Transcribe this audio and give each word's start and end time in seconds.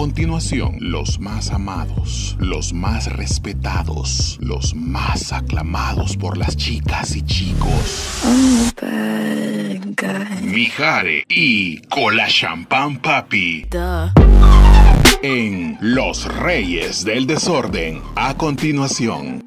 continuación, 0.00 0.78
los 0.80 1.20
más 1.20 1.50
amados, 1.50 2.34
los 2.38 2.72
más 2.72 3.12
respetados, 3.12 4.38
los 4.40 4.74
más 4.74 5.30
aclamados 5.30 6.16
por 6.16 6.38
las 6.38 6.56
chicas 6.56 7.14
y 7.16 7.22
chicos. 7.22 8.24
Mijare 10.40 11.26
y 11.28 11.82
Cola 11.82 12.28
Champán 12.28 12.96
Papi. 12.96 13.66
En 15.22 15.76
Los 15.82 16.24
Reyes 16.34 17.04
del 17.04 17.26
Desorden, 17.26 18.00
a 18.16 18.38
continuación. 18.38 19.42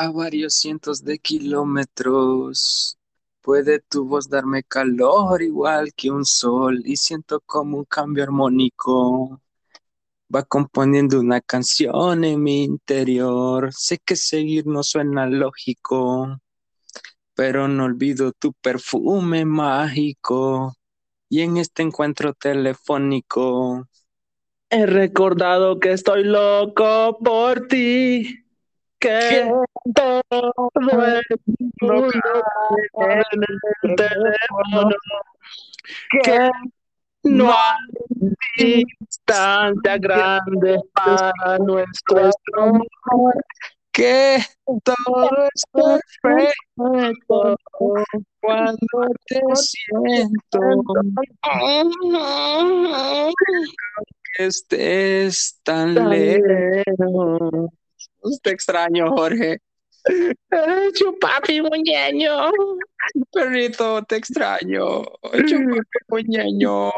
A 0.00 0.10
varios 0.10 0.54
cientos 0.54 1.04
de 1.04 1.18
kilómetros. 1.18 2.96
Puede 3.42 3.80
tu 3.80 4.06
voz 4.06 4.30
darme 4.30 4.62
calor 4.62 5.42
igual 5.42 5.92
que 5.94 6.10
un 6.10 6.24
sol 6.24 6.80
y 6.86 6.96
siento 6.96 7.40
como 7.44 7.76
un 7.78 7.84
cambio 7.84 8.24
armónico. 8.24 9.42
Va 10.34 10.42
componiendo 10.42 11.20
una 11.20 11.42
canción 11.42 12.24
en 12.24 12.42
mi 12.42 12.64
interior. 12.64 13.74
Sé 13.74 13.98
que 13.98 14.16
seguir 14.16 14.66
no 14.66 14.82
suena 14.82 15.26
lógico, 15.26 16.40
pero 17.34 17.68
no 17.68 17.84
olvido 17.84 18.32
tu 18.32 18.54
perfume 18.54 19.44
mágico. 19.44 20.72
Y 21.28 21.42
en 21.42 21.58
este 21.58 21.82
encuentro 21.82 22.32
telefónico 22.32 23.86
he 24.70 24.86
recordado 24.86 25.78
que 25.78 25.92
estoy 25.92 26.24
loco 26.24 27.18
por 27.22 27.66
ti 27.66 28.46
que 29.00 29.50
todo 30.04 30.22
el 33.80 33.96
teléfono, 33.96 34.90
que 36.22 36.50
no 37.22 37.52
hay 37.52 38.84
distancia 38.98 39.98
grande 39.98 40.78
para 40.92 41.58
nuestro 41.58 42.30
amor, 43.10 43.34
que 43.90 44.38
todo 44.84 45.48
es 45.54 45.64
perfecto 45.72 47.56
cuando 48.40 48.76
te 49.26 49.40
siento. 49.54 50.60
Que 54.36 54.46
estés 54.46 55.60
tan 55.64 55.94
lejos. 56.08 57.70
Te 58.42 58.50
extraño, 58.50 59.10
Jorge. 59.10 59.58
Chupapi 60.94 61.60
muñeño. 61.60 62.50
Perrito, 63.32 64.02
te 64.04 64.16
extraño. 64.16 65.02
Chupapi 65.22 65.98
muñeño. 66.08 66.90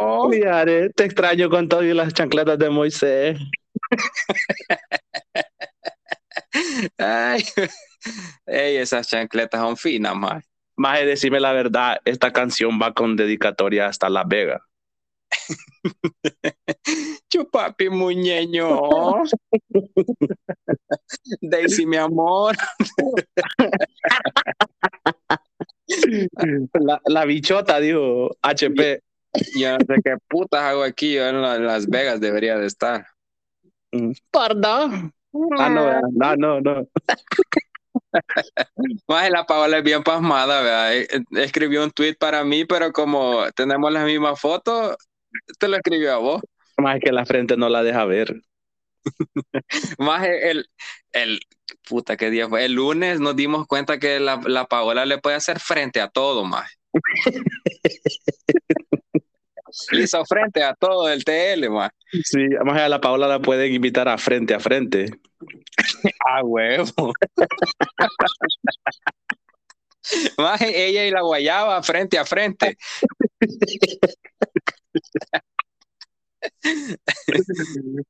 te 0.94 1.04
extraño 1.04 1.50
con 1.50 1.68
todas 1.68 1.86
las 1.86 2.14
chancletas 2.14 2.58
de 2.58 2.70
Moisés. 2.70 3.38
Ay, 6.98 7.44
ey, 8.46 8.76
esas 8.76 9.08
chancletas 9.08 9.60
son 9.60 9.76
finas, 9.76 10.14
más. 10.14 10.44
Más 10.76 11.04
decime 11.04 11.40
la 11.40 11.52
verdad, 11.52 12.00
esta 12.04 12.32
canción 12.32 12.80
va 12.80 12.92
con 12.92 13.16
dedicatoria 13.16 13.86
hasta 13.86 14.08
La 14.08 14.24
Vega. 14.24 14.62
Chupapi 17.30 17.88
muñeño. 17.88 18.80
Daisy, 21.40 21.86
mi 21.86 21.96
amor. 21.96 22.54
La, 27.06 27.24
bichota, 27.24 27.80
dijo 27.80 28.36
HP. 28.42 29.02
Yo 29.56 29.78
no 29.78 29.86
sé 29.86 29.94
qué 30.04 30.16
putas 30.28 30.60
hago 30.62 30.82
aquí. 30.82 31.14
Yo 31.14 31.26
en, 31.28 31.40
Las 31.42 31.86
Vegas 31.86 32.20
debería 32.20 32.58
de 32.58 32.66
estar. 32.66 33.06
Mm. 33.92 34.12
Perdón. 34.30 35.14
Ah, 35.58 35.70
no, 35.70 36.00
no, 36.12 36.36
no, 36.36 36.60
no. 36.60 36.86
Más 39.08 39.30
la 39.30 39.44
Paola 39.44 39.78
es 39.78 39.84
bien 39.84 40.02
pasmada, 40.02 40.62
¿verdad? 40.62 40.96
Eh, 40.96 41.08
escribió 41.32 41.82
un 41.82 41.90
tweet 41.90 42.16
para 42.18 42.44
mí, 42.44 42.64
pero 42.64 42.92
como 42.92 43.44
tenemos 43.54 43.92
las 43.92 44.04
mismas 44.04 44.40
fotos, 44.40 44.96
te 45.58 45.68
lo 45.68 45.76
escribió 45.76 46.14
a 46.14 46.18
vos. 46.18 46.42
Más 46.78 46.98
que 47.00 47.12
la 47.12 47.26
frente 47.26 47.56
no 47.56 47.68
la 47.68 47.82
deja 47.82 48.04
ver. 48.04 48.42
más 49.98 50.26
el, 50.26 50.68
el, 51.12 51.40
puta, 51.88 52.16
qué 52.16 52.30
día 52.30 52.48
fue. 52.48 52.64
El 52.64 52.74
lunes 52.74 53.20
nos 53.20 53.36
dimos 53.36 53.66
cuenta 53.66 53.98
que 53.98 54.20
la, 54.20 54.40
la 54.46 54.66
Paola 54.66 55.06
le 55.06 55.18
puede 55.18 55.36
hacer 55.36 55.60
frente 55.60 56.00
a 56.00 56.08
todo, 56.08 56.44
más. 56.44 56.70
hizo 59.92 60.24
frente 60.24 60.62
a 60.62 60.74
todo 60.74 61.10
el 61.10 61.24
TL, 61.24 61.68
más. 61.70 61.90
Sí, 62.24 62.46
más 62.64 62.80
a 62.80 62.88
la 62.88 63.00
Paola 63.00 63.26
la 63.26 63.40
pueden 63.40 63.72
invitar 63.72 64.08
a 64.08 64.18
frente 64.18 64.54
a 64.54 64.60
frente. 64.60 65.06
ah, 66.26 66.42
huevo. 66.44 67.12
más 70.36 70.60
ella 70.60 71.06
y 71.06 71.10
la 71.10 71.22
guayaba 71.22 71.82
frente 71.82 72.18
a 72.18 72.24
frente. 72.24 72.76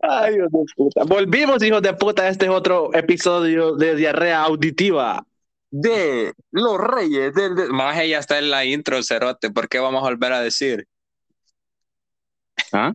Ay, 0.00 0.34
Dios 0.34 0.50
de 0.50 0.64
puta. 0.76 1.04
Volvimos, 1.04 1.62
hijos 1.62 1.82
de 1.82 1.94
puta. 1.94 2.28
Este 2.28 2.46
es 2.46 2.50
otro 2.50 2.92
episodio 2.94 3.76
de 3.76 3.94
diarrea 3.94 4.42
auditiva 4.42 5.24
de 5.70 6.32
Los 6.50 6.78
Reyes 6.78 7.34
del. 7.34 7.70
Más 7.70 7.98
ella 7.98 8.18
está 8.18 8.38
en 8.38 8.50
la 8.50 8.64
intro, 8.64 9.02
Cerote. 9.02 9.50
¿Por 9.50 9.68
qué 9.68 9.78
vamos 9.78 10.02
a 10.02 10.10
volver 10.10 10.32
a 10.32 10.40
decir? 10.40 10.86
¿Ah? 12.72 12.92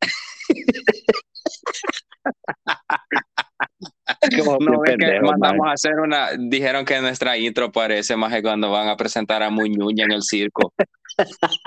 no, 4.60 4.82
que 4.82 5.20
mandamos 5.20 5.68
a 5.68 5.72
hacer 5.72 6.00
una. 6.00 6.30
Dijeron 6.38 6.84
que 6.84 7.00
nuestra 7.00 7.36
intro 7.36 7.72
parece 7.72 8.16
más 8.16 8.32
que 8.32 8.42
cuando 8.42 8.70
van 8.70 8.88
a 8.88 8.96
presentar 8.96 9.42
a 9.42 9.50
Muñuña 9.50 10.04
en 10.04 10.12
el 10.12 10.22
circo. 10.22 10.72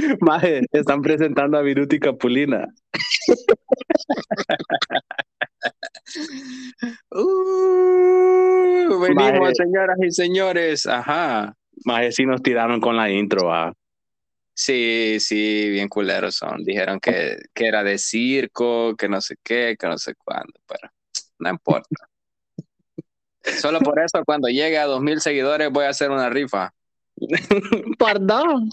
Maje, 0.20 0.62
están 0.72 1.02
presentando 1.02 1.58
a 1.58 1.62
Viruti 1.62 1.98
Capulina. 1.98 2.66
uh, 7.10 8.98
venimos, 9.00 9.52
señoras 9.56 9.98
y 10.02 10.10
señores. 10.10 10.86
Ajá. 10.86 11.54
Maje, 11.84 12.12
sí 12.12 12.24
nos 12.24 12.42
tiraron 12.42 12.80
con 12.80 12.96
la 12.96 13.10
intro, 13.10 13.52
ah. 13.52 13.72
Sí, 14.54 15.16
sí, 15.20 15.70
bien 15.70 15.88
culeros 15.88 16.34
son. 16.36 16.62
Dijeron 16.64 17.00
que, 17.00 17.38
que 17.54 17.66
era 17.66 17.82
de 17.82 17.96
circo, 17.98 18.94
que 18.96 19.08
no 19.08 19.20
sé 19.20 19.36
qué, 19.42 19.76
que 19.78 19.86
no 19.86 19.96
sé 19.96 20.14
cuándo, 20.16 20.52
pero 20.66 20.90
no 21.38 21.50
importa. 21.50 21.88
Solo 23.62 23.80
por 23.80 23.98
eso, 24.00 24.22
cuando 24.24 24.48
llegue 24.48 24.78
a 24.78 24.84
dos 24.84 25.00
mil 25.00 25.20
seguidores, 25.20 25.70
voy 25.70 25.84
a 25.86 25.90
hacer 25.90 26.10
una 26.10 26.28
rifa. 26.28 26.74
Perdón. 27.98 28.70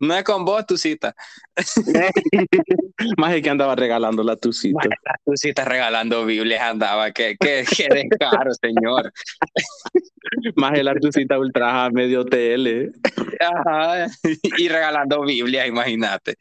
No 0.00 0.14
es 0.14 0.24
con 0.24 0.44
vos 0.44 0.66
tu 0.66 0.76
cita. 0.76 1.14
Más 3.16 3.40
que 3.40 3.50
andaba 3.50 3.74
regalando 3.74 4.22
la 4.22 4.36
tu 4.36 4.52
cita. 4.52 4.80
La 4.84 5.14
tu 5.24 5.36
cita 5.36 5.64
regalando 5.64 6.24
Biblias 6.26 6.62
andaba. 6.62 7.10
Que, 7.10 7.36
que, 7.38 7.64
que 7.64 7.88
descaro, 7.88 8.52
señor. 8.54 9.12
Más 10.56 10.78
el 10.78 10.88
artucita 10.88 11.38
ultraja 11.38 11.90
medio 11.90 12.24
TL. 12.24 12.92
Ajá. 13.40 14.06
Y 14.58 14.68
regalando 14.68 15.22
Biblia, 15.22 15.66
imagínate. 15.66 16.36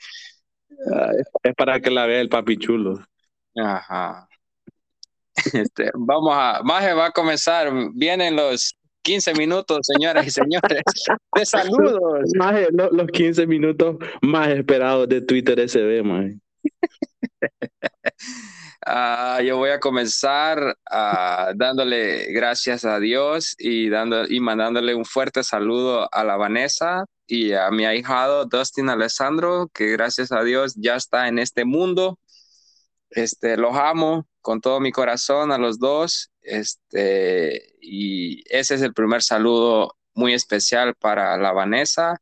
Es 1.44 1.56
para 1.56 1.80
que 1.80 1.90
la 1.90 2.06
vea 2.06 2.22
el 2.22 2.30
papi 2.30 2.58
chulo. 2.58 3.00
Ajá. 3.56 4.28
Este, 5.54 5.92
vamos 5.96 6.34
a, 6.36 6.62
Maje 6.64 6.94
va 6.94 7.08
a 7.08 7.12
comenzar. 7.12 7.72
Vienen 7.94 8.36
los 8.36 8.76
15 9.04 9.34
minutos, 9.34 9.80
señoras 9.84 10.26
y 10.26 10.32
señores, 10.32 10.82
de 11.36 11.46
saludos. 11.46 12.32
Más, 12.38 12.56
los 12.72 13.08
15 13.08 13.46
minutos 13.46 13.98
más 14.22 14.50
esperados 14.50 15.08
de 15.10 15.22
Twitter 15.22 15.60
SB, 15.60 16.04
más. 16.04 16.32
Ah, 18.86 19.40
yo 19.42 19.56
voy 19.56 19.70
a 19.70 19.80
comenzar 19.80 20.76
uh, 20.92 21.56
dándole 21.56 22.34
gracias 22.34 22.84
a 22.84 23.00
Dios 23.00 23.56
y, 23.58 23.88
dando, 23.88 24.26
y 24.28 24.42
mandándole 24.42 24.94
un 24.94 25.06
fuerte 25.06 25.42
saludo 25.42 26.14
a 26.14 26.26
la 26.26 26.36
Vanessa 26.36 27.06
y 27.26 27.54
a 27.54 27.72
mi 27.72 27.86
ahijado 27.86 28.44
Dustin 28.44 28.90
Alessandro, 28.90 29.70
que 29.74 29.90
gracias 29.92 30.34
a 30.34 30.44
Dios 30.44 30.74
ya 30.76 30.98
está 30.98 31.30
en 31.30 31.40
este 31.40 31.64
mundo. 31.64 32.20
Este, 33.10 33.56
los 33.56 33.74
amo 33.78 34.28
con 34.42 34.60
todo 34.60 34.82
mi 34.82 34.92
corazón 34.92 35.54
a 35.54 35.58
los 35.58 35.80
dos 35.80 36.33
este, 36.44 37.76
y 37.82 38.44
ese 38.54 38.76
es 38.76 38.82
el 38.82 38.94
primer 38.94 39.22
saludo 39.22 39.98
muy 40.14 40.34
especial 40.34 40.96
para 40.96 41.38
la 41.38 41.52
Vanessa 41.52 42.22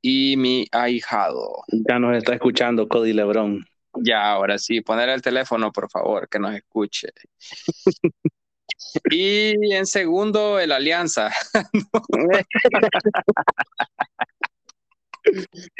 y 0.00 0.36
mi 0.36 0.66
ahijado. 0.72 1.64
Ya 1.68 1.98
nos 1.98 2.16
está 2.16 2.34
escuchando 2.34 2.88
Cody 2.88 3.12
Lebron. 3.12 3.64
Ya, 3.94 4.30
ahora 4.30 4.58
sí, 4.58 4.80
poner 4.80 5.08
el 5.08 5.22
teléfono, 5.22 5.72
por 5.72 5.90
favor, 5.90 6.28
que 6.28 6.38
nos 6.38 6.54
escuche. 6.54 7.08
Y 9.10 9.74
en 9.74 9.86
segundo, 9.86 10.58
el 10.58 10.72
Alianza. 10.72 11.30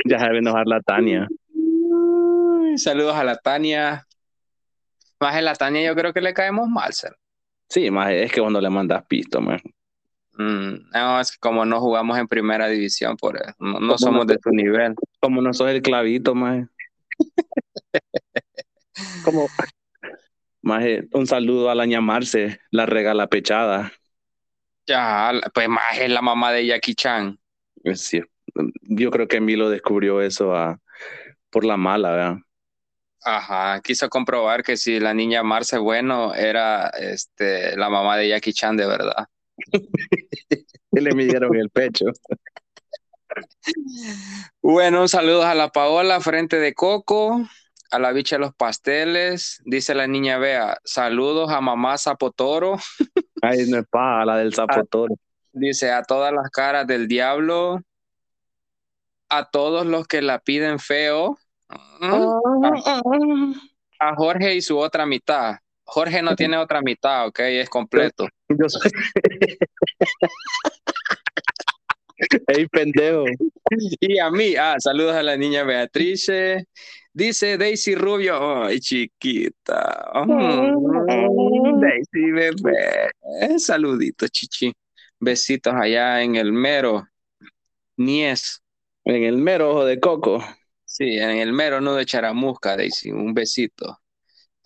ya 0.04 0.18
debe 0.18 0.38
enojar 0.38 0.66
la 0.66 0.80
Tania. 0.80 1.26
Saludos 2.76 3.16
a 3.16 3.24
la 3.24 3.36
Tania. 3.36 4.06
Más 5.20 5.34
a 5.34 5.40
la 5.40 5.54
Tania 5.54 5.86
yo 5.86 5.94
creo 5.94 6.12
que 6.12 6.20
le 6.20 6.34
caemos 6.34 6.68
mal, 6.68 6.92
ser. 6.92 7.16
Sí, 7.68 7.90
más 7.90 8.10
es 8.10 8.32
que 8.32 8.40
cuando 8.40 8.60
le 8.60 8.70
mandas 8.70 9.04
pisto, 9.06 9.40
man. 9.40 9.60
Mm, 10.38 10.90
no, 10.92 11.20
es 11.20 11.32
que 11.32 11.38
como 11.38 11.64
no 11.64 11.80
jugamos 11.80 12.18
en 12.18 12.28
primera 12.28 12.68
división, 12.68 13.16
por 13.16 13.36
eso, 13.36 13.54
no, 13.58 13.98
somos 13.98 14.26
de 14.26 14.38
tu 14.38 14.50
nivel. 14.50 14.94
Como 15.20 15.42
no 15.42 15.52
sos 15.52 15.68
el 15.68 15.82
clavito, 15.82 16.34
más. 16.34 16.66
como 19.24 19.48
más 20.62 20.84
un 21.12 21.26
saludo 21.26 21.70
a 21.70 21.74
la 21.74 21.86
ñamarse, 21.86 22.60
la 22.70 22.86
regala 22.86 23.28
pechada. 23.28 23.92
Ya, 24.86 25.32
pues 25.52 25.68
más 25.68 25.98
es 25.98 26.10
la 26.10 26.22
mamá 26.22 26.52
de 26.52 26.66
Jackie 26.66 26.94
Chan. 26.94 27.38
Sí, 27.94 28.22
yo 28.82 29.10
creo 29.10 29.28
que 29.28 29.40
Milo 29.40 29.70
descubrió 29.70 30.20
eso 30.20 30.54
a, 30.54 30.80
por 31.50 31.64
la 31.64 31.76
mala, 31.76 32.10
¿verdad? 32.10 32.36
Ajá, 33.24 33.80
quiso 33.80 34.08
comprobar 34.08 34.62
que 34.62 34.76
si 34.76 35.00
la 35.00 35.12
niña 35.12 35.42
Marce 35.42 35.78
Bueno 35.78 36.34
era 36.34 36.88
este, 36.88 37.76
la 37.76 37.88
mamá 37.90 38.16
de 38.16 38.28
Jackie 38.28 38.52
Chan 38.52 38.76
de 38.76 38.86
verdad. 38.86 39.26
le 40.92 41.14
midieron 41.14 41.54
el 41.56 41.70
pecho. 41.70 42.06
Bueno, 44.62 45.06
saludos 45.06 45.44
a 45.44 45.54
la 45.54 45.68
Paola, 45.68 46.20
frente 46.20 46.58
de 46.58 46.74
Coco, 46.74 47.46
a 47.90 47.98
la 47.98 48.12
bicha 48.12 48.36
de 48.36 48.40
los 48.40 48.54
pasteles, 48.54 49.62
dice 49.64 49.94
la 49.94 50.06
niña 50.06 50.38
Bea, 50.38 50.78
saludos 50.84 51.50
a 51.50 51.60
mamá 51.60 51.98
Zapotoro. 51.98 52.78
Ay, 53.42 53.66
no 53.68 53.78
es 53.78 53.86
pa, 53.88 54.24
la 54.24 54.38
del 54.38 54.54
Zapotoro. 54.54 55.14
Dice 55.52 55.92
a 55.92 56.02
todas 56.02 56.32
las 56.32 56.50
caras 56.50 56.86
del 56.86 57.06
diablo, 57.06 57.80
a 59.28 59.48
todos 59.50 59.86
los 59.86 60.06
que 60.06 60.22
la 60.22 60.40
piden 60.40 60.78
feo, 60.78 61.38
a, 61.68 62.40
Jorge 64.16 64.54
y 64.54 64.62
su 64.62 64.78
otra 64.78 65.06
mitad. 65.06 65.56
Jorge 65.84 66.22
no 66.22 66.36
tiene 66.36 66.56
otra 66.58 66.82
mitad, 66.82 67.26
ok, 67.26 67.38
es 67.40 67.68
completo. 67.68 68.28
Yo 68.48 68.68
soy... 68.68 68.90
Ey, 72.48 72.66
pendejo. 72.66 73.24
Y 74.00 74.18
a 74.18 74.30
mí, 74.30 74.56
ah, 74.56 74.76
saludos 74.78 75.14
a 75.14 75.22
la 75.22 75.36
niña 75.36 75.62
Beatrice. 75.62 76.66
Dice 77.12 77.56
Daisy 77.56 77.94
Rubio, 77.94 78.64
ay, 78.64 78.80
chiquita. 78.80 80.10
Mm, 80.26 81.80
Daisy, 81.80 82.30
bebé. 82.32 83.10
Saluditos, 83.58 84.30
chichi. 84.30 84.72
Besitos 85.20 85.74
allá 85.74 86.22
en 86.22 86.36
el 86.36 86.52
mero. 86.52 87.08
Nies. 87.96 88.62
En 89.04 89.24
el 89.24 89.36
mero 89.38 89.70
ojo 89.70 89.84
de 89.84 89.98
coco. 90.00 90.44
Sí, 90.98 91.16
en 91.16 91.30
el 91.30 91.52
mero 91.52 91.80
nudo 91.80 91.94
de 91.94 92.06
Charamusca, 92.06 92.76
Daisy. 92.76 93.12
Un 93.12 93.32
besito. 93.32 94.00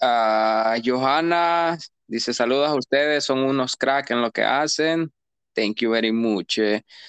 Uh, 0.01 0.81
Johanna 0.83 1.77
dice: 2.07 2.33
Saludos 2.33 2.71
a 2.71 2.75
ustedes, 2.75 3.25
son 3.25 3.41
unos 3.41 3.77
crack 3.77 4.13
en 4.13 4.23
lo 4.23 4.31
que 4.31 4.43
hacen. 4.43 5.13
Thank 5.55 5.83
you 5.83 5.91
very 5.91 6.11
much. 6.11 6.59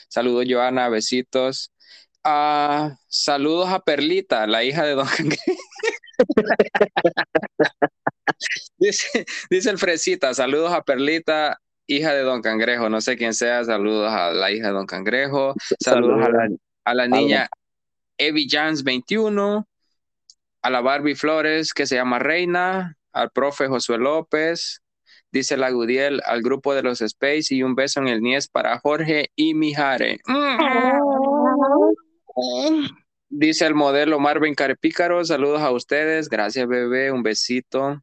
Saludos, 0.09 0.45
Johanna, 0.49 0.89
besitos. 0.89 1.71
Uh, 2.25 2.89
saludos 3.07 3.69
a 3.69 3.79
Perlita, 3.79 4.45
la 4.45 4.65
hija 4.65 4.83
de 4.83 4.95
Don 4.95 5.07
dice, 8.77 9.25
dice 9.49 9.69
el 9.69 9.77
Fresita, 9.77 10.33
saludos 10.33 10.73
a 10.73 10.81
Perlita, 10.81 11.61
hija 11.87 12.13
de 12.13 12.23
Don 12.23 12.41
Cangrejo. 12.41 12.89
No 12.89 12.99
sé 12.99 13.15
quién 13.15 13.33
sea, 13.33 13.63
saludos 13.63 14.11
a 14.11 14.33
la 14.33 14.51
hija 14.51 14.67
de 14.67 14.73
Don 14.73 14.85
Cangrejo. 14.85 15.53
Saludos, 15.79 16.25
a 16.25 16.29
la, 16.29 16.49
a 16.83 16.93
la 16.93 17.07
niña 17.07 17.49
Evie 18.27 18.47
Jans 18.49 18.83
21, 18.83 19.67
a 20.61 20.69
la 20.69 20.81
Barbie 20.81 21.15
Flores 21.15 21.73
que 21.73 21.85
se 21.85 21.95
llama 21.95 22.19
Reina, 22.19 22.97
al 23.11 23.31
profe 23.31 23.67
Josué 23.67 23.97
López, 23.97 24.81
dice 25.31 25.57
la 25.57 25.71
Gudiel, 25.71 26.21
al 26.25 26.41
grupo 26.41 26.73
de 26.73 26.83
los 26.83 27.01
Space 27.01 27.53
y 27.55 27.63
un 27.63 27.75
beso 27.75 27.99
en 27.99 28.07
el 28.07 28.21
Nies 28.21 28.47
para 28.47 28.79
Jorge 28.79 29.31
y 29.35 29.53
Mijare. 29.53 30.21
Dice 33.29 33.65
el 33.65 33.73
modelo 33.73 34.19
Marvin 34.19 34.53
Carepícaro, 34.55 35.25
saludos 35.25 35.61
a 35.61 35.71
ustedes, 35.71 36.29
gracias 36.29 36.67
bebé, 36.67 37.11
un 37.11 37.23
besito. 37.23 38.01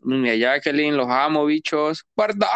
Niña 0.00 0.34
Jacqueline, 0.34 0.96
los 0.96 1.08
amo, 1.10 1.44
bichos. 1.44 2.04
¿Verdad? 2.16 2.48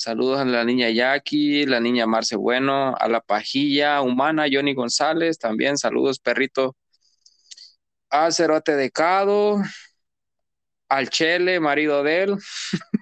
Saludos 0.00 0.40
a 0.40 0.46
la 0.46 0.64
niña 0.64 0.88
Jackie, 0.88 1.66
la 1.66 1.78
niña 1.78 2.06
Marce 2.06 2.34
Bueno, 2.34 2.94
a 2.98 3.06
la 3.06 3.20
pajilla 3.20 4.00
humana 4.00 4.46
Johnny 4.50 4.72
González, 4.72 5.38
también 5.38 5.76
saludos, 5.76 6.18
perrito. 6.18 6.74
A 8.08 8.32
Cerote 8.32 8.76
Decado, 8.76 9.60
al 10.88 11.10
Chele, 11.10 11.60
marido 11.60 12.02
de 12.02 12.22
él. 12.22 12.36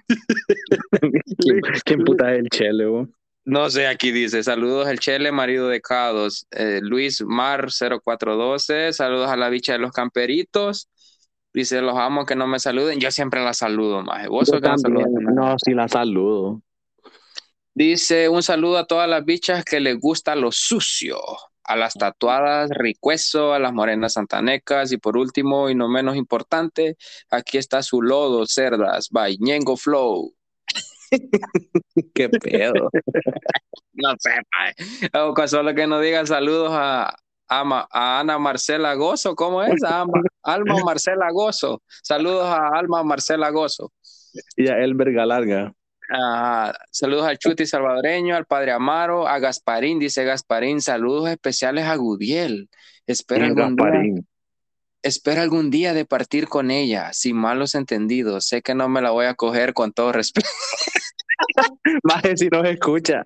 ¿Quién, 1.85 2.03
puta 2.03 2.33
es 2.33 2.39
el 2.39 2.49
Chele? 2.49 3.07
No 3.45 3.69
sé, 3.69 3.87
aquí 3.87 4.11
dice, 4.11 4.43
saludos 4.43 4.89
el 4.89 4.99
Chele, 4.99 5.31
marido 5.31 5.69
de 5.69 5.79
Cados. 5.79 6.47
Eh, 6.51 6.81
Luis 6.83 7.21
Mar 7.21 7.69
0412, 7.69 8.91
saludos 8.91 9.29
a 9.29 9.37
la 9.37 9.47
bicha 9.47 9.71
de 9.71 9.79
los 9.79 9.93
camperitos. 9.93 10.89
Dice, 11.53 11.81
los 11.81 11.97
amo 11.97 12.25
que 12.25 12.35
no 12.35 12.45
me 12.45 12.59
saluden. 12.59 12.99
Yo 12.99 13.09
siempre 13.09 13.41
la 13.41 13.53
saludo, 13.53 14.03
más. 14.03 14.27
¿Vos 14.27 14.51
que 14.51 14.59
No, 15.33 15.55
sí 15.63 15.73
la 15.73 15.87
saludo. 15.87 16.61
Dice 17.79 18.27
un 18.27 18.43
saludo 18.43 18.77
a 18.77 18.87
todas 18.87 19.07
las 19.07 19.23
bichas 19.23 19.63
que 19.63 19.79
les 19.79 19.97
gusta 19.97 20.35
lo 20.35 20.51
sucio, 20.51 21.17
a 21.63 21.77
las 21.77 21.93
tatuadas 21.93 22.69
Ricueso, 22.71 23.53
a 23.53 23.59
las 23.59 23.71
morenas 23.71 24.13
santanecas 24.15 24.91
y 24.91 24.97
por 24.97 25.15
último 25.15 25.69
y 25.69 25.75
no 25.75 25.87
menos 25.87 26.17
importante, 26.17 26.97
aquí 27.31 27.57
está 27.57 27.81
su 27.81 28.01
lodo, 28.01 28.45
cerdas, 28.47 29.07
by 29.11 29.37
Ñengo 29.39 29.77
Flow. 29.77 30.35
Qué 32.13 32.27
pedo. 32.27 32.89
no 33.93 34.13
sé, 34.19 34.31
o 35.17 35.47
solo 35.47 35.73
que 35.73 35.87
no 35.87 36.01
digan 36.01 36.27
saludos 36.27 36.71
a, 36.73 37.15
a, 37.47 38.19
Ana 38.19 38.37
Marcela 38.39 38.93
Gozo, 38.95 39.35
¿cómo 39.35 39.63
es? 39.63 39.81
Alma 40.43 40.83
Marcela 40.83 41.31
Gozo. 41.31 41.81
Saludos 42.03 42.43
a 42.43 42.77
Alma 42.77 43.05
Marcela 43.05 43.51
Gozo. 43.51 43.93
Y 44.57 44.67
a 44.67 44.79
Elber 44.79 45.13
Galarga. 45.13 45.73
Ah, 46.11 46.73
saludos 46.89 47.27
al 47.27 47.37
Chuti 47.37 47.67
salvadoreño, 47.67 48.35
al 48.35 48.47
Padre 48.47 48.71
Amaro, 48.71 49.27
a 49.27 49.37
Gasparín, 49.37 49.99
dice 49.99 50.23
Gasparín, 50.23 50.81
saludos 50.81 51.29
especiales 51.29 51.85
a 51.85 51.95
Gudiel. 51.95 52.69
Espera 53.05 53.45
algún, 53.45 53.75
día, 53.75 54.23
espera 55.03 55.43
algún 55.43 55.69
día 55.69 55.93
de 55.93 56.05
partir 56.05 56.47
con 56.47 56.71
ella, 56.71 57.13
sin 57.13 57.35
malos 57.35 57.75
entendidos. 57.75 58.47
Sé 58.47 58.63
que 58.63 58.73
no 58.73 58.89
me 58.89 59.01
la 59.01 59.11
voy 59.11 59.27
a 59.27 59.35
coger 59.35 59.73
con 59.73 59.93
todo 59.93 60.11
respeto. 60.11 60.49
Más 62.03 62.23
si 62.35 62.47
nos 62.47 62.67
escucha. 62.67 63.23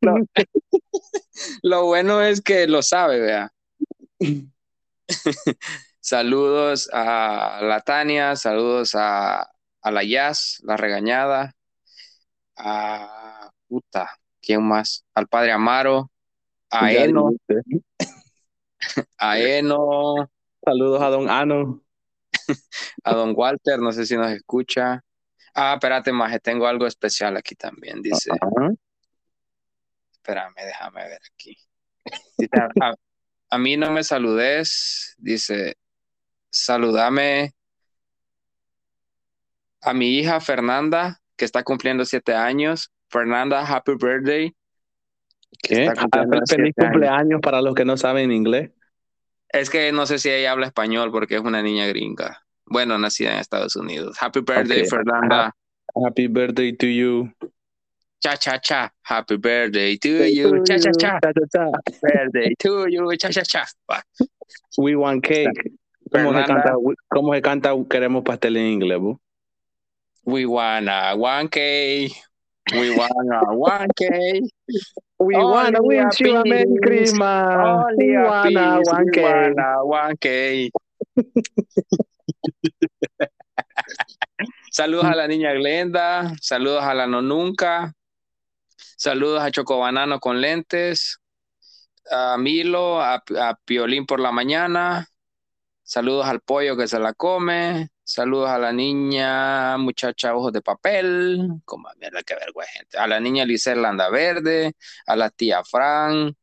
Lo 1.62 1.84
bueno 1.84 2.22
es 2.22 2.40
que 2.40 2.66
lo 2.66 2.82
sabe, 2.82 3.20
vea. 3.20 3.52
saludos 6.00 6.88
a 6.92 7.60
la 7.62 7.80
Tania, 7.80 8.36
saludos 8.36 8.94
a, 8.94 9.42
a 9.82 9.90
la 9.90 10.02
Jazz, 10.02 10.60
la 10.64 10.76
regañada, 10.76 11.55
a 12.56 13.50
puta, 13.68 14.10
¿quién 14.40 14.62
más? 14.62 15.04
Al 15.14 15.26
padre 15.28 15.52
Amaro, 15.52 16.10
a 16.70 16.92
Eno, 16.92 17.30
a 19.18 19.38
Eno. 19.38 20.30
Saludos 20.64 21.02
a 21.02 21.08
don 21.08 21.30
Ano. 21.30 21.82
a 23.04 23.14
don 23.14 23.34
Walter, 23.36 23.78
no 23.78 23.92
sé 23.92 24.06
si 24.06 24.16
nos 24.16 24.30
escucha. 24.30 25.02
Ah, 25.54 25.74
espérate, 25.74 26.12
más, 26.12 26.38
tengo 26.42 26.66
algo 26.66 26.86
especial 26.86 27.36
aquí 27.36 27.54
también, 27.54 28.02
dice. 28.02 28.30
Espérame, 30.12 30.54
déjame 30.56 31.08
ver 31.08 31.20
aquí. 31.32 31.56
a, 32.82 32.94
a, 33.50 33.58
mí 33.58 33.76
no 33.76 33.90
me 33.90 34.04
saludes, 34.04 35.14
dice, 35.18 35.76
saludame 36.50 37.54
a 39.80 39.94
mi 39.94 40.18
hija 40.18 40.40
Fernanda, 40.40 41.20
que 41.36 41.44
está 41.44 41.62
cumpliendo 41.62 42.04
siete 42.04 42.34
años. 42.34 42.92
Fernanda, 43.08 43.60
happy 43.60 43.92
birthday. 44.00 44.54
¿Qué? 45.62 45.90
Feliz 46.48 46.74
cumpleaños 46.76 47.40
para 47.40 47.60
los 47.62 47.74
que 47.74 47.84
no 47.84 47.96
saben 47.96 48.32
inglés. 48.32 48.70
Es 49.48 49.70
que 49.70 49.92
no 49.92 50.06
sé 50.06 50.18
si 50.18 50.30
ella 50.30 50.52
habla 50.52 50.66
español 50.66 51.10
porque 51.12 51.36
es 51.36 51.40
una 51.40 51.62
niña 51.62 51.86
gringa. 51.86 52.42
Bueno, 52.66 52.98
nacida 52.98 53.32
en 53.32 53.38
Estados 53.38 53.76
Unidos. 53.76 54.16
Happy 54.20 54.40
birthday, 54.40 54.84
Fernanda. 54.86 55.54
Happy 56.04 56.26
birthday 56.26 56.72
to 56.72 56.86
you. 56.86 57.30
Cha 58.20 58.36
cha 58.36 58.58
cha. 58.58 58.92
Happy 59.02 59.36
birthday 59.36 59.96
to 59.98 60.08
you. 60.08 60.64
Cha 60.64 60.78
cha 60.78 60.90
cha. 60.92 61.20
Cha 61.20 61.32
cha 61.32 61.46
cha. 61.52 61.70
Birthday 62.02 62.54
to 62.58 62.86
you. 62.88 63.16
Cha 63.16 63.30
cha 63.30 63.42
cha. 63.42 63.64
We 64.78 64.96
want 64.96 65.22
cake. 65.22 65.48
¿Cómo 66.10 66.32
se, 66.32 66.44
canta, 66.44 66.74
¿Cómo 67.08 67.34
se 67.34 67.42
canta 67.42 67.70
queremos 67.88 68.22
pastel 68.24 68.56
en 68.56 68.66
inglés? 68.66 69.00
We 70.26 70.44
wanna 70.44 71.14
1K. 71.16 72.10
We 72.72 72.90
wanna 72.90 73.40
1K. 73.54 74.42
We 75.20 75.36
wanna 75.36 75.78
Only 75.78 76.04
wish 76.04 76.20
you 76.20 76.36
a 76.36 76.44
Merry. 76.44 76.66
Christmas. 76.82 77.46
Only 77.54 78.08
We 78.08 78.18
wanna 78.18 78.78
piece. 78.82 78.90
We 78.90 79.04
1K. 79.06 79.22
wanna 79.22 79.84
1K. 79.84 80.70
Saludos 84.70 85.04
a 85.06 85.14
la 85.14 85.26
niña 85.26 85.52
Glenda, 85.54 86.32
saludos 86.40 86.82
a 86.84 86.92
la 86.92 87.06
no 87.06 87.22
nunca, 87.22 87.94
saludos 88.96 89.40
a 89.42 89.50
Chocobanano 89.50 90.18
con 90.20 90.40
lentes, 90.42 91.18
a 92.10 92.36
Milo, 92.36 93.00
a, 93.00 93.14
a 93.14 93.58
Piolín 93.64 94.04
por 94.04 94.20
la 94.20 94.32
mañana, 94.32 95.06
saludos 95.82 96.26
al 96.26 96.40
pollo 96.40 96.76
que 96.76 96.88
se 96.88 96.98
la 96.98 97.14
come, 97.14 97.88
saludos 98.06 98.48
a 98.48 98.58
la 98.58 98.72
niña 98.72 99.76
muchacha 99.78 100.34
ojos 100.34 100.52
de 100.52 100.62
papel, 100.62 101.40
como 101.64 101.88
mierda 102.00 102.22
que 102.22 102.34
vergüenza, 102.36 102.72
gente, 102.72 102.98
a 102.98 103.06
la 103.06 103.20
niña 103.20 103.44
Lisela 103.44 103.88
anda 103.88 104.08
verde, 104.10 104.74
a 105.06 105.16
la 105.16 105.30
tía 105.30 105.64
Fran, 105.64 106.34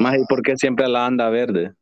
Más, 0.00 0.16
¿y 0.16 0.24
por 0.26 0.42
qué 0.42 0.56
siempre 0.56 0.88
la 0.88 1.06
anda 1.06 1.30
verde? 1.30 1.72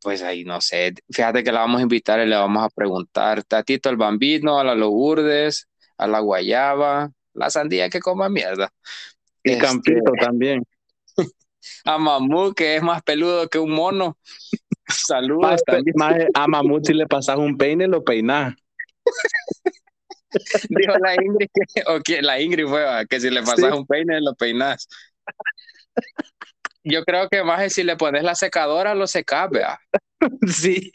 pues 0.00 0.22
ahí 0.22 0.44
no 0.44 0.60
sé, 0.62 0.94
fíjate 1.10 1.44
que 1.44 1.52
la 1.52 1.60
vamos 1.60 1.80
a 1.80 1.82
invitar 1.82 2.20
y 2.20 2.26
le 2.26 2.36
vamos 2.36 2.64
a 2.64 2.70
preguntar, 2.70 3.44
Tatito 3.44 3.90
el 3.90 3.96
Bambino, 3.96 4.58
a 4.58 4.64
la 4.64 4.74
Lourdes, 4.74 5.68
a 5.98 6.06
la 6.06 6.20
Guayaba, 6.20 7.10
la 7.34 7.50
sandía 7.50 7.90
que 7.90 8.00
coma 8.00 8.30
mierda. 8.30 8.72
Y 9.44 9.52
Este, 9.52 9.62
Campito 9.62 10.12
también. 10.18 10.64
A 11.84 11.98
Mamú, 11.98 12.54
que 12.54 12.76
es 12.76 12.82
más 12.82 13.02
peludo 13.02 13.46
que 13.48 13.58
un 13.58 13.72
mono. 13.72 14.16
Saludos 14.90 15.62
también. 15.64 15.94
a 16.34 16.46
Mamut 16.46 16.86
si 16.86 16.94
le 16.94 17.06
pasas 17.06 17.36
un 17.36 17.56
peine, 17.56 17.86
lo 17.88 18.02
peinás. 18.04 18.54
Dijo 20.68 20.92
la 20.98 21.14
Ingrid, 21.14 21.48
que, 21.52 21.82
o 21.86 22.00
que 22.00 22.22
la 22.22 22.40
Ingrid 22.40 22.66
fue, 22.66 22.82
va, 22.84 23.04
que 23.04 23.18
si 23.20 23.30
le 23.30 23.40
pasas 23.42 23.70
Sí. 23.72 23.76
un 23.76 23.86
peine, 23.86 24.20
lo 24.20 24.34
peinas. 24.34 24.86
Yo 26.84 27.04
creo 27.04 27.28
que 27.28 27.42
más 27.42 27.62
es 27.62 27.72
si 27.74 27.82
le 27.82 27.96
pones 27.96 28.22
la 28.22 28.34
secadora, 28.34 28.94
lo 28.94 29.06
secas, 29.06 29.50
vea. 29.50 29.78
Sí. 30.46 30.90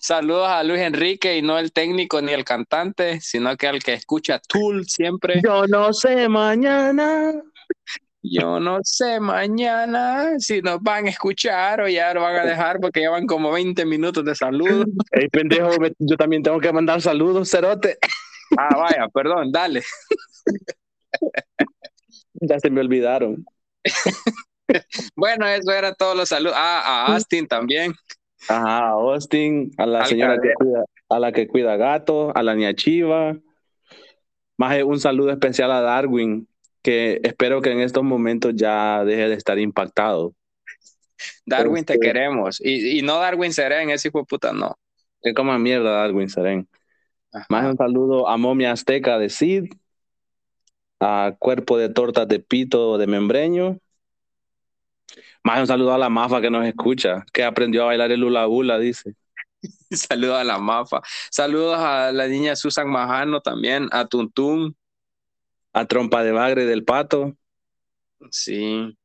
Saludos 0.00 0.48
a 0.48 0.62
Luis 0.62 0.80
Enrique 0.80 1.36
y 1.36 1.42
no 1.42 1.58
el 1.58 1.72
técnico 1.72 2.20
ni 2.22 2.32
el 2.32 2.44
cantante, 2.44 3.20
sino 3.20 3.56
que 3.56 3.66
al 3.66 3.82
que 3.82 3.94
escucha 3.94 4.38
Tool 4.40 4.86
siempre. 4.86 5.40
Yo 5.42 5.66
no 5.66 5.92
sé 5.92 6.28
mañana. 6.28 7.32
Yo 8.30 8.60
no 8.60 8.78
sé 8.82 9.20
mañana 9.20 10.38
si 10.38 10.60
nos 10.60 10.82
van 10.82 11.06
a 11.06 11.10
escuchar 11.10 11.80
o 11.80 11.88
ya 11.88 12.12
lo 12.14 12.22
van 12.22 12.36
a 12.36 12.44
dejar 12.44 12.80
porque 12.80 13.00
llevan 13.00 13.26
como 13.26 13.52
20 13.52 13.84
minutos 13.86 14.24
de 14.24 14.34
saludos. 14.34 14.86
Ey, 15.12 15.28
pendejo, 15.28 15.70
yo 15.98 16.16
también 16.16 16.42
tengo 16.42 16.60
que 16.60 16.72
mandar 16.72 17.00
saludos, 17.00 17.50
cerote. 17.50 17.98
Ah, 18.56 18.76
vaya, 18.76 19.08
perdón, 19.12 19.52
dale. 19.52 19.82
Ya 22.34 22.58
se 22.58 22.70
me 22.70 22.80
olvidaron. 22.80 23.44
Bueno, 25.16 25.46
eso 25.46 25.72
era 25.72 25.94
todos 25.94 26.16
los 26.16 26.28
saludos. 26.28 26.54
Ah, 26.56 27.06
a 27.06 27.14
Austin 27.14 27.48
también. 27.48 27.94
Ajá, 28.48 28.88
a 28.88 28.90
Austin, 28.90 29.72
a 29.78 29.86
la 29.86 30.00
Al 30.00 30.06
señora 30.06 30.38
que 30.40 30.52
cuida, 30.54 30.84
a 31.08 31.18
la 31.18 31.32
que 31.32 31.48
cuida 31.48 31.76
gato, 31.76 32.36
a 32.36 32.42
la 32.42 32.54
niña 32.54 32.74
Chiva. 32.74 33.36
Más 34.56 34.82
un 34.82 35.00
saludo 35.00 35.30
especial 35.30 35.70
a 35.70 35.80
Darwin, 35.80 36.48
que 36.88 37.20
espero 37.22 37.60
que 37.60 37.70
en 37.70 37.80
estos 37.80 38.02
momentos 38.02 38.54
ya 38.56 39.04
deje 39.04 39.28
de 39.28 39.34
estar 39.34 39.58
impactado. 39.58 40.32
Darwin, 41.44 41.84
te 41.84 41.92
Este- 41.92 42.06
queremos. 42.06 42.62
Y, 42.62 42.98
y 42.98 43.02
no 43.02 43.18
Darwin 43.18 43.52
Seren, 43.52 43.90
ese 43.90 44.08
hijo 44.08 44.20
de 44.20 44.24
puta, 44.24 44.54
no. 44.54 44.78
Que 45.20 45.34
coma 45.34 45.58
mierda, 45.58 45.90
Darwin 45.90 46.30
Seren. 46.30 46.66
Ajá. 47.30 47.44
Más 47.50 47.66
un 47.66 47.76
saludo 47.76 48.26
a 48.26 48.38
Momia 48.38 48.72
Azteca 48.72 49.18
de 49.18 49.28
Sid, 49.28 49.64
a 50.98 51.34
Cuerpo 51.38 51.76
de 51.76 51.90
Tortas 51.90 52.26
de 52.26 52.38
Pito 52.40 52.96
de 52.96 53.06
Membreño. 53.06 53.78
Más 55.44 55.60
un 55.60 55.66
saludo 55.66 55.92
a 55.92 55.98
la 55.98 56.08
Mafa 56.08 56.40
que 56.40 56.48
nos 56.50 56.64
escucha, 56.64 57.26
que 57.34 57.44
aprendió 57.44 57.82
a 57.82 57.86
bailar 57.88 58.12
el 58.12 58.24
hula 58.24 58.48
hula, 58.48 58.78
dice. 58.78 59.12
Saludos 59.90 60.38
a 60.38 60.44
la 60.44 60.56
Mafa. 60.58 61.02
Saludos 61.30 61.76
a 61.78 62.12
la 62.12 62.26
niña 62.28 62.56
Susan 62.56 62.88
Majano 62.88 63.42
también, 63.42 63.88
a 63.92 64.06
Tuntún. 64.06 64.74
A 65.78 65.86
Trompa 65.86 66.24
de 66.24 66.32
Bagre 66.32 66.64
del 66.64 66.84
Pato. 66.84 67.36
Sí. 68.32 68.98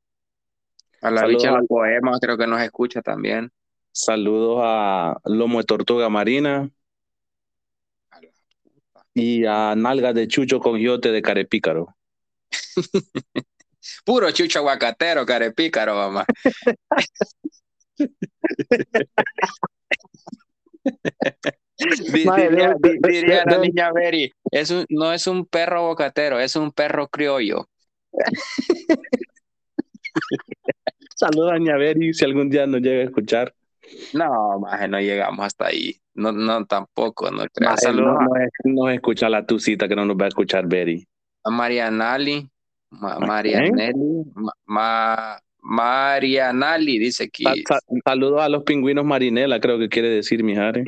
A 1.03 1.11
la 1.11 1.21
Saludos 1.21 1.43
bicha 1.43 1.51
de 1.51 1.57
los 1.59 1.67
poemas, 1.67 2.17
creo 2.19 2.35
que 2.35 2.47
nos 2.47 2.59
escucha 2.61 3.03
también. 3.03 3.51
Saludos 3.91 4.61
a 4.63 5.19
Lomo 5.25 5.59
de 5.59 5.65
Tortuga 5.65 6.09
Marina. 6.09 6.71
Y 9.13 9.45
a 9.45 9.75
Nalgas 9.75 10.15
de 10.15 10.27
Chucho 10.27 10.59
con 10.59 10.79
Giote 10.79 11.11
de 11.11 11.21
Carepícaro. 11.21 11.95
Puro 14.03 14.31
chucho 14.31 14.57
aguacatero, 14.57 15.27
carepícaro, 15.27 15.93
mamá. 15.93 16.25
Madre, 22.25 22.49
diría, 22.49 22.75
de- 22.79 22.89
di- 22.91 22.97
de- 22.99 23.09
diría 23.09 23.43
de- 23.45 23.51
la 23.51 23.57
niña 23.57 23.91
Beri, 23.91 24.31
es 24.51 24.69
un, 24.71 24.85
no 24.89 25.11
es 25.11 25.25
un 25.27 25.45
perro 25.45 25.79
aguacatero, 25.79 26.39
es 26.39 26.55
un 26.55 26.71
perro 26.71 27.07
criollo. 27.07 27.67
Saludos 31.15 31.53
a 31.53 31.57
Ñaveri 31.57 32.13
si 32.13 32.25
algún 32.25 32.49
día 32.49 32.65
nos 32.67 32.81
llega 32.81 33.01
a 33.01 33.05
escuchar. 33.05 33.53
No, 34.13 34.59
maje, 34.59 34.87
no 34.87 34.99
llegamos 34.99 35.45
hasta 35.45 35.67
ahí. 35.67 35.95
No, 36.15 36.31
no, 36.31 36.65
tampoco, 36.65 37.31
no 37.31 37.43
creo. 37.53 37.75
Saludos 37.77 38.17
no, 38.65 38.89
escucha 38.89 39.29
la 39.29 39.45
tucita 39.45 39.87
que 39.87 39.95
no 39.95 40.05
nos 40.05 40.15
va 40.17 40.25
a 40.25 40.27
escuchar 40.29 40.67
Beri. 40.67 41.05
a 41.43 41.49
Marianali. 41.49 42.47
Ma- 42.91 43.13
¿A 43.15 43.19
Marianelli. 43.19 44.23
Ma- 44.35 44.51
Ma- 44.65 45.39
Marianali, 45.65 46.99
dice 46.99 47.29
sa- 47.67 47.79
saludos 48.05 48.41
a 48.41 48.49
los 48.49 48.63
pingüinos 48.63 49.05
marinela, 49.05 49.59
creo 49.59 49.79
que 49.79 49.87
quiere 49.89 50.09
decir 50.09 50.43
Mijare. 50.43 50.83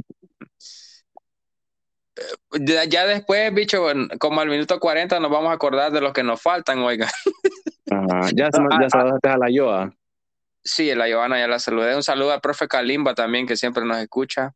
Ya, 2.60 2.84
ya 2.86 3.06
después, 3.06 3.54
bicho, 3.54 3.86
como 4.20 4.42
al 4.42 4.50
minuto 4.50 4.80
40 4.80 5.20
nos 5.20 5.30
vamos 5.32 5.50
a 5.52 5.54
acordar 5.54 5.92
de 5.92 6.02
los 6.02 6.14
que 6.14 6.24
nos 6.24 6.42
faltan, 6.42 6.80
oiga. 6.80 7.08
Ajá. 7.92 8.30
Ya, 8.34 8.50
se- 8.52 8.62
ya 8.82 8.90
saludaste 8.90 9.30
a 9.30 9.38
la 9.38 9.50
Yoa. 9.50 9.94
Sí, 10.64 10.94
la 10.96 11.08
Giovanna 11.08 11.38
ya 11.40 11.48
la 11.48 11.60
saludé. 11.60 11.96
Un 11.96 12.04
saludo 12.04 12.32
al 12.32 12.42
profe 12.42 12.68
Kalimba 12.68 13.14
también, 13.14 13.46
que 13.46 13.56
siempre 13.58 13.86
nos 13.86 13.98
escucha. 13.98 14.54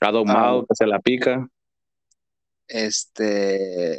A 0.00 0.10
Don 0.10 0.28
Ah. 0.30 0.32
Mao, 0.32 0.60
que 0.66 0.74
se 0.74 0.86
la 0.86 0.98
pica. 1.00 1.46
Este, 2.68 3.98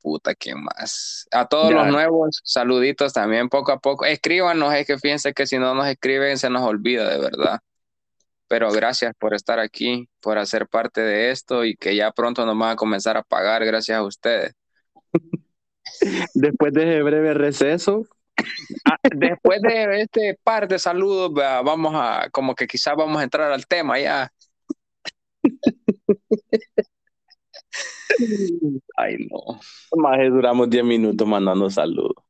puta, 0.00 0.34
¿quién 0.34 0.62
más? 0.62 1.26
A 1.32 1.46
todos 1.46 1.70
Ya. 1.70 1.76
los 1.76 1.86
nuevos, 1.88 2.40
saluditos 2.44 3.12
también, 3.12 3.48
poco 3.48 3.72
a 3.72 3.78
poco. 3.80 4.04
Escríbanos, 4.04 4.72
es 4.74 4.86
que 4.86 4.98
fíjense 4.98 5.32
que 5.32 5.46
si 5.46 5.58
no 5.58 5.74
nos 5.74 5.86
escriben 5.88 6.38
se 6.38 6.50
nos 6.50 6.62
olvida, 6.62 7.08
de 7.10 7.18
verdad. 7.18 7.60
Pero 8.52 8.70
gracias 8.70 9.14
por 9.18 9.32
estar 9.32 9.58
aquí, 9.58 10.10
por 10.20 10.36
hacer 10.36 10.68
parte 10.68 11.00
de 11.00 11.30
esto 11.30 11.64
y 11.64 11.74
que 11.74 11.96
ya 11.96 12.10
pronto 12.10 12.44
nos 12.44 12.58
van 12.58 12.72
a 12.72 12.76
comenzar 12.76 13.16
a 13.16 13.22
pagar 13.22 13.64
gracias 13.64 13.96
a 13.96 14.02
ustedes. 14.02 14.52
Después 16.34 16.74
de 16.74 16.82
ese 16.82 17.02
breve 17.02 17.32
receso, 17.32 18.04
Ah, 18.84 18.98
después 19.10 19.62
de 19.62 20.02
este 20.02 20.38
par 20.42 20.68
de 20.68 20.78
saludos, 20.78 21.32
vamos 21.32 21.92
a, 21.94 22.28
como 22.30 22.54
que 22.54 22.66
quizás 22.66 22.94
vamos 22.94 23.18
a 23.18 23.24
entrar 23.24 23.50
al 23.50 23.66
tema 23.66 23.98
ya. 23.98 24.30
Ay, 28.98 29.16
no. 29.30 29.60
más 29.96 30.18
duramos 30.30 30.68
10 30.68 30.84
minutos 30.84 31.26
mandando 31.26 31.70
saludos. 31.70 32.22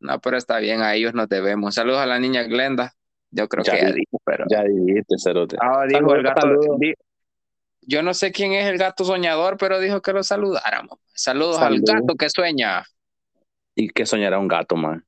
No, 0.00 0.20
pero 0.20 0.36
está 0.36 0.58
bien, 0.58 0.82
a 0.82 0.94
ellos 0.94 1.14
nos 1.14 1.30
debemos. 1.30 1.74
Saludos 1.74 2.00
a 2.00 2.06
la 2.06 2.18
niña 2.18 2.42
Glenda. 2.42 2.92
Yo 3.36 3.48
creo 3.48 3.64
Ya 3.64 3.72
que 3.72 3.78
ya 3.80 3.86
vi. 3.88 3.92
dijo, 4.00 4.20
pero. 4.24 4.44
Ya 4.48 4.62
dijiste, 4.64 5.16
Cerote. 5.18 5.56
Ah, 5.60 5.84
dijo 5.86 5.98
Saludos, 6.00 6.16
el 6.16 6.22
gato. 6.22 6.76
di- 6.78 6.94
Yo 7.82 8.02
no 8.02 8.14
sé 8.14 8.32
quién 8.32 8.52
es 8.52 8.66
el 8.66 8.78
gato 8.78 9.04
soñador, 9.04 9.58
pero 9.58 9.78
dijo 9.78 10.00
que 10.00 10.12
lo 10.12 10.22
saludáramos. 10.22 10.98
Saludos 11.14 11.58
al 11.58 11.80
gato 11.82 12.14
que 12.18 12.30
sueña. 12.30 12.84
¿Y 13.74 13.88
qué 13.90 14.06
soñará 14.06 14.38
un 14.38 14.48
gato, 14.48 14.74
man? 14.74 15.04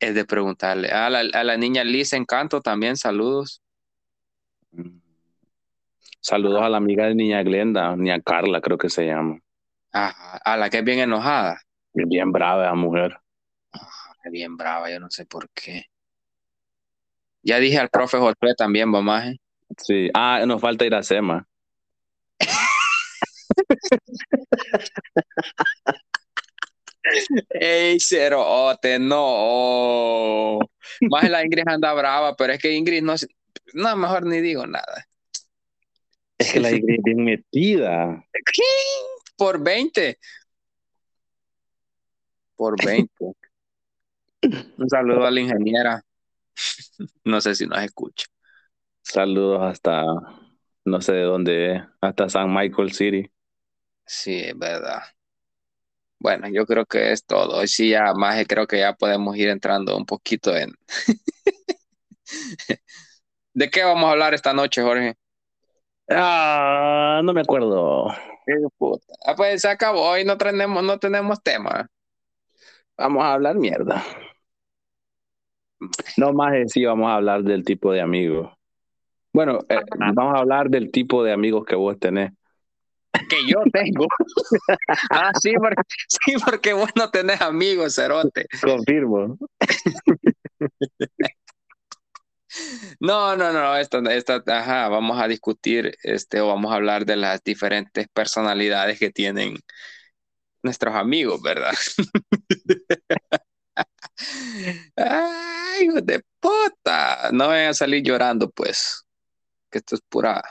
Es 0.00 0.14
de 0.14 0.24
preguntarle. 0.24 0.88
A 0.90 1.10
la, 1.10 1.20
a 1.20 1.44
la 1.44 1.56
niña 1.56 1.84
Liz 1.84 2.12
Encanto 2.14 2.60
también, 2.60 2.96
saludos. 2.96 3.62
Saludos 6.20 6.62
a 6.62 6.68
la 6.68 6.78
amiga 6.78 7.06
de 7.06 7.14
Niña 7.14 7.42
Glenda, 7.42 7.94
Niña 7.96 8.20
Carla, 8.20 8.60
creo 8.60 8.78
que 8.78 8.88
se 8.88 9.04
llama. 9.06 9.38
Ajá, 9.92 10.38
a 10.38 10.56
la 10.56 10.70
que 10.70 10.78
es 10.78 10.84
bien 10.84 11.00
enojada. 11.00 11.60
Bien 11.92 12.32
brava 12.32 12.64
esa 12.64 12.74
mujer. 12.74 13.18
Es 14.24 14.30
bien 14.32 14.56
brava, 14.56 14.90
yo 14.90 14.98
no 15.00 15.10
sé 15.10 15.26
por 15.26 15.50
qué. 15.50 15.84
Ya 17.42 17.58
dije 17.58 17.78
al 17.78 17.88
profe 17.88 18.18
Josué 18.18 18.54
también, 18.56 18.88
mamá. 18.88 19.28
¿eh? 19.28 19.38
Sí. 19.78 20.10
Ah, 20.14 20.44
nos 20.46 20.60
falta 20.60 20.84
ir 20.84 20.94
a 20.94 21.02
Sema. 21.02 21.46
Ey, 27.50 27.98
cerote, 28.00 28.98
no. 28.98 30.58
Más 31.10 31.28
la 31.28 31.44
Ingrid 31.44 31.66
anda 31.66 31.92
brava, 31.92 32.36
pero 32.36 32.52
es 32.52 32.60
que 32.60 32.72
Ingrid 32.72 33.02
no. 33.02 33.14
No, 33.74 33.96
mejor 33.96 34.24
ni 34.26 34.40
digo 34.40 34.66
nada. 34.66 35.06
Es 36.38 36.52
que 36.52 36.60
la 36.60 36.70
iglesia 36.70 36.94
es 36.96 37.04
bien 37.04 37.24
metida. 37.24 38.24
Por 39.36 39.62
20. 39.62 40.18
Por 42.56 42.84
20. 42.84 43.14
Un 44.78 44.88
saludo 44.88 45.26
a 45.26 45.30
la 45.30 45.40
ingeniera. 45.40 46.02
No 47.24 47.40
sé 47.40 47.54
si 47.54 47.66
nos 47.66 47.82
escucha. 47.82 48.26
Saludos 49.02 49.62
hasta, 49.62 50.04
no 50.84 51.00
sé 51.00 51.12
de 51.12 51.22
dónde 51.22 51.74
es, 51.76 51.82
hasta 52.00 52.28
San 52.28 52.52
Michael 52.52 52.92
City. 52.92 53.30
Sí, 54.06 54.40
es 54.40 54.58
verdad. 54.58 55.02
Bueno, 56.18 56.48
yo 56.48 56.66
creo 56.66 56.86
que 56.86 57.10
es 57.12 57.24
todo. 57.26 57.58
Hoy 57.58 57.66
sí, 57.68 57.90
ya 57.90 58.12
más 58.14 58.44
creo 58.48 58.66
que 58.66 58.78
ya 58.78 58.92
podemos 58.94 59.36
ir 59.36 59.48
entrando 59.48 59.96
un 59.96 60.06
poquito 60.06 60.54
en. 60.56 60.72
¿De 63.54 63.70
qué 63.70 63.84
vamos 63.84 64.04
a 64.04 64.12
hablar 64.12 64.34
esta 64.34 64.52
noche, 64.52 64.82
Jorge? 64.82 65.14
Ah, 66.10 67.20
no 67.24 67.32
me 67.32 67.40
acuerdo. 67.40 68.08
Ah, 69.26 69.34
pues 69.36 69.62
se 69.62 69.68
acabó. 69.68 70.10
Hoy 70.10 70.24
no 70.24 70.36
tenemos, 70.38 70.82
no 70.82 70.98
tenemos 70.98 71.42
tema. 71.42 71.88
Vamos 72.96 73.22
a 73.24 73.32
hablar 73.34 73.56
mierda. 73.56 74.02
No 76.16 76.32
más 76.32 76.52
de 76.52 76.68
sí, 76.68 76.84
vamos 76.84 77.08
a 77.10 77.14
hablar 77.14 77.42
del 77.42 77.64
tipo 77.64 77.92
de 77.92 78.00
amigos. 78.00 78.52
Bueno, 79.32 79.60
eh, 79.68 79.80
vamos 80.14 80.34
a 80.34 80.40
hablar 80.40 80.68
del 80.68 80.90
tipo 80.90 81.24
de 81.24 81.32
amigos 81.32 81.64
que 81.64 81.74
vos 81.74 81.98
tenés. 81.98 82.32
Que 83.28 83.46
yo 83.46 83.62
tengo. 83.72 84.06
ah, 85.10 85.32
sí 85.40 85.52
porque, 85.58 85.82
sí, 86.08 86.34
porque 86.44 86.72
vos 86.72 86.90
no 86.96 87.10
tenés 87.10 87.40
amigos, 87.40 87.94
Cerote. 87.94 88.46
Confirmo. 88.62 89.38
No, 93.00 93.36
no, 93.36 93.52
no, 93.52 93.76
esto, 93.76 93.98
esta, 94.10 94.42
ajá, 94.46 94.88
vamos 94.88 95.20
a 95.20 95.26
discutir, 95.26 95.96
este, 96.02 96.40
o 96.40 96.48
vamos 96.48 96.70
a 96.70 96.76
hablar 96.76 97.06
de 97.06 97.16
las 97.16 97.42
diferentes 97.42 98.08
personalidades 98.08 98.98
que 98.98 99.10
tienen 99.10 99.56
nuestros 100.62 100.94
amigos, 100.94 101.40
¿verdad? 101.42 101.72
Ay, 104.96 105.84
hijo 105.84 106.00
de 106.00 106.22
puta. 106.40 107.30
No 107.32 107.48
vayan 107.48 107.70
a 107.70 107.74
salir 107.74 108.02
llorando, 108.02 108.50
pues. 108.50 109.04
Que 109.70 109.78
esto 109.78 109.94
es 109.94 110.00
pura. 110.08 110.42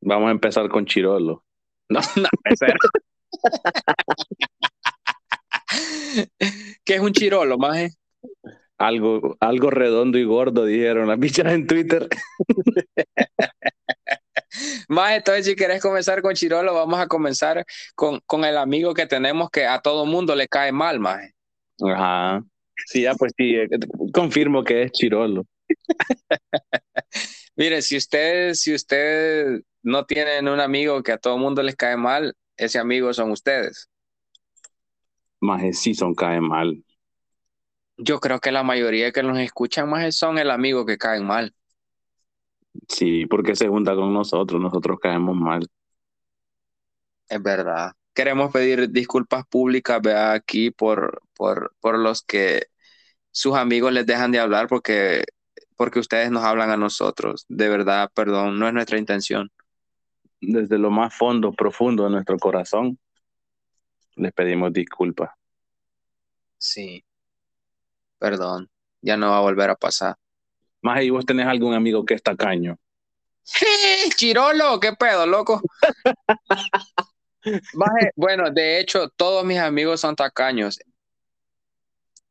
Vamos 0.00 0.28
a 0.28 0.32
empezar 0.32 0.68
con 0.68 0.86
Chirolo. 0.86 1.44
No, 1.90 1.98
no, 2.14 2.28
¿Qué 6.84 6.94
es 6.94 7.00
un 7.00 7.12
chirolo, 7.12 7.58
maje? 7.58 7.90
Algo, 8.78 9.36
algo 9.40 9.70
redondo 9.70 10.16
y 10.16 10.24
gordo, 10.24 10.66
dijeron 10.66 11.08
las 11.08 11.18
bichas 11.18 11.52
en 11.52 11.66
Twitter. 11.66 12.08
Más 14.88 15.12
entonces, 15.12 15.46
si 15.46 15.56
querés 15.56 15.82
comenzar 15.82 16.22
con 16.22 16.34
Chirolo, 16.34 16.74
vamos 16.74 17.00
a 17.00 17.08
comenzar 17.08 17.64
con, 17.96 18.20
con 18.26 18.44
el 18.44 18.56
amigo 18.56 18.94
que 18.94 19.06
tenemos 19.06 19.50
que 19.50 19.66
a 19.66 19.80
todo 19.80 20.06
mundo 20.06 20.34
le 20.36 20.46
cae 20.48 20.72
mal, 20.72 21.00
maje. 21.00 21.34
Ajá. 21.82 22.42
Sí, 22.86 23.02
ya 23.02 23.14
pues 23.14 23.32
sí, 23.36 23.54
eh, 23.54 23.68
confirmo 24.12 24.64
que 24.64 24.82
es 24.84 24.92
Chirolo. 24.92 25.44
Mire, 27.56 27.82
si 27.82 27.96
ustedes, 27.96 28.60
si 28.60 28.74
ustedes 28.74 29.62
no 29.82 30.04
tienen 30.06 30.48
un 30.48 30.60
amigo 30.60 31.02
que 31.02 31.12
a 31.12 31.18
todo 31.18 31.38
mundo 31.38 31.62
les 31.62 31.76
cae 31.76 31.96
mal, 31.96 32.34
ese 32.56 32.78
amigo 32.78 33.12
son 33.12 33.30
ustedes. 33.30 33.88
Más 35.40 35.62
sí 35.78 35.94
son 35.94 36.14
cae 36.14 36.40
mal. 36.40 36.84
Yo 37.96 38.18
creo 38.18 38.40
que 38.40 38.52
la 38.52 38.62
mayoría 38.62 39.12
que 39.12 39.22
nos 39.22 39.38
escuchan 39.38 39.88
más 39.88 40.16
son 40.16 40.38
el 40.38 40.50
amigo 40.50 40.86
que 40.86 40.96
caen 40.96 41.26
mal. 41.26 41.54
Sí, 42.88 43.26
porque 43.26 43.56
se 43.56 43.68
junta 43.68 43.94
con 43.94 44.12
nosotros, 44.12 44.60
nosotros 44.60 44.98
caemos 45.00 45.36
mal. 45.36 45.66
Es 47.28 47.42
verdad. 47.42 47.92
Queremos 48.14 48.52
pedir 48.52 48.90
disculpas 48.90 49.46
públicas, 49.46 50.00
aquí 50.06 50.70
por, 50.70 51.22
por, 51.40 51.74
por 51.80 51.98
los 51.98 52.22
que 52.22 52.66
sus 53.30 53.56
amigos 53.56 53.94
les 53.94 54.04
dejan 54.04 54.30
de 54.30 54.38
hablar 54.38 54.68
porque, 54.68 55.24
porque 55.74 55.98
ustedes 55.98 56.30
nos 56.30 56.44
hablan 56.44 56.68
a 56.68 56.76
nosotros. 56.76 57.46
De 57.48 57.70
verdad, 57.70 58.10
perdón, 58.12 58.58
no 58.58 58.68
es 58.68 58.74
nuestra 58.74 58.98
intención. 58.98 59.50
Desde 60.42 60.76
lo 60.76 60.90
más 60.90 61.16
fondo, 61.16 61.50
profundo 61.54 62.04
de 62.04 62.10
nuestro 62.10 62.36
corazón, 62.36 62.98
les 64.16 64.34
pedimos 64.34 64.70
disculpas. 64.70 65.30
Sí. 66.58 67.02
Perdón, 68.18 68.68
ya 69.00 69.16
no 69.16 69.30
va 69.30 69.38
a 69.38 69.40
volver 69.40 69.70
a 69.70 69.76
pasar. 69.76 70.16
Más 70.82 71.02
y 71.02 71.08
vos 71.08 71.24
tenés 71.24 71.46
algún 71.46 71.72
amigo 71.72 72.04
que 72.04 72.12
es 72.12 72.22
tacaño. 72.22 72.76
Chirolo, 74.14 74.78
qué 74.78 74.92
pedo, 74.92 75.26
loco. 75.26 75.62
bueno, 78.14 78.50
de 78.50 78.78
hecho, 78.78 79.08
todos 79.08 79.42
mis 79.42 79.58
amigos 79.58 80.02
son 80.02 80.14
tacaños. 80.14 80.78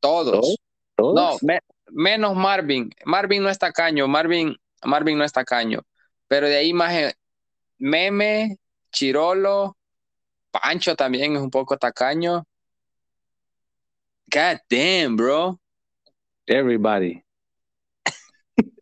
Todos. 0.00 0.56
No, 0.98 1.38
menos 1.90 2.36
Marvin. 2.36 2.90
Marvin 3.04 3.42
no 3.42 3.48
es 3.48 3.58
tacaño. 3.58 4.08
Marvin, 4.08 4.56
Marvin 4.84 5.18
no 5.18 5.24
es 5.24 5.32
tacaño. 5.32 5.82
Pero 6.28 6.48
de 6.48 6.56
ahí 6.56 6.72
más 6.72 6.92
eh, 6.92 7.14
Meme, 7.78 8.58
Chirolo, 8.92 9.76
Pancho 10.50 10.96
también 10.96 11.36
es 11.36 11.42
un 11.42 11.50
poco 11.50 11.76
tacaño. 11.76 12.44
God 14.32 14.58
damn, 14.68 15.16
bro. 15.16 15.58
Everybody. 16.46 17.22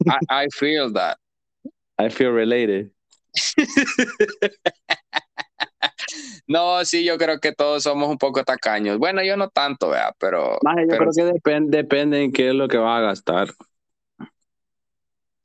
I, 0.07 0.19
I 0.31 0.49
feel 0.53 0.93
that. 0.93 1.19
I 1.99 2.09
feel 2.09 2.33
related. 2.33 2.91
no, 6.47 6.85
sí, 6.85 7.05
yo 7.05 7.19
creo 7.19 7.41
que 7.41 7.53
todos 7.53 7.83
somos 7.83 8.09
un 8.09 8.19
poco 8.19 8.45
tacaños. 8.45 8.99
Bueno, 8.99 9.23
yo 9.23 9.37
no 9.37 9.49
tanto, 9.49 9.91
vea, 9.91 10.13
pero. 10.19 10.59
yo 10.89 10.97
creo 10.97 11.11
que 11.15 11.25
depende, 11.25 11.77
depende 11.77 12.23
en 12.23 12.33
qué 12.33 12.49
es 12.49 12.55
lo 12.55 12.69
que 12.69 12.79
va 12.79 12.99
a 12.99 13.03
gastar. 13.03 13.49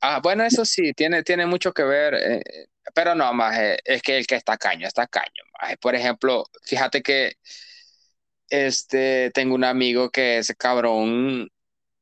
Ah, 0.00 0.20
bueno, 0.22 0.44
eso 0.44 0.64
sí, 0.64 0.92
tiene, 0.92 1.22
tiene 1.22 1.46
mucho 1.46 1.72
que 1.72 1.82
ver. 1.82 2.14
Eh, 2.14 2.42
pero 2.94 3.14
no, 3.14 3.32
más 3.32 3.58
es 3.84 4.02
que 4.02 4.18
el 4.18 4.26
que 4.26 4.34
está 4.36 4.52
tacaño, 4.52 4.86
está 4.86 5.06
tacaño. 5.06 5.42
Por 5.80 5.94
ejemplo, 5.94 6.44
fíjate 6.62 7.02
que 7.02 7.36
este 8.48 9.30
tengo 9.32 9.54
un 9.54 9.64
amigo 9.64 10.10
que 10.10 10.38
ese 10.38 10.54
cabrón 10.54 11.48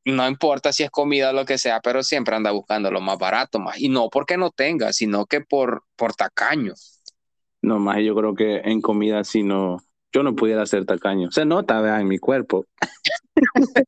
no 0.04 0.28
importa 0.28 0.72
si 0.72 0.82
es 0.82 0.90
comida 0.90 1.30
o 1.30 1.32
lo 1.32 1.44
que 1.44 1.58
sea, 1.58 1.80
pero 1.80 2.02
siempre 2.02 2.34
anda 2.34 2.50
buscando 2.50 2.90
lo 2.90 3.00
más 3.00 3.18
barato, 3.18 3.58
más. 3.60 3.78
Y 3.78 3.88
no 3.88 4.08
porque 4.10 4.36
no 4.36 4.50
tenga, 4.50 4.92
sino 4.92 5.26
que 5.26 5.40
por, 5.40 5.84
por 5.96 6.14
tacaño. 6.14 6.74
No, 7.62 7.78
más 7.78 7.98
yo 8.02 8.14
creo 8.14 8.34
que 8.34 8.56
en 8.64 8.80
comida 8.80 9.24
si 9.24 9.42
no, 9.42 9.78
yo 10.12 10.22
no 10.22 10.34
pudiera 10.34 10.66
ser 10.66 10.84
tacaño. 10.84 11.30
Se 11.30 11.44
nota, 11.44 11.80
vea, 11.80 12.00
en 12.00 12.08
mi 12.08 12.18
cuerpo. 12.18 12.66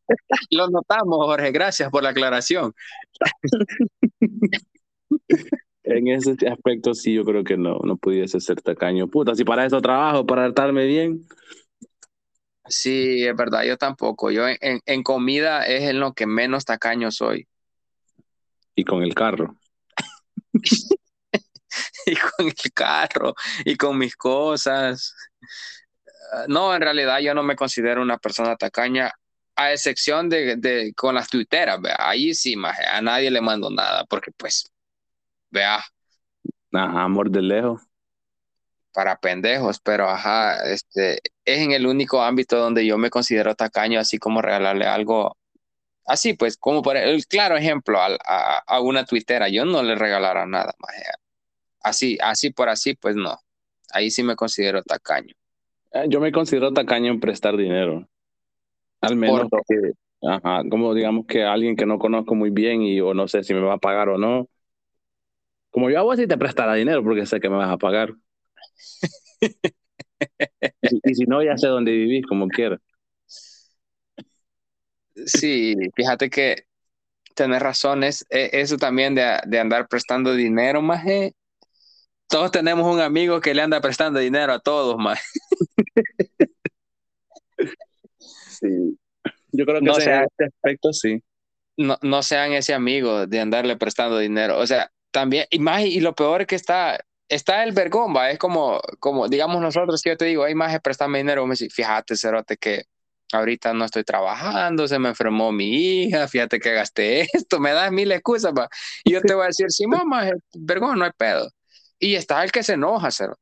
lo 0.50 0.68
notamos, 0.68 1.26
Jorge, 1.26 1.50
gracias 1.52 1.90
por 1.90 2.02
la 2.02 2.10
aclaración. 2.10 2.72
en 5.82 6.08
ese 6.08 6.36
aspecto 6.48 6.94
sí, 6.94 7.14
yo 7.14 7.24
creo 7.24 7.44
que 7.44 7.56
no, 7.56 7.80
no 7.84 7.96
pudiese 7.96 8.40
ser 8.40 8.62
tacaño. 8.62 9.08
Puta, 9.08 9.34
si 9.34 9.44
para 9.44 9.66
eso 9.66 9.80
trabajo, 9.82 10.24
para 10.24 10.46
estarme 10.46 10.86
bien, 10.86 11.26
Sí, 12.66 13.26
es 13.26 13.36
verdad, 13.36 13.64
yo 13.64 13.76
tampoco. 13.76 14.30
Yo 14.30 14.48
en, 14.48 14.80
en 14.86 15.02
comida 15.02 15.66
es 15.66 15.82
en 15.82 16.00
lo 16.00 16.14
que 16.14 16.26
menos 16.26 16.64
tacaño 16.64 17.10
soy. 17.10 17.46
Y 18.74 18.84
con 18.84 19.02
el 19.02 19.14
carro. 19.14 19.56
y 22.12 22.16
con 22.16 22.46
el 22.46 22.72
carro, 22.72 23.34
y 23.64 23.76
con 23.76 23.98
mis 23.98 24.16
cosas. 24.16 25.14
Ah, 26.32 26.44
no, 26.48 26.74
en 26.74 26.82
realidad 26.82 27.18
yo 27.20 27.34
no 27.34 27.42
me 27.42 27.56
considero 27.56 28.02
una 28.02 28.18
persona 28.18 28.56
tacaña, 28.56 29.12
a 29.56 29.72
excepción 29.72 30.28
de, 30.28 30.56
de 30.56 30.92
con 30.94 31.14
las 31.14 31.28
tuiteras, 31.28 31.80
vea. 31.80 31.96
Ahí 31.98 32.34
sí, 32.34 32.56
a 32.90 33.00
nadie 33.00 33.30
le 33.30 33.40
mando 33.40 33.70
nada, 33.70 34.04
porque 34.06 34.32
pues, 34.36 34.70
vea. 35.50 35.84
Ajá, 36.72 37.02
amor 37.02 37.30
de 37.30 37.42
lejos 37.42 37.82
para 38.94 39.16
pendejos, 39.18 39.80
pero 39.80 40.08
ajá, 40.08 40.64
este, 40.72 41.20
es 41.44 41.58
en 41.58 41.72
el 41.72 41.86
único 41.86 42.22
ámbito 42.22 42.56
donde 42.58 42.86
yo 42.86 42.96
me 42.96 43.10
considero 43.10 43.56
tacaño, 43.56 43.98
así 43.98 44.18
como 44.18 44.40
regalarle 44.40 44.86
algo 44.86 45.36
así, 46.06 46.34
pues, 46.34 46.56
como 46.56 46.82
por 46.82 46.96
el 46.96 47.26
claro 47.26 47.56
ejemplo 47.56 47.98
a, 48.00 48.58
a, 48.66 48.80
una 48.80 49.04
tuitera, 49.04 49.48
yo 49.48 49.64
no 49.64 49.82
le 49.82 49.96
regalara 49.96 50.46
nada 50.46 50.72
más. 50.78 50.92
Así, 51.84 52.18
así 52.22 52.50
por 52.50 52.68
así, 52.68 52.94
pues 52.94 53.14
no. 53.14 53.36
Ahí 53.92 54.10
sí 54.10 54.22
me 54.22 54.34
considero 54.34 54.82
tacaño. 54.82 55.34
Eh, 55.92 56.06
yo 56.08 56.18
me 56.18 56.32
considero 56.32 56.72
tacaño 56.72 57.12
en 57.12 57.20
prestar 57.20 57.56
dinero. 57.56 58.08
Al 59.00 59.16
menos 59.16 59.48
ajá, 60.26 60.62
como 60.70 60.94
digamos 60.94 61.26
que 61.26 61.44
alguien 61.44 61.76
que 61.76 61.84
no 61.84 61.98
conozco 61.98 62.34
muy 62.34 62.48
bien 62.48 62.80
y 62.80 63.00
o 63.02 63.12
no 63.12 63.28
sé 63.28 63.44
si 63.44 63.52
me 63.52 63.60
va 63.60 63.74
a 63.74 63.78
pagar 63.78 64.08
o 64.08 64.16
no. 64.16 64.48
Como 65.70 65.90
yo 65.90 65.98
hago 65.98 66.12
así 66.12 66.26
te 66.26 66.38
prestará 66.38 66.74
dinero 66.74 67.04
porque 67.04 67.26
sé 67.26 67.38
que 67.38 67.50
me 67.50 67.56
vas 67.56 67.70
a 67.70 67.76
pagar 67.76 68.14
y, 70.82 71.14
si 71.14 71.24
no, 71.24 71.42
ya 71.42 71.58
sé 71.58 71.66
dónde 71.66 71.92
vivís, 71.92 72.24
como 72.26 72.48
quiera. 72.48 72.80
Sí, 75.26 75.74
fíjate 75.94 76.30
que 76.30 76.64
tenés 77.34 77.60
razón, 77.60 78.04
es, 78.04 78.24
e, 78.30 78.50
eso 78.52 78.76
también 78.76 79.14
de, 79.14 79.58
andar 79.58 79.88
prestando 79.88 80.34
dinero, 80.34 80.80
más 80.82 81.04
todos 82.34 82.50
tenemos 82.50 82.92
un 82.92 83.00
amigo 83.00 83.40
que 83.40 83.54
le 83.54 83.62
anda 83.62 83.80
prestando 83.80 84.18
dinero 84.18 84.52
a 84.54 84.58
todos, 84.58 84.96
más. 84.98 85.20
Sí. 88.60 88.98
Yo 89.52 89.64
creo 89.64 89.78
que 89.78 89.86
No 89.86 89.94
sea- 89.94 90.18
en 90.18 90.24
este 90.24 90.44
aspecto 90.46 90.92
sí. 90.92 91.22
No, 91.76 91.96
no 92.02 92.24
sean 92.24 92.52
ese 92.52 92.74
amigo 92.74 93.28
de 93.28 93.38
andarle 93.38 93.76
prestando 93.76 94.18
dinero. 94.18 94.58
O 94.58 94.66
sea, 94.66 94.90
también, 95.12 95.46
y 95.48 95.60
más, 95.60 95.82
y 95.84 96.00
lo 96.00 96.16
peor 96.16 96.40
es 96.40 96.46
que 96.48 96.56
está, 96.56 96.98
está 97.28 97.62
el 97.62 97.70
vergón, 97.70 98.12
va, 98.16 98.30
es 98.32 98.38
como, 98.40 98.80
como, 98.98 99.28
digamos 99.28 99.60
nosotros, 99.60 100.02
que 100.02 100.10
yo 100.10 100.16
te 100.16 100.24
digo, 100.24 100.42
hay 100.42 100.56
más, 100.56 100.76
préstame 100.80 101.18
dinero, 101.18 101.46
me 101.46 101.54
decís, 101.54 101.72
fíjate, 101.72 102.16
Cerote, 102.16 102.56
que 102.56 102.82
ahorita 103.32 103.72
no 103.74 103.84
estoy 103.84 104.02
trabajando, 104.02 104.88
se 104.88 104.98
me 104.98 105.10
enfermó 105.10 105.52
mi 105.52 106.02
hija, 106.06 106.26
fíjate 106.26 106.58
que 106.58 106.72
gasté 106.72 107.28
esto, 107.32 107.60
me 107.60 107.70
das 107.70 107.92
mil 107.92 108.10
excusas, 108.10 108.52
va. 108.52 108.68
Y 109.04 109.12
yo 109.12 109.20
te 109.20 109.34
voy 109.34 109.44
a 109.44 109.46
decir, 109.46 109.66
sí, 109.70 109.86
mamá, 109.86 110.30
vergón, 110.54 110.98
no 110.98 111.04
hay 111.04 111.12
pedo. 111.16 111.48
Y 112.04 112.16
está 112.16 112.44
el 112.44 112.52
que 112.52 112.62
se 112.62 112.74
enoja, 112.74 113.10
Cerote. 113.10 113.40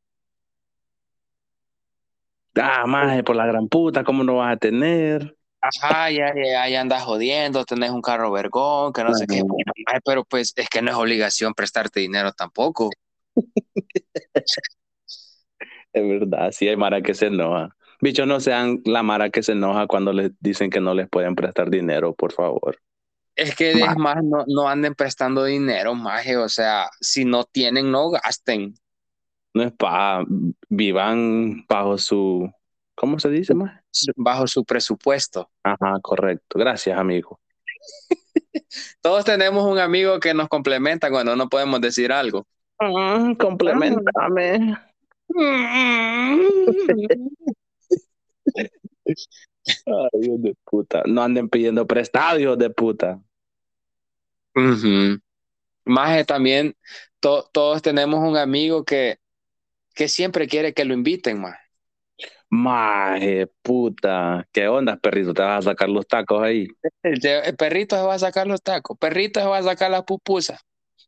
Ah, 2.55 2.87
maje, 2.87 3.25
por 3.25 3.35
la 3.35 3.45
gran 3.45 3.67
puta, 3.67 4.05
¿cómo 4.05 4.23
no 4.23 4.37
vas 4.37 4.53
a 4.55 4.57
tener? 4.57 5.37
Ajá, 5.61 6.13
ya, 6.13 6.33
ya, 6.33 6.69
ya 6.69 6.81
andas 6.81 7.03
jodiendo, 7.03 7.65
tenés 7.65 7.91
un 7.91 8.01
carro 8.01 8.31
vergón, 8.31 8.93
que 8.93 9.03
no 9.03 9.15
sé 9.15 9.27
qué. 9.27 9.43
Ay, 9.87 9.99
pero 10.05 10.25
pues 10.25 10.53
es 10.55 10.69
que 10.69 10.81
no 10.81 10.93
es 10.93 10.97
obligación 10.97 11.55
prestarte 11.55 11.99
dinero 11.99 12.31
tampoco. 12.33 12.91
Es 15.95 16.09
verdad, 16.09 16.53
sí 16.53 16.69
hay 16.69 16.77
Mara 16.77 17.03
que 17.03 17.13
se 17.13 17.27
enoja. 17.27 17.77
Bicho, 18.01 18.25
no 18.25 18.41
sean 18.41 18.81
la 18.87 19.03
Mara 19.03 19.29
que 19.29 19.43
se 19.43 19.53
enoja 19.53 19.87
cuando 19.87 20.15
les 20.15 20.31
dicen 20.41 20.71
que 20.71 20.81
no 20.81 20.95
les 20.95 21.07
pueden 21.07 21.35
prestar 21.35 21.69
dinero, 21.69 22.15
por 22.15 22.33
favor. 22.33 22.79
Es 23.35 23.55
que 23.55 23.73
es 23.73 23.97
más, 23.97 24.23
no, 24.23 24.45
no 24.47 24.69
anden 24.69 24.95
prestando 24.95 25.45
dinero, 25.45 25.95
maje. 25.95 26.37
O 26.37 26.49
sea, 26.49 26.91
si 27.01 27.25
no 27.25 27.45
tienen, 27.45 27.91
no 27.91 28.11
gasten. 28.11 28.75
No 29.55 29.63
es 29.63 29.73
para 29.73 30.25
vivan 30.69 31.65
bajo 31.69 31.99
su, 31.99 32.51
¿cómo 32.95 33.19
se 33.19 33.31
dice, 33.31 33.55
más? 33.55 33.81
Bajo 34.17 34.47
su 34.47 34.65
presupuesto. 34.65 35.51
Ajá, 35.63 35.99
correcto. 36.01 36.59
Gracias, 36.59 36.99
amigo. 36.99 37.41
Todos 39.01 39.25
tenemos 39.25 39.65
un 39.65 39.79
amigo 39.79 40.21
que 40.21 40.35
nos 40.35 40.49
complementa 40.49 41.11
cuando 41.11 41.37
no 41.37 41.49
podemos 41.49 41.81
decir 41.81 42.13
algo. 42.13 42.47
Mm, 42.81 43.35
complementame. 43.35 44.77
Ay, 49.67 50.21
Dios 50.21 50.43
de 50.43 50.55
puta. 50.65 51.03
No 51.07 51.23
anden 51.23 51.49
pidiendo 51.49 51.87
prestado, 51.87 52.39
hijos 52.39 52.59
de 52.59 52.71
puta. 52.71 53.21
Ujú. 54.55 55.21
Maje, 55.85 56.25
también 56.25 56.77
to- 57.21 57.49
todos 57.53 57.83
tenemos 57.83 58.21
un 58.21 58.37
amigo 58.37 58.85
que, 58.85 59.19
que 59.95 60.09
siempre 60.09 60.49
quiere 60.49 60.75
que 60.75 60.85
lo 60.85 60.95
inviten, 60.95 61.41
maje. 61.41 61.59
Maje, 62.51 63.47
puta. 63.63 64.47
¿Qué 64.53 64.69
onda, 64.69 64.97
perrito? 64.97 65.33
¿Te 65.33 65.43
vas 65.43 65.67
a 65.67 65.71
sacar 65.71 65.89
los 65.89 66.07
tacos 66.07 66.43
ahí? 66.43 66.69
El, 67.03 67.57
perrito 67.57 67.97
se 67.97 68.03
va 68.03 68.15
a 68.15 68.19
sacar 68.19 68.47
los 68.47 68.63
tacos, 68.63 68.99
perrito 68.99 69.41
se 69.41 69.47
va 69.47 69.59
a 69.59 69.63
sacar 69.63 69.91
las 69.91 70.05
pupusas. 70.05 70.61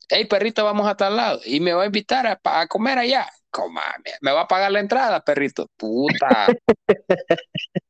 Hey, 0.09 0.27
perrito, 0.27 0.65
vamos 0.65 0.87
a 0.87 0.97
tal 0.97 1.17
lado. 1.17 1.41
Y 1.45 1.61
me 1.61 1.73
va 1.75 1.83
a 1.83 1.87
invitar 1.87 2.27
a, 2.27 2.41
a 2.45 2.67
comer 2.67 2.99
allá. 2.99 3.27
Coma, 3.51 3.83
me, 4.05 4.13
me 4.23 4.33
va 4.33 4.43
a 4.43 4.49
pagar 4.49 4.73
la 4.73 4.81
entrada, 4.81 5.21
perrito. 5.23 5.69
Puta. 5.77 6.49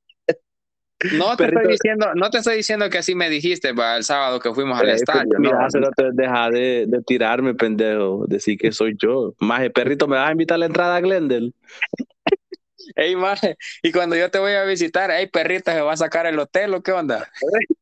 No 1.12 1.36
te, 1.36 1.44
Perrito. 1.44 1.60
estoy 1.60 1.72
diciendo, 1.72 2.06
no 2.14 2.30
te 2.30 2.38
estoy 2.38 2.56
diciendo 2.56 2.88
que 2.88 2.98
así 2.98 3.14
me 3.14 3.28
dijiste 3.28 3.72
va, 3.72 3.96
el 3.96 4.04
sábado 4.04 4.40
que 4.40 4.52
fuimos 4.54 4.80
al 4.80 4.88
Eh, 4.88 4.94
estadio. 4.94 5.38
Mira, 5.38 5.60
no. 5.62 5.70
Cerote, 5.70 6.10
deja 6.12 6.48
de, 6.50 6.86
de 6.88 7.02
tirarme, 7.02 7.54
pendejo. 7.54 8.24
Decir 8.26 8.56
que 8.58 8.72
soy 8.72 8.94
yo. 8.98 9.34
Maje, 9.38 9.70
perrito, 9.70 10.08
¿me 10.08 10.16
vas 10.16 10.28
a 10.28 10.32
invitar 10.32 10.54
a 10.56 10.58
la 10.58 10.66
entrada 10.66 10.96
a 10.96 11.00
Glendale? 11.00 11.52
Ey, 12.96 13.16
maje, 13.16 13.56
y 13.82 13.92
cuando 13.92 14.14
yo 14.14 14.30
te 14.30 14.38
voy 14.38 14.52
a 14.52 14.64
visitar, 14.64 15.10
hey, 15.10 15.26
perrito, 15.32 15.70
se 15.72 15.80
va 15.80 15.92
a 15.92 15.96
sacar 15.96 16.26
el 16.26 16.38
hotel 16.38 16.74
o 16.74 16.82
qué 16.82 16.92
onda? 16.92 17.30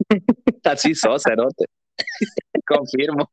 Así 0.64 0.94
sos, 0.94 1.22
cerote. 1.24 1.64
Confirmo. 2.66 3.30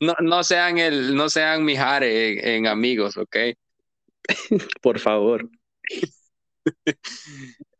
No, 0.00 0.14
no 0.20 0.44
sean 0.44 0.78
el, 0.78 1.14
no 1.16 1.28
sean 1.28 1.64
mijares 1.64 2.38
en, 2.44 2.48
en 2.48 2.66
amigos, 2.68 3.16
¿ok? 3.16 3.36
Por 4.80 4.98
favor. 5.00 5.48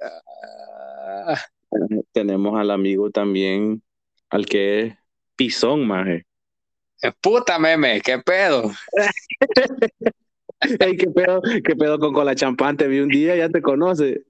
Ah, 0.02 1.36
Tenemos 2.12 2.58
al 2.58 2.70
amigo 2.70 3.10
también, 3.10 3.82
al 4.30 4.46
que 4.46 4.80
es 4.82 4.94
pisón, 5.36 5.86
maje. 5.86 6.26
puta 7.20 7.58
meme, 7.58 8.00
qué 8.00 8.18
pedo. 8.18 8.70
Ey, 10.80 10.96
¿qué 10.96 11.06
pedo, 11.08 11.40
qué 11.64 11.74
pedo 11.76 11.98
con 11.98 12.12
cola 12.12 12.34
champán? 12.34 12.76
Te 12.76 12.86
vi 12.86 13.00
un 13.00 13.08
día, 13.08 13.34
ya 13.36 13.48
te 13.48 13.62
conoce. 13.62 14.24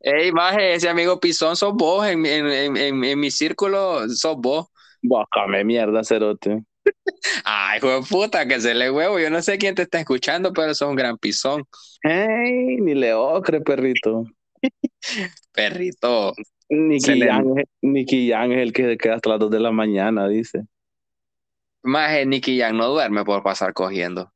Ey, 0.00 0.32
maje, 0.32 0.74
ese 0.74 0.88
amigo 0.88 1.20
Pisón 1.20 1.56
sos 1.56 1.74
vos, 1.74 2.06
en, 2.06 2.24
en, 2.26 2.46
en, 2.76 3.04
en- 3.04 3.20
mi 3.20 3.30
círculo 3.30 4.08
sos 4.08 4.36
vos. 4.36 4.66
Bócame 5.02 5.64
mierda, 5.64 6.04
cerote. 6.04 6.62
Ay, 7.44 7.78
hijo 7.78 7.88
de 8.00 8.06
puta, 8.06 8.46
que 8.46 8.60
se 8.60 8.74
le 8.74 8.90
huevo. 8.90 9.18
Yo 9.18 9.30
no 9.30 9.42
sé 9.42 9.58
quién 9.58 9.74
te 9.74 9.82
está 9.82 9.98
escuchando, 10.00 10.52
pero 10.52 10.74
sos 10.74 10.88
un 10.88 10.96
gran 10.96 11.18
pisón. 11.18 11.64
Ey, 12.02 12.76
ni 12.80 12.94
le 12.94 13.14
ocre, 13.14 13.60
perrito. 13.60 14.24
Perrito. 15.52 16.34
Nicky 16.70 17.14
le- 17.14 17.26
Yang, 17.26 17.64
Nicky 17.82 18.26
Yang 18.28 18.52
es 18.52 18.58
el 18.58 18.72
que 18.72 18.84
se 18.84 18.96
queda 18.98 19.14
hasta 19.14 19.30
las 19.30 19.38
2 19.40 19.50
de 19.50 19.60
la 19.60 19.70
mañana, 19.72 20.28
dice. 20.28 20.64
Maje, 21.82 22.26
Nicky 22.26 22.58
Jan 22.60 22.76
no 22.76 22.88
duerme 22.88 23.24
por 23.24 23.42
pasar 23.42 23.72
cogiendo. 23.72 24.32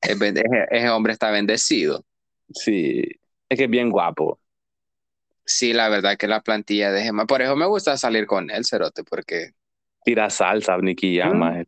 Es 0.00 0.20
Ese, 0.20 0.44
ese 0.70 0.90
hombre 0.90 1.12
está 1.12 1.30
bendecido. 1.30 2.04
Sí, 2.52 3.02
es 3.48 3.58
que 3.58 3.64
es 3.64 3.70
bien 3.70 3.90
guapo. 3.90 4.38
Sí, 5.46 5.72
la 5.72 5.88
verdad 5.88 6.16
que 6.16 6.28
la 6.28 6.40
plantilla 6.42 6.92
de 6.92 7.02
Gemma. 7.02 7.26
Por 7.26 7.42
eso 7.42 7.56
me 7.56 7.66
gusta 7.66 7.96
salir 7.96 8.26
con 8.26 8.50
él, 8.50 8.64
Cerote, 8.64 9.02
porque 9.02 9.50
Tira 10.04 10.28
salsa, 10.30 10.76
Nicky 10.78 11.14
Yang, 11.16 11.34
Mm. 11.34 11.38
maje. 11.38 11.66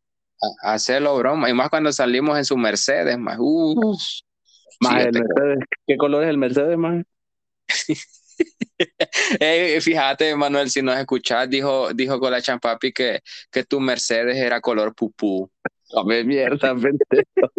A- 0.63 0.73
hacerlo 0.75 1.17
broma. 1.17 1.49
Y 1.51 1.55
más 1.55 1.69
cuando 1.71 1.93
salimos 1.93 2.37
en 2.39 2.45
su 2.45 2.57
Mercedes, 2.57 3.19
más. 3.19 3.37
Uh, 3.39 3.97
sí, 3.97 4.95
el 4.99 5.05
yo 5.07 5.11
te- 5.11 5.19
Mercedes. 5.21 5.59
¿Qué 5.87 5.97
color 5.97 6.25
es 6.25 6.31
el 6.31 6.39
Mercedes? 6.39 6.77
Ey, 9.41 9.81
fíjate, 9.81 10.35
Manuel, 10.37 10.71
si 10.71 10.83
nos 10.83 10.97
escuchás, 10.99 11.49
dijo, 11.49 11.93
dijo 11.95 12.21
con 12.21 12.31
la 12.31 12.43
champapi 12.43 12.93
que, 12.93 13.21
que 13.51 13.65
tu 13.65 13.81
Mercedes 13.81 14.37
era 14.37 14.61
color 14.61 14.95
pupú. 14.95 15.51
Come 15.89 16.25
mierda, 16.25 16.75
pendejo. 16.75 17.53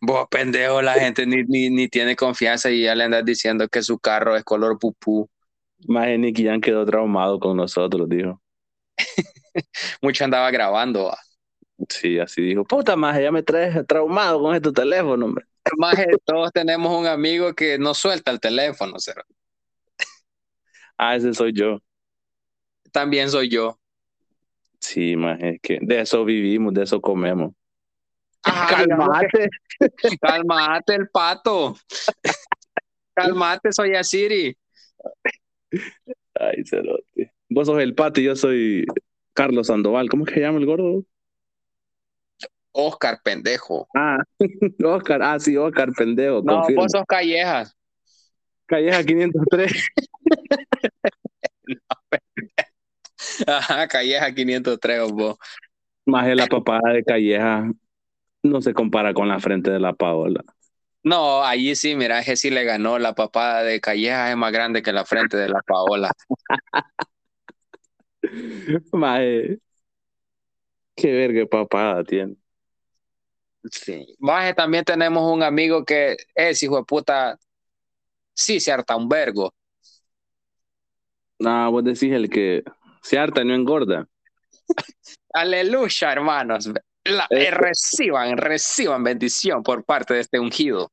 Vos, 0.00 0.26
pendejo, 0.30 0.82
la 0.82 0.94
gente 0.94 1.26
ni, 1.26 1.44
ni, 1.44 1.70
ni 1.70 1.88
tiene 1.88 2.16
confianza 2.16 2.70
y 2.70 2.82
ya 2.82 2.94
le 2.94 3.04
andas 3.04 3.24
diciendo 3.24 3.68
que 3.68 3.82
su 3.82 3.98
carro 3.98 4.36
es 4.36 4.42
color 4.44 4.78
pupú. 4.78 5.28
Maje, 5.86 6.16
Nicky 6.18 6.44
Yang 6.44 6.60
quedó 6.62 6.84
traumado 6.86 7.38
con 7.38 7.56
nosotros, 7.56 8.08
dijo. 8.08 8.40
Mucho 10.02 10.24
andaba 10.24 10.50
grabando. 10.50 11.04
va. 11.06 11.18
Sí, 11.88 12.18
así 12.18 12.42
dijo. 12.42 12.64
Puta, 12.64 12.96
maje, 12.96 13.22
ya 13.22 13.32
me 13.32 13.42
traes 13.42 13.86
traumado 13.86 14.40
con 14.40 14.54
este 14.54 14.72
teléfono, 14.72 15.26
hombre. 15.26 15.44
Maje, 15.78 16.06
todos 16.24 16.52
tenemos 16.52 16.96
un 16.98 17.06
amigo 17.06 17.54
que 17.54 17.78
no 17.78 17.94
suelta 17.94 18.30
el 18.30 18.38
teléfono, 18.40 18.94
cero. 18.98 19.22
Ah, 20.96 21.16
ese 21.16 21.32
soy 21.34 21.52
yo. 21.52 21.80
También 22.92 23.28
soy 23.30 23.48
yo. 23.48 23.78
Sí, 24.78 25.16
maje, 25.16 25.54
es 25.54 25.60
que 25.60 25.78
de 25.80 26.00
eso 26.00 26.24
vivimos, 26.24 26.74
de 26.74 26.82
eso 26.84 27.00
comemos. 27.00 27.52
Ajá, 28.42 28.84
digamos 28.84 29.08
que- 29.32 29.48
Calmate. 29.80 30.18
Calmate 30.20 30.94
el 30.94 31.08
pato. 31.08 31.74
Calmate, 33.14 33.72
soy 33.72 33.94
Asiri. 33.94 34.56
Ay, 36.34 36.64
cerote. 36.64 37.32
Vos 37.48 37.66
sos 37.66 37.80
el 37.80 37.94
pato 37.94 38.20
y 38.20 38.24
yo 38.24 38.36
soy 38.36 38.84
Carlos 39.32 39.68
Sandoval. 39.68 40.08
¿Cómo 40.08 40.24
es 40.24 40.28
que 40.28 40.34
se 40.36 40.40
llama 40.46 40.58
el 40.58 40.66
gordo? 40.66 41.04
Oscar, 42.74 43.20
pendejo. 43.22 43.88
Ah, 43.94 44.18
Oscar. 44.84 45.22
Ah, 45.22 45.38
sí, 45.38 45.56
Oscar, 45.56 45.90
pendejo. 45.96 46.42
No, 46.44 46.56
confirmo. 46.58 46.82
vos 46.82 46.92
sos 46.92 47.04
Callejas. 47.06 47.74
Calleja 48.66 49.02
503. 49.04 49.88
Ajá, 53.46 53.88
Calleja 53.88 54.34
503, 54.34 55.12
vos. 55.12 55.36
Más 56.06 56.26
la 56.36 56.46
papada 56.46 56.92
de 56.92 57.02
Calleja 57.02 57.70
no 58.42 58.60
se 58.60 58.74
compara 58.74 59.14
con 59.14 59.28
la 59.28 59.40
frente 59.40 59.70
de 59.70 59.80
la 59.80 59.94
Paola. 59.94 60.44
No, 61.02 61.42
allí 61.42 61.74
sí, 61.76 61.94
mira, 61.94 62.20
ese 62.20 62.36
sí 62.36 62.50
le 62.50 62.64
ganó. 62.64 62.98
La 62.98 63.14
papada 63.14 63.62
de 63.62 63.80
Calleja 63.80 64.30
es 64.30 64.36
más 64.36 64.52
grande 64.52 64.82
que 64.82 64.92
la 64.92 65.04
frente 65.04 65.36
de 65.36 65.48
la 65.48 65.60
Paola. 65.66 66.10
Maje, 68.92 69.58
qué 70.94 71.12
verga 71.12 71.46
papada 71.46 72.04
tiene. 72.04 72.36
Sí. 73.70 74.14
Maje, 74.18 74.54
también 74.54 74.84
tenemos 74.84 75.30
un 75.32 75.42
amigo 75.42 75.84
que 75.84 76.16
es 76.34 76.62
hijo 76.62 76.76
de 76.76 76.84
puta. 76.84 77.38
Sí, 78.34 78.60
se 78.60 78.72
harta 78.72 78.96
un 78.96 79.08
vergo. 79.08 79.54
No, 81.38 81.70
vos 81.70 81.84
decís 81.84 82.12
el 82.12 82.28
que 82.30 82.62
se 83.02 83.18
harta 83.18 83.42
y 83.42 83.44
no 83.46 83.54
engorda. 83.54 84.06
Aleluya, 85.32 86.12
hermanos. 86.12 86.70
La- 87.04 87.26
Eh, 87.30 87.44
eh, 87.48 87.50
reciban, 87.50 88.36
reciban 88.38 89.02
bendición 89.04 89.62
por 89.62 89.84
parte 89.84 90.14
de 90.14 90.20
este 90.20 90.38
ungido. 90.38 90.90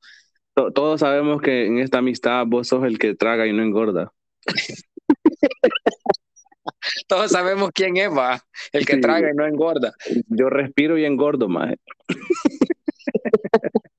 To- 0.55 0.71
Todos 0.71 0.99
sabemos 0.99 1.41
que 1.41 1.67
en 1.67 1.79
esta 1.79 1.99
amistad 1.99 2.45
vos 2.47 2.67
sos 2.67 2.83
el 2.85 2.99
que 2.99 3.15
traga 3.15 3.47
y 3.47 3.53
no 3.53 3.63
engorda. 3.63 4.11
Todos 7.07 7.31
sabemos 7.31 7.71
quién 7.73 7.97
es, 7.97 8.09
va. 8.09 8.41
El 8.71 8.85
que 8.85 8.95
Sí. 8.95 9.01
traga 9.01 9.29
y 9.31 9.35
no 9.35 9.45
engorda. 9.45 9.93
Yo 10.27 10.49
respiro 10.49 10.97
y 10.97 11.05
engordo, 11.05 11.47
maje. 11.47 11.77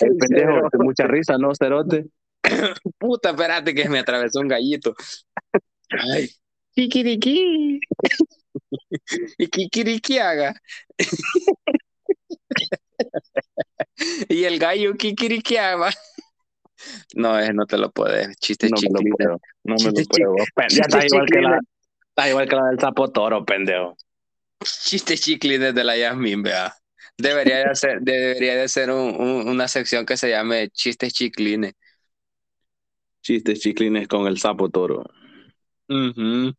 El 0.00 0.16
pendejo, 0.16 0.68
de 0.72 0.78
mucha 0.78 1.06
risa, 1.06 1.36
¿no, 1.38 1.54
Cerote? 1.54 2.06
Puta, 2.98 3.30
espérate 3.30 3.74
que 3.74 3.88
me 3.88 3.98
atravesó 3.98 4.40
un 4.40 4.48
gallito. 4.48 4.94
Ay. 5.90 6.28
Kikiriki. 6.74 7.80
y 9.38 9.46
kikiriki 9.48 10.18
haga. 10.18 10.54
y 14.28 14.44
el 14.44 14.58
gallo 14.58 14.94
kikiriki 14.94 15.56
haga. 15.56 15.90
No, 17.14 17.38
ese 17.38 17.52
no 17.52 17.66
te 17.66 17.78
lo 17.78 17.90
puedes. 17.90 18.36
Chiste 18.38 18.68
No 18.68 18.76
me 18.76 18.82
lo 18.88 18.88
chiquito. 18.98 19.16
puedo, 19.16 19.40
no 19.64 19.74
me 19.76 19.84
lo 19.84 19.92
puedo. 19.92 20.34
Ya 20.70 20.82
está 20.82 21.06
igual 21.06 21.26
que 21.26 21.40
la, 21.40 21.58
está 22.08 22.28
igual 22.28 22.48
que 22.48 22.56
la 22.56 22.64
del 22.68 22.80
sapo 22.80 23.10
toro, 23.10 23.44
pendejo. 23.44 23.96
Chiste 24.62 25.16
chiclines 25.16 25.74
de 25.74 25.84
la 25.84 25.96
Yasmin, 25.96 26.42
vea. 26.42 26.74
Debería 27.16 27.68
de 27.68 27.74
ser, 27.74 28.00
debería 28.00 28.56
de 28.56 28.68
ser 28.68 28.90
un- 28.90 29.14
un- 29.20 29.48
una 29.48 29.68
sección 29.68 30.06
que 30.06 30.16
se 30.16 30.30
llame 30.30 30.68
Chistes 30.70 31.12
chiclines. 31.12 31.74
Chistes 33.22 33.60
chiclines 33.60 34.08
con 34.08 34.26
el 34.26 34.38
sapo 34.38 34.68
toro. 34.70 35.04
Ujú. 35.88 36.54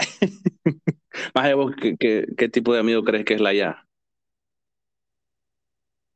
Maje, 1.34 1.54
vos, 1.54 1.74
¿qué, 1.80 1.96
qué, 1.98 2.26
qué 2.36 2.48
tipo 2.48 2.72
de 2.74 2.80
amigo 2.80 3.02
crees 3.04 3.24
que 3.24 3.34
es 3.34 3.40
la 3.40 3.52
ya? 3.52 3.86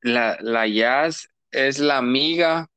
La, 0.03 0.37
la 0.41 0.67
Yas 0.67 1.29
es 1.51 1.79
la 1.79 1.99
amiga. 1.99 2.69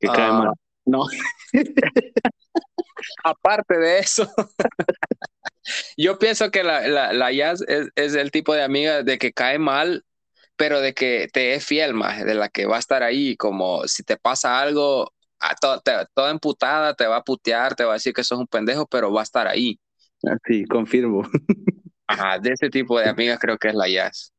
Que 0.00 0.08
cae 0.08 0.28
Ah. 0.30 0.32
mal. 0.32 0.52
No. 0.86 1.06
Aparte 3.24 3.78
de 3.78 3.98
eso, 3.98 4.28
yo 5.96 6.18
pienso 6.18 6.50
que 6.50 6.62
la, 6.62 6.86
la, 6.88 7.12
la 7.12 7.32
Yas 7.32 7.62
es, 7.68 7.88
es 7.94 8.14
el 8.14 8.30
tipo 8.30 8.54
de 8.54 8.62
amiga 8.62 9.02
de 9.02 9.18
que 9.18 9.32
cae 9.32 9.58
mal, 9.58 10.04
pero 10.56 10.80
de 10.80 10.94
que 10.94 11.28
te 11.32 11.54
es 11.54 11.64
fiel 11.64 11.94
más, 11.94 12.24
de 12.24 12.34
la 12.34 12.48
que 12.48 12.66
va 12.66 12.76
a 12.76 12.80
estar 12.80 13.02
ahí, 13.02 13.36
como 13.36 13.86
si 13.88 14.02
te 14.02 14.16
pasa 14.16 14.60
algo, 14.60 15.12
a 15.40 15.54
to- 15.54 15.80
te- 15.80 16.06
toda 16.14 16.30
emputada, 16.30 16.94
te 16.94 17.06
va 17.06 17.16
a 17.16 17.22
putear, 17.24 17.74
te 17.74 17.84
va 17.84 17.92
a 17.92 17.94
decir 17.94 18.12
que 18.12 18.24
sos 18.24 18.38
un 18.38 18.46
pendejo, 18.46 18.86
pero 18.86 19.12
va 19.12 19.20
a 19.20 19.24
estar 19.24 19.46
ahí. 19.48 19.78
Sí, 20.46 20.64
confirmo. 20.66 21.22
Ajá, 22.06 22.38
de 22.38 22.50
ese 22.52 22.68
tipo 22.68 22.98
de 22.98 23.08
amigas 23.08 23.38
creo 23.40 23.56
que 23.56 23.68
es 23.68 23.74
la 23.74 23.88
Yas. 23.88 24.32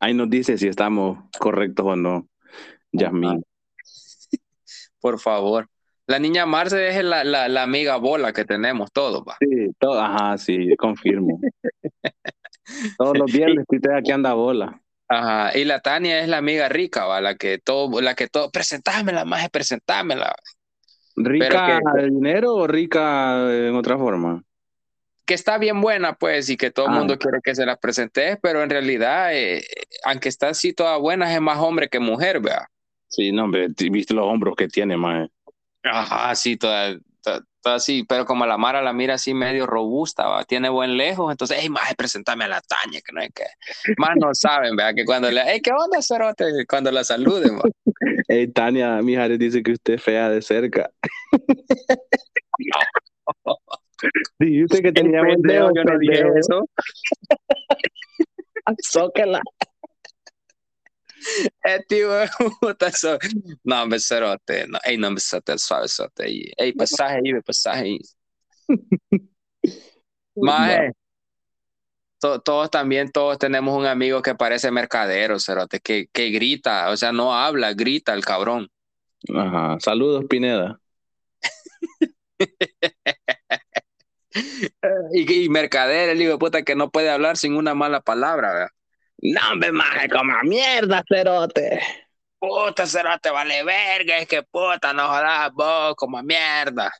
Ahí 0.00 0.14
nos 0.14 0.30
dice 0.30 0.58
si 0.58 0.68
estamos 0.68 1.18
correctos 1.38 1.86
o 1.86 1.96
no. 1.96 2.28
Yasmin. 2.92 3.42
Por 5.00 5.18
favor. 5.18 5.68
La 6.06 6.18
niña 6.18 6.46
Marce 6.46 6.88
es 6.88 7.04
la, 7.04 7.22
la, 7.22 7.48
la 7.48 7.62
amiga 7.62 7.96
bola 7.96 8.32
que 8.32 8.44
tenemos 8.44 8.90
todos, 8.92 9.22
va. 9.28 9.36
Sí, 9.40 9.70
todo, 9.78 10.00
ajá, 10.00 10.38
sí, 10.38 10.74
confirmo. 10.76 11.38
Todos 12.98 13.18
los 13.18 13.32
viernes 13.32 13.64
tuitea 13.66 14.02
que 14.02 14.12
anda 14.12 14.34
bola. 14.34 14.80
Ajá. 15.08 15.56
Y 15.56 15.64
la 15.64 15.80
Tania 15.80 16.20
es 16.20 16.28
la 16.28 16.38
amiga 16.38 16.68
rica, 16.68 17.06
va, 17.06 17.20
la 17.20 17.34
que 17.34 17.58
todo, 17.58 18.00
la 18.00 18.14
que 18.14 18.28
todo, 18.28 18.50
presentámela, 18.50 19.24
más, 19.24 19.48
presentámela. 19.48 20.34
¿Rica 21.16 21.80
Pero 21.80 22.02
de 22.02 22.10
dinero 22.10 22.54
o 22.54 22.66
rica 22.66 23.50
en 23.50 23.74
otra 23.74 23.96
forma? 23.96 24.42
Que 25.28 25.34
está 25.34 25.58
bien 25.58 25.82
buena, 25.82 26.14
pues, 26.14 26.48
y 26.48 26.56
que 26.56 26.70
todo 26.70 26.86
el 26.86 26.92
Ah. 26.92 26.96
mundo 26.96 27.18
quiere 27.18 27.38
que 27.44 27.54
se 27.54 27.66
la 27.66 27.76
presente, 27.76 28.38
pero 28.42 28.62
en 28.62 28.70
realidad, 28.70 29.36
eh, 29.36 29.62
aunque 30.04 30.30
está 30.30 30.48
así 30.48 30.72
toda 30.72 30.96
buena, 30.96 31.32
es 31.32 31.40
más 31.40 31.58
hombre 31.58 31.88
que 31.90 32.00
mujer, 32.00 32.40
vea. 32.40 32.66
Sí, 33.08 33.30
no, 33.30 33.44
hombre, 33.44 33.68
viste 33.90 34.14
los 34.14 34.24
hombros 34.24 34.56
que 34.56 34.68
tiene, 34.68 34.96
más. 34.96 35.28
Ajá, 35.84 36.34
sí, 36.34 36.56
toda, 36.56 36.96
toda, 37.22 37.42
toda 37.60 37.76
así, 37.76 38.04
pero 38.08 38.24
como 38.24 38.46
la 38.46 38.56
Mara 38.56 38.80
la 38.80 38.94
mira 38.94 39.14
así 39.14 39.34
medio 39.34 39.66
robusta, 39.66 40.26
¿va? 40.26 40.44
tiene 40.44 40.70
buen 40.70 40.96
lejos, 40.96 41.30
entonces, 41.30 41.58
hey, 41.60 41.68
más, 41.68 41.94
presentame 41.94 42.44
a 42.44 42.48
la 42.48 42.62
Tania, 42.62 43.00
que 43.04 43.12
no 43.12 43.20
es 43.20 43.28
que, 43.34 43.44
más 43.98 44.16
no 44.16 44.30
saben, 44.34 44.76
vea, 44.76 44.94
que 44.94 45.04
cuando 45.04 45.30
le, 45.30 45.42
hey, 45.44 45.60
¿qué 45.62 45.72
onda, 45.72 46.00
cerote? 46.00 46.44
Cuando 46.66 46.90
la 46.90 47.04
saluden. 47.04 47.58
Hey, 48.28 48.48
Tania, 48.54 49.02
Mijares 49.02 49.38
dice 49.38 49.62
que 49.62 49.72
usted 49.72 49.94
es 49.94 50.02
fea 50.02 50.30
de 50.30 50.40
cerca. 50.40 50.90
Dijiste 54.38 54.82
que 54.82 54.92
tenía 54.92 55.22
buen 55.22 55.42
dedo, 55.42 55.70
yo 55.74 55.84
no 55.84 55.98
dije 55.98 56.22
pendejo. 56.22 56.38
eso. 56.38 56.68
Tío, 61.88 62.10
puta, 62.60 62.90
so- 62.92 63.18
no, 63.64 63.82
hombre, 63.82 63.98
cerote, 64.00 64.66
no, 64.68 64.78
ey, 64.84 64.96
no, 64.96 65.08
hombre, 65.08 65.20
cerote, 65.20 65.58
suave, 65.58 65.88
cerote, 65.88 66.52
ey, 66.56 66.72
pasaje 66.72 67.20
ahí, 67.24 67.32
pasaje 67.44 67.80
ahí. 67.82 67.98
Maje, 70.36 70.92
to- 72.20 72.40
todos 72.40 72.70
también, 72.70 73.10
todos 73.10 73.38
tenemos 73.38 73.76
un 73.76 73.86
amigo 73.86 74.22
que 74.22 74.34
parece 74.34 74.70
mercadero, 74.70 75.38
cerote, 75.40 75.80
que, 75.80 76.06
que 76.12 76.30
grita, 76.30 76.90
o 76.90 76.96
sea, 76.96 77.12
no 77.12 77.34
habla, 77.34 77.72
grita 77.74 78.14
el 78.14 78.24
cabrón. 78.24 78.68
Ajá. 79.34 79.78
Saludos, 79.80 80.24
Pineda. 80.28 80.80
Y, 85.12 85.44
y 85.44 85.48
mercader, 85.48 86.10
el 86.10 86.20
hijo 86.22 86.32
de 86.32 86.38
puta 86.38 86.62
que 86.62 86.74
no 86.74 86.90
puede 86.90 87.10
hablar 87.10 87.36
sin 87.36 87.54
una 87.56 87.74
mala 87.74 88.00
palabra, 88.00 88.52
¿verdad? 88.52 88.68
No, 89.20 89.40
hombre, 89.52 89.72
maje, 89.72 90.08
como 90.08 90.32
mierda, 90.44 91.02
cerote. 91.08 91.80
Puta, 92.38 92.86
cerote, 92.86 93.30
vale 93.30 93.64
verga, 93.64 94.18
es 94.18 94.28
que 94.28 94.42
puta, 94.44 94.92
no 94.92 95.08
jodas 95.08 95.52
vos, 95.52 95.94
como 95.96 96.22
mierda. 96.22 96.92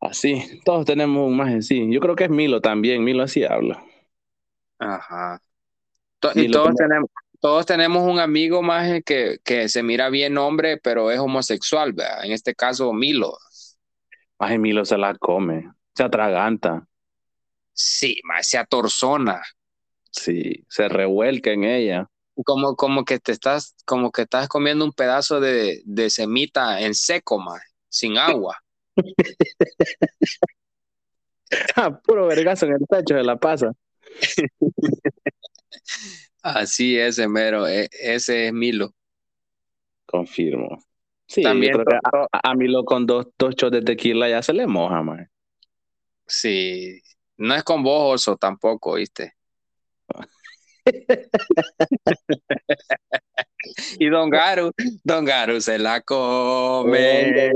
Así, 0.00 0.60
todos 0.64 0.86
tenemos 0.86 1.26
un 1.26 1.36
maje, 1.36 1.60
sí. 1.62 1.86
Yo 1.92 1.98
creo 2.00 2.14
que 2.14 2.24
es 2.24 2.30
Milo 2.30 2.60
también, 2.60 3.02
Milo 3.02 3.24
así 3.24 3.44
habla. 3.44 3.82
Ajá. 4.78 5.40
To- 6.20 6.30
Y 6.36 6.50
todos 6.50 6.66
como- 6.68 6.76
tenemos, 6.76 7.10
todos 7.40 7.66
tenemos 7.66 8.02
un 8.04 8.20
amigo 8.20 8.62
más 8.62 9.00
que, 9.04 9.38
que 9.44 9.68
se 9.68 9.82
mira 9.82 10.08
bien 10.10 10.38
hombre, 10.38 10.76
pero 10.78 11.10
es 11.10 11.18
homosexual, 11.18 11.92
¿verdad? 11.92 12.24
En 12.24 12.32
este 12.32 12.54
caso, 12.54 12.92
Milo. 12.92 13.36
Maje, 14.38 14.58
Milo 14.58 14.84
se 14.84 14.96
la 14.98 15.14
come, 15.16 15.68
se 15.98 16.04
atraganta, 16.04 16.86
Sí, 17.72 18.20
más 18.24 18.46
se 18.46 18.58
atorzona. 18.58 19.42
sí, 20.10 20.64
se 20.68 20.88
revuelca 20.88 21.50
en 21.50 21.64
ella. 21.64 22.06
Como, 22.44 22.76
como 22.76 23.04
que 23.04 23.18
te 23.18 23.32
estás, 23.32 23.74
como 23.84 24.12
que 24.12 24.22
estás 24.22 24.48
comiendo 24.48 24.84
un 24.84 24.92
pedazo 24.92 25.40
de, 25.40 25.82
de 25.84 26.08
semita 26.10 26.80
en 26.80 26.94
seco, 26.94 27.38
más, 27.38 27.62
sin 27.88 28.16
agua. 28.16 28.56
Ah, 31.76 31.90
Puro 32.04 32.26
vergazo 32.26 32.66
en 32.66 32.72
el 32.72 32.86
pecho 32.88 33.14
se 33.14 33.22
la 33.22 33.36
pasa. 33.36 33.72
Así 36.42 36.98
es, 36.98 37.18
mero. 37.28 37.66
e- 37.66 37.88
ese 37.92 38.46
es 38.48 38.52
Milo. 38.52 38.94
Confirmo. 40.06 40.78
Sí, 41.26 41.42
También 41.42 41.72
yo 41.72 41.78
creo 41.84 41.86
que 41.86 41.94
to- 42.02 42.10
to- 42.10 42.28
a, 42.32 42.50
a 42.50 42.54
Milo 42.54 42.84
con 42.84 43.06
dos, 43.06 43.26
dos 43.38 43.54
shots 43.54 43.72
de 43.72 43.82
tequila 43.82 44.28
ya 44.28 44.42
se 44.42 44.52
le 44.54 44.66
moja, 44.66 45.02
maje. 45.02 45.28
Sí. 46.28 47.00
No 47.38 47.54
es 47.54 47.64
con 47.64 47.82
vos, 47.82 48.28
oso, 48.28 48.36
tampoco, 48.36 48.94
¿viste? 48.94 49.34
y 53.98 54.08
Don 54.08 54.30
Garu, 54.30 54.72
Don 55.04 55.24
Garu 55.24 55.60
se 55.60 55.78
la 55.78 56.00
come. 56.00 57.32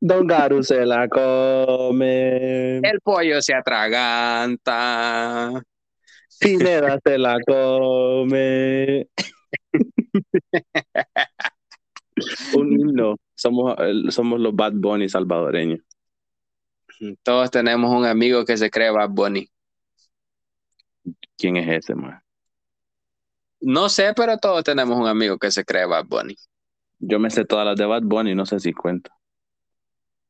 Don 0.00 0.26
Garu 0.26 0.62
se 0.62 0.84
la 0.84 1.08
come. 1.08 2.78
El 2.78 3.00
pollo 3.02 3.40
se 3.40 3.54
atraganta. 3.54 5.62
Pineda 6.38 6.98
se 7.02 7.16
la 7.16 7.38
come. 7.46 9.06
Un 12.54 12.72
himno. 12.72 13.16
Somos, 13.34 13.74
somos 14.10 14.40
los 14.40 14.54
Bad 14.54 14.74
Bunny 14.74 15.08
salvadoreños. 15.08 15.80
Todos 17.22 17.50
tenemos 17.52 17.90
un 17.92 18.04
amigo 18.04 18.44
que 18.44 18.56
se 18.56 18.70
cree 18.70 18.90
Bad 18.90 19.10
Bunny. 19.10 19.48
¿Quién 21.36 21.56
es 21.56 21.68
ese, 21.68 21.94
man? 21.94 22.20
No 23.60 23.88
sé, 23.88 24.12
pero 24.14 24.38
todos 24.38 24.62
tenemos 24.62 24.96
un 24.98 25.08
amigo 25.08 25.38
que 25.38 25.50
se 25.50 25.64
cree 25.64 25.86
Bad 25.86 26.04
Bunny. 26.06 26.36
Yo 26.98 27.18
me 27.18 27.30
sé 27.30 27.44
todas 27.44 27.66
las 27.66 27.76
de 27.76 27.86
Bad 27.86 28.02
Bunny, 28.04 28.34
no 28.34 28.46
sé 28.46 28.60
si 28.60 28.72
cuento. 28.72 29.10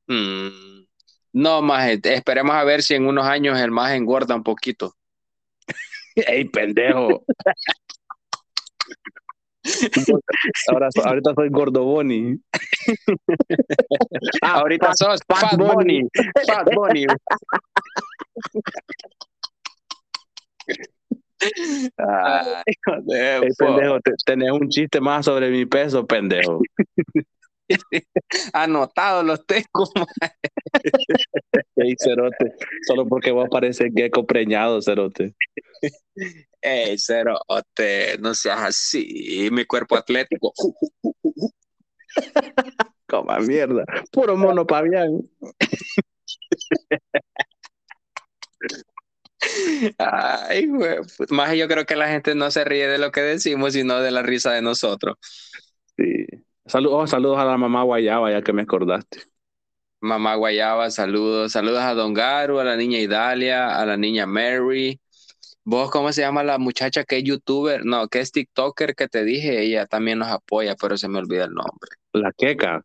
Mm, 0.09 0.85
No, 1.33 1.63
más 1.63 1.89
esperemos 1.91 2.55
a 2.55 2.65
ver 2.65 2.83
si 2.83 2.95
en 2.95 3.07
unos 3.07 3.27
años 3.27 3.59
el 3.59 3.71
más 3.71 3.93
engorda 3.93 4.35
un 4.37 4.43
poquito. 4.45 4.95
¡Ey, 6.17 6.45
pendejo! 6.49 7.25
Ahora, 10.69 10.89
ahorita 11.05 11.35
soy 11.35 11.49
Gordoboni. 11.51 12.37
Ah, 14.43 14.61
ahorita 14.61 14.93
sos 14.95 15.21
Fat 15.27 15.57
Bunny. 15.57 16.07
Fat 16.47 16.69
Bunny. 16.75 17.07
Ay, 21.99 22.75
joder, 22.87 23.45
Ey, 23.45 23.51
pendejo, 23.59 24.01
te- 24.01 24.13
tenés 24.25 24.51
un 24.53 24.69
chiste 24.69 25.01
más 25.01 25.25
sobre 25.25 25.51
mi 25.51 25.67
peso, 25.67 26.07
pendejo. 26.07 26.61
Anotado 28.53 29.23
los 29.23 29.47
tengo. 29.47 29.91
Ey, 31.77 31.95
cerote. 31.99 32.55
Solo 32.87 33.07
porque 33.07 33.31
vos 33.31 33.49
pareces 33.51 33.91
gecko 33.95 34.27
preñado, 34.27 34.81
cerote. 34.83 35.35
Ey, 36.61 36.99
cerote, 36.99 38.19
no 38.21 38.35
seas 38.35 38.61
así. 38.63 39.49
Mi 39.53 39.65
cuerpo 39.65 39.97
atlético. 39.97 40.53
Coma 43.09 43.39
mierda. 43.39 43.85
Puro 44.13 44.37
mono 44.37 44.67
pavián. 44.67 45.21
Ay, 49.99 50.67
güey. 50.67 50.97
Más 51.31 51.55
yo 51.57 51.69
creo 51.69 51.85
que 51.85 51.97
la 51.97 52.09
gente 52.09 52.35
no 52.35 52.51
se 52.51 52.65
ríe 52.65 52.89
de 52.89 52.99
lo 52.99 53.13
que 53.13 53.21
decimos, 53.21 53.75
sino 53.75 54.01
de 54.01 54.11
la 54.11 54.23
risa 54.23 54.53
de 54.53 54.63
nosotros. 54.63 55.17
Sí. 55.97 56.27
Saludos, 56.67 57.11
saludos 57.11 57.39
a 57.39 57.45
la 57.45 57.57
mamá 57.59 57.83
Guayaba, 57.83 58.31
ya 58.31 58.43
que 58.43 58.53
me 58.53 58.63
acordaste. 58.63 59.23
Mamá 60.01 60.35
Guayaba, 60.35 60.91
saludos. 60.91 61.53
Saludos 61.53 61.81
a 61.81 61.95
Don 61.95 62.13
Garu, 62.15 62.59
a 62.61 62.65
la 62.65 62.77
niña 62.77 62.99
Idalia, 62.99 63.79
a 63.79 63.87
la 63.87 63.97
niña 63.97 64.27
Mary. 64.27 65.01
¿Vos 65.65 65.91
cómo 65.91 66.13
se 66.13 66.21
llama 66.21 66.43
la 66.43 66.59
muchacha 66.59 67.05
que 67.05 67.19
es 67.19 67.25
youtuber? 67.25 67.85
No, 67.85 68.09
que 68.09 68.21
es 68.21 68.33
TikToker 68.33 68.95
que 68.95 69.09
te 69.09 69.25
dije. 69.25 69.63
Ella 69.63 69.87
también 69.87 70.19
nos 70.19 70.29
apoya, 70.29 70.75
pero 70.77 70.97
se 70.99 71.09
me 71.09 71.19
olvida 71.19 71.45
el 71.45 71.53
nombre. 71.55 71.91
La 72.13 72.33
queca. 72.33 72.85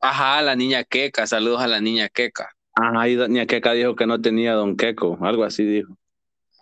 Ajá, 0.00 0.42
la 0.42 0.54
niña 0.56 0.84
Keka. 0.84 1.26
Saludos 1.26 1.62
a 1.62 1.66
la 1.66 1.80
niña 1.80 2.08
Keka. 2.08 2.50
Ajá, 2.74 3.08
y 3.08 3.14
doña 3.14 3.46
Queca 3.46 3.72
dijo 3.72 3.96
que 3.96 4.06
no 4.06 4.20
tenía 4.20 4.52
Don 4.54 4.76
Queco, 4.76 5.18
algo 5.22 5.44
así 5.44 5.64
dijo. 5.64 5.96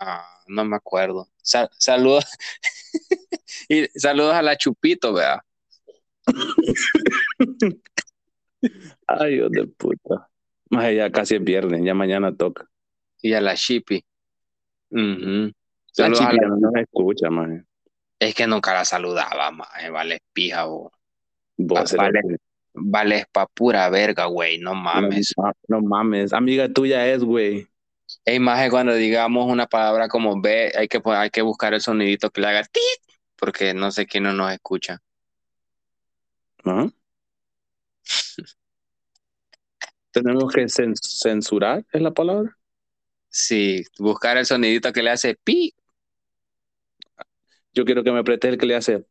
Ah, 0.01 0.43
no 0.47 0.65
me 0.65 0.77
acuerdo. 0.77 1.29
Sa- 1.43 1.71
saludos. 1.79 2.25
y 3.69 3.87
saludos 3.99 4.35
a 4.35 4.43
la 4.43 4.57
Chupito, 4.57 5.13
vea. 5.13 5.45
Ay, 9.07 9.35
Dios 9.35 9.51
de 9.53 9.67
puta. 9.67 10.29
Más 10.71 10.93
ya 10.95 11.11
casi 11.11 11.37
es 11.37 11.45
viernes, 11.45 11.83
ya 11.85 11.95
mañana 11.95 12.35
toca. 12.35 12.69
Y 13.23 13.33
a 13.33 13.41
la 13.41 13.57
la- 16.21 16.41
ya 16.41 16.49
no 16.49 16.71
se 16.73 16.81
escucha, 16.81 17.31
más. 17.31 17.49
Es 18.21 18.35
que 18.35 18.47
nunca 18.47 18.75
la 18.75 18.85
saludaba, 18.85 19.51
maje, 19.51 19.91
vale, 19.91 20.19
pija, 20.33 20.65
vos. 20.65 20.93
Vos, 21.57 21.95
Vale. 21.95 22.21
Vale, 22.81 23.25
pa' 23.33 23.47
pura 23.47 23.89
verga, 23.91 24.27
güey, 24.27 24.59
no 24.59 24.75
mames. 24.75 25.35
No, 25.37 25.53
no 25.69 25.81
mames, 25.81 26.33
amiga 26.33 26.69
tuya 26.69 27.07
es, 27.09 27.25
güey. 27.25 27.67
Ey, 28.25 28.39
maje, 28.39 28.71
cuando 28.71 28.95
digamos 28.95 29.51
una 29.51 29.67
palabra 29.67 30.09
como 30.09 30.41
ve, 30.41 30.73
hay 30.77 30.87
que, 30.87 31.01
hay 31.05 31.31
que 31.31 31.43
buscar 31.43 31.75
el 31.75 31.81
sonidito 31.81 32.31
que 32.31 32.41
le 32.41 32.47
haga 32.47 32.63
tit, 32.63 33.17
porque 33.37 33.75
no 33.75 33.91
sé 33.91 34.07
quién 34.07 34.25
no 34.25 34.33
nos 34.33 34.53
escucha. 34.53 35.01
¿No? 36.65 36.93
Tenemos 40.13 40.53
que 40.53 40.63
cen- 40.69 40.95
censurar, 41.01 41.85
¿es 41.93 42.03
la 42.03 42.13
palabra? 42.13 42.57
Sí, 43.31 43.85
buscar 43.99 44.39
el 44.39 44.47
sonidito 44.47 44.93
que 44.93 45.03
le 45.03 45.11
hace 45.11 45.37
pi. 45.45 45.75
Yo 47.73 47.85
quiero 47.85 48.03
que 48.03 48.13
me 48.13 48.25
prestes 48.25 48.53
el 48.53 48.59
que 48.59 48.67
le 48.67 48.77
hace. 48.77 49.05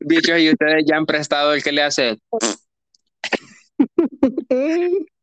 Bichos, 0.00 0.38
y 0.38 0.50
ustedes 0.50 0.84
ya 0.86 0.96
han 0.96 1.06
prestado 1.06 1.54
el 1.54 1.62
que 1.62 1.72
le 1.72 1.82
hace. 1.82 2.18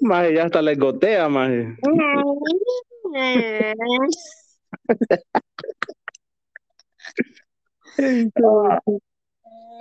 Maje, 0.00 0.34
ya 0.34 0.44
hasta 0.44 0.62
le 0.62 0.74
gotea, 0.74 1.28
maje. 1.28 1.76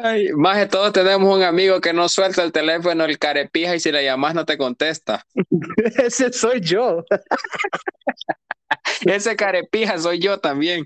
Ay, 0.03 0.29
maje, 0.33 0.65
todos 0.67 0.91
tenemos 0.91 1.33
un 1.33 1.43
amigo 1.43 1.79
que 1.79 1.93
no 1.93 2.09
suelta 2.09 2.43
el 2.43 2.51
teléfono, 2.51 3.05
el 3.05 3.17
carepija, 3.17 3.75
y 3.75 3.79
si 3.79 3.91
le 3.91 4.03
llamas 4.03 4.35
no 4.35 4.45
te 4.45 4.57
contesta. 4.57 5.23
Ese 5.97 6.33
soy 6.33 6.59
yo. 6.61 7.03
Ese 9.05 9.35
carepija 9.35 9.97
soy 9.97 10.19
yo 10.19 10.37
también. 10.39 10.85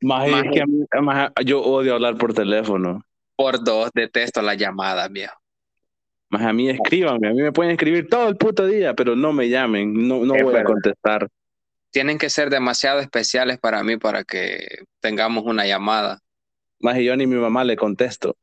Maje, 0.00 0.30
Maje. 0.30 0.48
es 0.48 0.54
que 0.54 0.60
a 0.62 0.66
mí- 0.66 0.86
maje, 1.02 1.28
yo 1.44 1.60
odio 1.62 1.94
hablar 1.94 2.16
por 2.16 2.34
teléfono. 2.34 3.04
Por 3.36 3.62
dos, 3.62 3.90
detesto 3.94 4.42
las 4.42 4.56
llamadas, 4.56 5.10
viejo. 5.12 5.34
Más 6.30 6.42
a 6.42 6.52
mí 6.52 6.68
escríbanme, 6.68 7.28
a 7.28 7.32
mí 7.32 7.42
me 7.42 7.52
pueden 7.52 7.72
escribir 7.72 8.08
todo 8.08 8.28
el 8.28 8.36
puto 8.36 8.66
día, 8.66 8.94
pero 8.94 9.16
no 9.16 9.32
me 9.32 9.48
llamen, 9.48 10.06
no, 10.06 10.24
no 10.24 10.34
Es 10.34 10.42
voy 10.42 10.56
a 10.56 10.64
contestar. 10.64 11.28
Tienen 11.90 12.18
que 12.18 12.28
ser 12.28 12.50
demasiado 12.50 13.00
especiales 13.00 13.58
para 13.58 13.82
mí 13.82 13.96
para 13.96 14.24
que 14.24 14.82
tengamos 15.00 15.44
una 15.44 15.66
llamada. 15.66 16.20
Más 16.80 16.98
yo 16.98 17.16
ni 17.16 17.26
mi 17.26 17.36
mamá 17.36 17.64
le 17.64 17.76
contesto. 17.76 18.36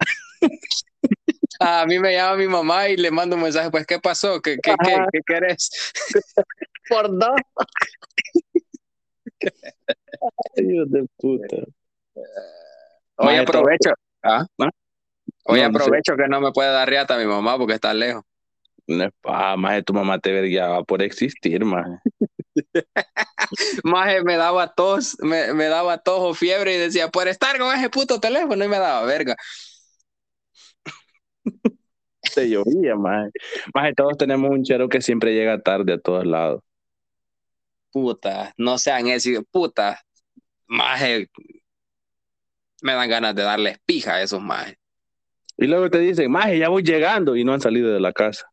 A 1.59 1.85
mí 1.85 1.99
me 1.99 2.13
llama 2.13 2.37
mi 2.37 2.47
mamá 2.47 2.89
y 2.89 2.97
le 2.97 3.11
mando 3.11 3.35
un 3.35 3.43
mensaje, 3.43 3.69
pues, 3.71 3.85
¿qué 3.85 3.99
pasó? 3.99 4.41
¿Qué, 4.41 4.57
qué, 4.61 4.75
qué, 4.83 4.97
qué 5.11 5.19
querés? 5.25 5.93
Por 6.89 7.17
dos. 7.17 7.35
Dios 10.55 10.91
de 10.91 11.05
puta. 11.17 11.57
Hoy 13.17 13.25
Maje, 13.25 13.39
aprovecho. 13.39 13.91
¿Ah? 14.23 14.45
¿Ah? 15.45 15.53
No 15.53 15.55
sé. 15.55 15.63
aprovecho 15.63 16.15
que 16.15 16.27
no 16.27 16.41
me 16.41 16.51
puede 16.51 16.71
dar 16.71 16.89
riata 16.89 17.17
mi 17.17 17.25
mamá 17.25 17.57
porque 17.57 17.73
está 17.73 17.93
lejos. 17.93 18.23
Pa, 19.21 19.57
más 19.57 19.83
tu 19.83 19.93
mamá 19.93 20.19
te 20.19 20.31
verguiaba 20.31 20.83
por 20.83 21.01
existir, 21.01 21.65
más. 21.65 21.85
Maje, 23.83 24.23
me 24.23 24.37
daba 24.37 24.73
tos, 24.73 25.17
me, 25.19 25.53
me 25.53 25.65
daba 25.65 25.97
tos 25.97 26.19
o 26.19 26.33
fiebre 26.33 26.75
y 26.75 26.77
decía, 26.77 27.09
por 27.09 27.27
estar 27.27 27.57
con 27.57 27.75
ese 27.75 27.89
puto 27.89 28.19
teléfono 28.19 28.63
y 28.63 28.67
me 28.67 28.77
daba 28.77 29.05
verga. 29.05 29.35
Te 32.33 32.49
llovía, 32.49 32.95
más. 32.95 33.31
Más 33.73 33.93
todos 33.95 34.17
tenemos 34.17 34.49
un 34.49 34.63
chero 34.63 34.89
que 34.89 35.01
siempre 35.01 35.33
llega 35.33 35.61
tarde 35.61 35.93
a 35.93 35.99
todos 35.99 36.25
lados. 36.25 36.61
Puta, 37.91 38.53
no 38.57 38.77
sean 38.77 39.07
ese, 39.07 39.41
puta. 39.51 40.01
Maje, 40.67 41.29
me 42.81 42.93
dan 42.93 43.09
ganas 43.09 43.35
de 43.35 43.43
darles 43.43 43.77
pija 43.85 44.15
a 44.15 44.21
esos 44.21 44.41
majes. 44.41 44.75
Y 45.57 45.67
luego 45.67 45.89
te 45.89 45.99
dicen, 45.99 46.31
maje, 46.31 46.57
ya 46.59 46.69
voy 46.69 46.83
llegando 46.83 47.35
y 47.35 47.43
no 47.43 47.53
han 47.53 47.61
salido 47.61 47.91
de 47.93 47.99
la 47.99 48.13
casa. 48.13 48.47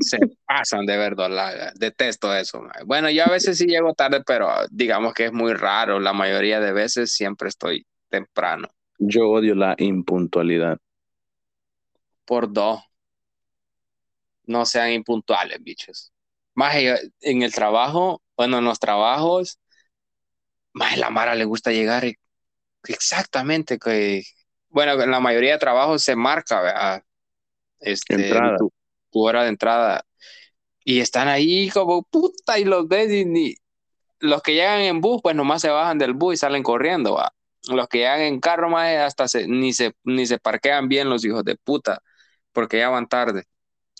Se 0.00 0.18
pasan 0.46 0.86
de 0.86 0.96
verdolaga. 0.96 1.72
Detesto 1.74 2.34
eso. 2.34 2.60
maje. 2.60 2.84
Bueno, 2.84 3.10
yo 3.10 3.24
a 3.24 3.30
veces 3.30 3.58
sí 3.58 3.66
llego 3.66 3.94
tarde, 3.94 4.22
pero 4.26 4.48
digamos 4.70 5.14
que 5.14 5.26
es 5.26 5.32
muy 5.32 5.54
raro. 5.54 6.00
La 6.00 6.12
mayoría 6.12 6.60
de 6.60 6.72
veces 6.72 7.12
siempre 7.12 7.48
estoy 7.48 7.86
temprano. 8.08 8.68
Yo 8.98 9.28
odio 9.28 9.54
la 9.54 9.74
impuntualidad. 9.78 10.78
Por 12.24 12.52
dos. 12.52 12.80
No 14.46 14.64
sean 14.66 14.90
impuntuales, 14.92 15.58
bichos. 15.62 16.12
Más 16.54 16.74
en 17.20 17.42
el 17.42 17.52
trabajo, 17.54 18.22
bueno, 18.36 18.58
en 18.58 18.64
los 18.64 18.78
trabajos, 18.78 19.58
más 20.72 20.96
la 20.98 21.10
Mara 21.10 21.34
le 21.34 21.44
gusta 21.44 21.70
llegar 21.72 22.04
e- 22.04 22.18
exactamente 22.88 23.78
que, 23.78 24.22
bueno, 24.72 25.00
en 25.02 25.10
la 25.10 25.20
mayoría 25.20 25.52
de 25.52 25.58
trabajos 25.58 26.02
se 26.02 26.16
marca, 26.16 26.60
¿verdad? 26.62 27.02
Este. 27.80 28.30
Tu, 28.58 28.72
tu 29.10 29.20
hora 29.26 29.42
de 29.44 29.50
entrada. 29.50 30.04
Y 30.84 31.00
están 31.00 31.28
ahí 31.28 31.70
como 31.70 32.02
puta 32.02 32.58
y 32.58 32.64
los 32.64 32.88
ves 32.88 33.10
y 33.12 33.24
ni- 33.24 33.54
los 34.20 34.42
que 34.42 34.54
llegan 34.54 34.80
en 34.80 35.00
bus, 35.00 35.20
pues 35.22 35.36
nomás 35.36 35.62
se 35.62 35.68
bajan 35.68 35.98
del 35.98 36.14
bus 36.14 36.34
y 36.34 36.36
salen 36.38 36.62
corriendo, 36.62 37.14
¿va? 37.14 37.32
Los 37.68 37.88
que 37.88 37.98
llegan 37.98 38.20
en 38.22 38.40
carro, 38.40 38.70
más 38.70 38.88
hasta 38.96 39.28
se, 39.28 39.46
ni 39.46 39.72
se, 39.72 39.94
ni 40.04 40.26
se 40.26 40.38
parquean 40.38 40.88
bien 40.88 41.10
los 41.10 41.24
hijos 41.24 41.44
de 41.44 41.56
puta, 41.56 42.02
porque 42.52 42.78
ya 42.78 42.88
van 42.88 43.08
tarde, 43.08 43.44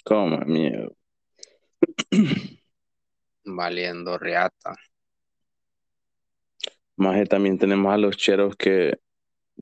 Como 0.04 0.38
miedo. 0.38 0.94
valiendo 3.44 4.18
reata. 4.18 4.76
Más 6.96 7.28
también 7.28 7.58
tenemos 7.58 7.92
a 7.92 7.98
los 7.98 8.16
cheros 8.16 8.56
que 8.56 8.98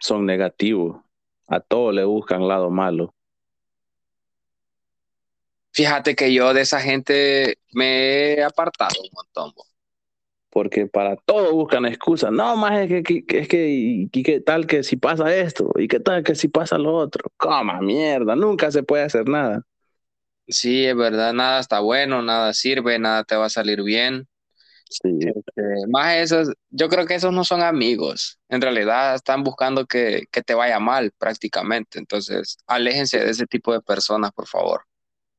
son 0.01 0.27
negativos. 0.27 1.03
A 1.51 1.61
todo 1.61 1.93
le 1.93 2.03
buscan 2.07 2.49
lado 2.49 2.71
malo. 2.71 3.15
Fíjate 5.73 6.17
que 6.17 6.33
yo 6.33 6.53
de 6.53 6.63
esa 6.63 6.81
gente 6.81 7.59
me 7.73 8.35
he 8.35 8.43
apartado 8.45 9.01
un 9.03 9.09
montón. 9.13 9.53
bo. 9.55 9.65
Porque 10.51 10.87
para 10.87 11.17
todo 11.17 11.53
buscan 11.55 11.87
excusas. 11.87 12.33
No, 12.33 12.57
más 12.57 12.81
es 12.81 12.89
que, 12.89 13.03
que- 13.05 13.25
que- 13.27 13.39
es 13.41 13.49
que, 13.49 13.69
y, 13.71 14.11
y 14.13 14.23
qué 14.25 14.41
tal 14.41 14.67
que 14.67 14.83
si 14.83 14.97
pasa 14.97 15.35
esto, 15.37 15.71
y 15.77 15.89
qué 15.89 16.01
tal 16.01 16.25
que 16.25 16.35
si 16.35 16.49
pasa 16.49 16.79
lo 16.79 16.95
otro. 16.97 17.31
Coma 17.37 17.81
mierda, 17.81 18.35
nunca 18.37 18.71
se 18.73 18.83
puede 18.83 19.05
hacer 19.05 19.29
nada. 19.29 19.63
Sí, 20.49 20.87
es 20.87 20.97
verdad, 20.97 21.33
nada 21.35 21.61
está 21.61 21.81
bueno, 21.81 22.23
nada 22.23 22.55
sirve, 22.55 22.99
nada 23.01 23.25
te 23.25 23.37
va 23.37 23.47
a 23.47 23.51
salir 23.51 23.83
bien. 23.85 24.29
Sí. 24.91 25.21
Este, 25.21 25.87
más 25.89 26.17
esos, 26.17 26.53
yo 26.71 26.89
creo 26.89 27.07
que 27.07 27.15
esos 27.15 27.33
no 27.33 27.45
son 27.45 27.63
amigos. 27.63 28.39
En 28.49 28.61
realidad 28.61 29.15
están 29.15 29.45
buscando 29.45 29.87
que, 29.87 30.25
que 30.33 30.43
te 30.43 30.55
vaya 30.55 30.81
mal 30.81 31.13
prácticamente. 31.17 31.99
Entonces, 31.99 32.59
aléjense 32.67 33.21
de 33.21 33.31
ese 33.31 33.47
tipo 33.47 33.73
de 33.73 33.81
personas, 33.81 34.33
por 34.33 34.49
favor. 34.49 34.83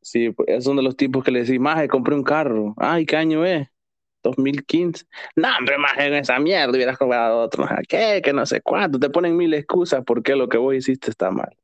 Sí, 0.01 0.31
pues, 0.31 0.63
son 0.63 0.77
de 0.77 0.83
los 0.83 0.95
tipos 0.95 1.23
que 1.23 1.31
le 1.31 1.43
decís, 1.43 1.59
maje, 1.59 1.89
compré 1.89 2.15
un 2.15 2.23
carro. 2.23 2.73
Ay, 2.77 3.05
¿qué 3.05 3.17
año 3.17 3.45
es? 3.45 3.67
2015. 4.23 5.05
No, 5.35 5.49
hombre, 5.57 5.77
maje, 5.77 6.07
en 6.07 6.13
esa 6.15 6.39
mierda 6.39 6.71
hubieras 6.71 6.97
comprado 6.97 7.39
otro. 7.41 7.67
¿Qué? 7.89 8.21
Que 8.23 8.31
no 8.31 8.45
sé 8.45 8.61
cuánto. 8.61 8.99
Te 8.99 9.09
ponen 9.09 9.35
mil 9.35 9.53
excusas 9.53 10.03
porque 10.05 10.35
lo 10.35 10.47
que 10.47 10.57
vos 10.57 10.75
hiciste 10.75 11.11
está 11.11 11.29
mal. 11.29 11.57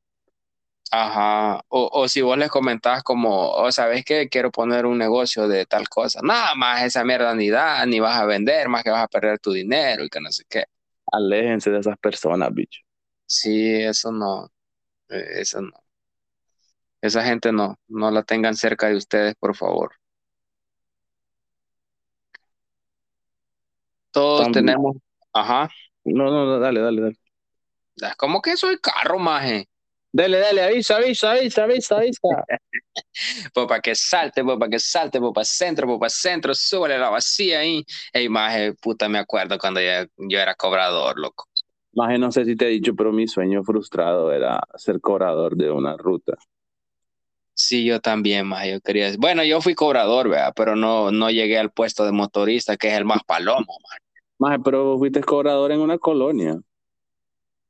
Ajá, 0.90 1.60
o, 1.68 1.90
o 1.92 2.08
si 2.08 2.22
vos 2.22 2.38
les 2.38 2.50
comentás 2.50 3.04
como, 3.04 3.52
o 3.52 3.72
sabes 3.74 4.06
que 4.06 4.30
quiero 4.30 4.52
poner 4.52 4.86
un 4.86 4.98
negocio 4.98 5.48
de 5.50 5.66
tal 5.66 5.90
cosa, 5.90 6.22
nada 6.24 6.56
más 6.56 6.82
esa 6.84 7.04
mierda 7.04 7.36
ni 7.36 7.50
da, 7.50 7.86
ni 7.86 8.00
vas 8.00 8.16
a 8.18 8.26
vender, 8.26 8.70
más 8.70 8.84
que 8.84 8.90
vas 8.92 9.04
a 9.04 9.08
perder 9.10 9.38
tu 9.40 9.52
dinero 9.52 10.06
y 10.06 10.10
que 10.10 10.22
no 10.22 10.32
sé 10.32 10.44
qué. 10.50 10.64
Aléjense 11.12 11.70
de 11.72 11.80
esas 11.80 11.98
personas, 11.98 12.54
bicho. 12.54 12.80
Sí, 13.26 13.74
eso 13.82 14.12
no, 14.14 14.46
eh, 15.10 15.42
eso 15.42 15.62
no. 15.62 15.72
Esa 17.02 17.24
gente 17.24 17.52
no, 17.52 17.80
no 17.88 18.12
la 18.12 18.22
tengan 18.22 18.54
cerca 18.56 18.88
de 18.88 18.98
ustedes, 18.98 19.34
por 19.34 19.56
favor. 19.56 19.96
Todos 24.12 24.46
También- 24.46 24.66
tenemos, 24.68 24.98
ajá, 25.34 25.70
No, 26.06 26.26
no, 26.32 26.46
no, 26.46 26.60
dale, 26.60 26.80
dale, 26.80 27.02
dale. 27.02 27.18
es 27.98 28.16
como 28.16 28.42
que 28.42 28.58
soy 28.58 28.78
carro, 28.80 29.20
maje. 29.20 29.68
Dale, 30.12 30.40
dale, 30.40 30.64
avisa, 30.64 30.98
avisa, 30.98 31.32
avisa, 31.32 31.64
avisa, 31.64 31.98
avisa. 31.98 32.28
Pues 33.54 33.68
para 33.68 33.82
que 33.82 33.96
salte, 33.96 34.44
pues 34.44 34.58
para 34.58 34.70
que 34.70 34.80
salte, 34.80 35.20
pues 35.20 35.32
para 35.34 35.46
centro, 35.46 35.88
pues 35.88 36.00
para 36.00 36.10
centro, 36.10 36.54
súbele 36.56 36.98
la 36.98 37.10
vacía 37.10 37.60
ahí. 37.60 37.84
Ey, 38.14 38.30
maje, 38.30 38.74
puta, 38.74 39.08
me 39.10 39.20
acuerdo 39.20 39.58
cuando 39.58 39.80
yo, 39.82 40.06
yo 40.18 40.40
era 40.40 40.56
cobrador, 40.56 41.20
loco. 41.20 41.46
Maje, 41.94 42.18
no 42.18 42.32
sé 42.32 42.46
si 42.46 42.56
te 42.56 42.66
he 42.66 42.70
dicho, 42.70 42.96
pero 42.96 43.12
mi 43.12 43.28
sueño 43.28 43.64
frustrado 43.64 44.32
era 44.32 44.60
ser 44.76 45.02
cobrador 45.02 45.56
de 45.56 45.72
una 45.72 45.98
ruta. 45.98 46.38
Sí, 47.54 47.86
yo 47.86 48.00
también, 48.00 48.48
maje, 48.48 48.74
yo 48.74 48.82
quería. 48.82 49.12
Bueno, 49.18 49.44
yo 49.44 49.62
fui 49.62 49.74
cobrador, 49.74 50.30
¿verdad? 50.30 50.54
Pero 50.56 50.76
no, 50.76 51.12
no 51.12 51.32
llegué 51.32 51.58
al 51.58 51.72
puesto 51.72 52.06
de 52.06 52.12
motorista, 52.12 52.78
que 52.78 52.90
es 52.90 52.94
el 52.98 53.06
más 53.06 53.24
palomo, 53.24 53.78
maje. 53.84 54.02
Maje, 54.40 54.60
pero 54.64 54.98
fuiste 54.98 55.22
cobrador 55.22 55.72
en 55.72 55.82
una 55.82 55.98
colonia. 55.98 56.60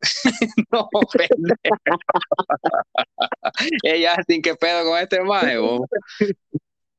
No, 0.72 0.90
pendejo. 1.12 1.64
Ella, 3.84 4.16
sin 4.28 4.42
qué 4.42 4.56
pedo 4.56 4.90
con 4.90 5.00
este 5.00 5.22
maje, 5.22 5.58
vos? 5.58 5.82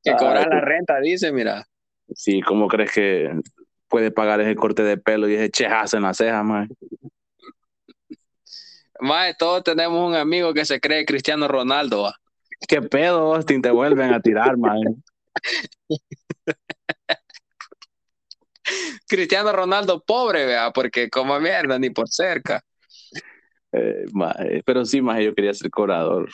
Que 0.03 0.15
cobrar 0.17 0.47
la 0.47 0.61
renta, 0.61 0.99
dice, 0.99 1.31
mira. 1.31 1.65
Sí, 2.13 2.41
¿cómo 2.41 2.67
crees 2.67 2.91
que 2.91 3.31
puede 3.87 4.11
pagar 4.11 4.41
ese 4.41 4.55
corte 4.55 4.83
de 4.83 4.97
pelo 4.97 5.29
y 5.29 5.35
ese 5.35 5.49
chejazo 5.49 5.97
en 5.97 6.03
la 6.03 6.13
ceja, 6.13 6.43
maje? 6.43 6.69
Maje, 8.99 9.35
todos 9.37 9.63
tenemos 9.63 10.07
un 10.07 10.15
amigo 10.15 10.53
que 10.53 10.65
se 10.65 10.79
cree 10.79 11.05
Cristiano 11.05 11.47
Ronaldo, 11.47 12.03
¿va? 12.03 12.15
¿Qué 12.67 12.81
pedo, 12.81 13.35
Austin? 13.35 13.61
Te 13.61 13.71
vuelven 13.71 14.13
a 14.13 14.19
tirar, 14.19 14.57
maje. 14.57 14.83
Cristiano 19.07 19.51
Ronaldo 19.51 20.03
pobre, 20.05 20.45
vea, 20.45 20.71
porque 20.71 21.09
como 21.09 21.39
mierda, 21.39 21.79
ni 21.79 21.89
por 21.89 22.07
cerca. 22.09 22.63
Eh, 23.71 24.05
maje, 24.13 24.63
Pero 24.65 24.85
sí, 24.85 25.01
maje, 25.01 25.25
yo 25.25 25.35
quería 25.35 25.53
ser 25.53 25.69
cobrador. 25.69 26.29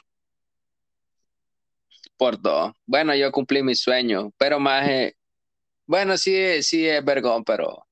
Por 2.18 2.42
dos. 2.42 2.72
Bueno, 2.86 3.14
yo 3.16 3.32
cumplí 3.32 3.62
mi 3.62 3.76
sueño, 3.76 4.32
pero 4.38 4.60
más, 4.60 4.90
bueno, 5.86 6.18
sí, 6.18 6.64
sí 6.64 6.88
es 6.88 7.04
vergón, 7.04 7.44
pero 7.44 7.86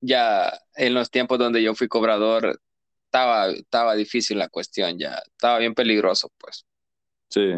ya 0.00 0.52
en 0.74 0.94
los 0.94 1.10
tiempos 1.10 1.38
donde 1.38 1.62
yo 1.62 1.74
fui 1.74 1.88
cobrador, 1.88 2.60
estaba, 3.06 3.48
estaba 3.50 3.94
difícil 3.94 4.38
la 4.38 4.48
cuestión, 4.48 4.98
ya 4.98 5.20
estaba 5.26 5.58
bien 5.58 5.74
peligroso, 5.74 6.30
pues. 6.38 6.66
Sí. 7.30 7.54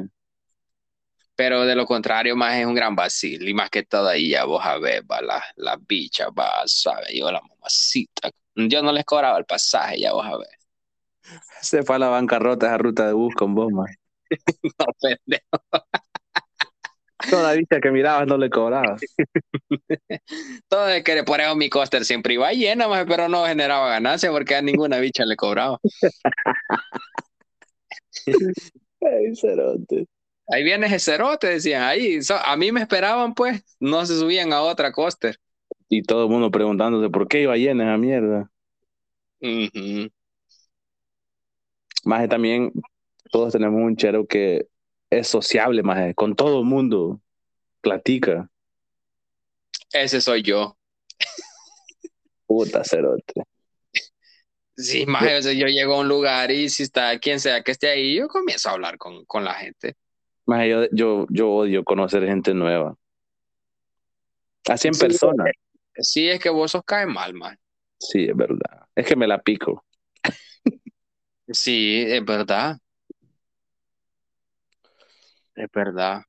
Pero 1.35 1.65
de 1.65 1.75
lo 1.75 1.87
contrario, 1.87 2.37
más 2.37 2.57
es 2.57 2.67
un 2.67 2.75
gran 2.75 2.95
vacil, 2.95 3.49
y 3.49 3.55
más 3.55 3.71
que 3.71 3.83
todo 3.85 4.09
ahí 4.09 4.31
ya 4.31 4.45
vos 4.45 4.65
a 4.65 4.79
ver, 4.79 5.05
va, 5.11 5.23
la, 5.23 5.43
la 5.57 5.77
bicha, 5.77 6.29
va, 6.31 6.63
sabe, 6.67 7.17
yo 7.17 7.31
la 7.31 7.41
mamacita. 7.41 8.31
Yo 8.55 8.83
no 8.83 8.93
les 8.93 9.05
cobraba 9.05 9.39
el 9.39 9.47
pasaje, 9.47 10.01
ya 10.01 10.13
vos 10.13 10.27
a 10.27 10.37
ver. 10.37 10.60
Se 11.61 11.83
fue 11.83 11.97
a 11.97 11.99
la 11.99 12.09
bancarrota 12.09 12.67
esa 12.67 12.79
ruta 12.79 13.07
de 13.07 13.13
bus 13.13 13.35
con 13.35 13.55
vos, 13.55 13.71
maje. 13.73 13.97
No, 14.79 14.87
pendejo. 15.01 15.87
Toda 17.29 17.53
vista 17.53 17.81
que 17.81 17.91
mirabas 17.91 18.27
no 18.27 18.39
le 18.39 18.49
cobrabas. 18.49 19.01
Todo 20.69 20.89
es 20.89 21.05
que 21.05 21.23
por 21.25 21.41
eso 21.41 21.55
mi 21.57 21.69
coster 21.69 22.05
siempre 22.05 22.35
iba 22.35 22.51
llena, 22.53 22.89
maje, 22.89 23.05
pero 23.07 23.29
no 23.29 23.45
generaba 23.45 23.89
ganancia 23.91 24.31
porque 24.31 24.55
a 24.55 24.63
ninguna 24.63 24.99
bicha 24.99 25.25
le 25.27 25.37
cobraba. 25.37 25.79
Ay, 28.27 29.35
cerote. 29.37 30.07
Ahí 30.49 30.65
viene 30.65 30.87
ese 30.87 30.99
cerote, 30.99 31.47
decían 31.49 31.83
ahí. 31.83 32.23
So- 32.23 32.37
a 32.37 32.57
mí 32.57 32.73
me 32.73 32.81
esperaban, 32.81 33.35
pues, 33.35 33.63
no 33.79 34.05
se 34.07 34.19
subían 34.19 34.53
a 34.53 34.63
otra 34.63 34.93
coaster. 34.93 35.37
Y 35.89 36.03
todo 36.03 36.25
el 36.25 36.31
mundo 36.31 36.51
preguntándose 36.51 37.11
por 37.11 37.29
qué 37.29 37.43
iba 37.43 37.57
llena 37.57 37.85
esa 37.85 37.99
mierda. 37.99 38.51
Ujú. 39.41 40.11
Maje, 42.05 42.29
también 42.29 42.73
todos 43.31 43.53
tenemos 43.53 43.81
un 43.81 43.97
chero 43.97 44.27
que 44.27 44.67
es 45.11 45.29
sociable, 45.29 45.83
maje, 45.83 46.15
con 46.15 46.35
todo 46.35 46.61
el 46.61 46.65
mundo. 46.67 47.21
Platica. 47.81 48.49
Ese 49.93 50.21
soy 50.21 50.43
yo. 50.43 50.77
Puta 52.47 52.83
cerote. 52.85 53.43
Sí, 54.77 55.05
maje, 55.07 55.39
o 55.39 55.43
sea, 55.43 55.53
yo 55.53 55.67
llego 55.67 55.95
a 55.95 56.01
un 56.01 56.09
lugar 56.09 56.51
y 56.51 56.69
si 56.71 56.83
está 56.85 57.19
quien 57.19 57.39
sea 57.41 57.63
que 57.63 57.73
esté 57.73 57.89
ahí, 57.91 58.17
yo 58.17 58.29
comienzo 58.29 58.69
a 58.69 58.73
hablar 58.73 58.97
con, 58.99 59.25
con 59.27 59.45
la 59.45 59.55
gente. 59.55 59.95
Maje, 60.47 60.69
yo, 60.71 60.85
yo, 60.93 61.27
yo 61.29 61.51
odio 61.51 61.85
conocer 61.85 62.25
gente 62.27 62.55
nueva. 62.55 62.97
Así 64.69 64.89
en 64.89 64.95
Sí. 64.95 65.01
persona. 65.01 65.45
Sí, 65.97 66.29
es 66.29 66.41
que 66.41 66.49
vos 66.51 66.71
sos 66.71 66.83
cae 66.85 67.07
mal, 67.07 67.35
man. 67.35 67.59
Sí, 67.99 68.25
es 68.25 68.37
verdad. 68.37 68.87
Es 68.95 69.07
que 69.07 69.17
me 69.17 69.27
la 69.27 69.41
pico. 69.41 69.85
Sí, 71.53 72.05
es 72.09 72.25
verdad. 72.25 72.79
Es 75.55 75.71
verdad. 75.73 76.25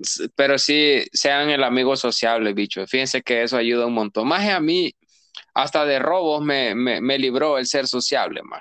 S- 0.00 0.28
Pero 0.36 0.58
sí, 0.58 1.04
sean 1.12 1.50
el 1.50 1.64
amigo 1.64 1.96
sociable, 1.96 2.52
bicho. 2.52 2.86
Fíjense 2.86 3.22
que 3.22 3.42
eso 3.42 3.56
ayuda 3.56 3.86
un 3.86 3.94
montón. 3.94 4.28
Más 4.28 4.48
a 4.48 4.60
mí, 4.60 4.92
hasta 5.54 5.84
de 5.86 5.98
robos 5.98 6.42
me, 6.42 6.74
me, 6.74 7.00
me 7.00 7.18
libró 7.18 7.58
el 7.58 7.66
ser 7.66 7.86
sociable, 7.88 8.42
man. 8.44 8.60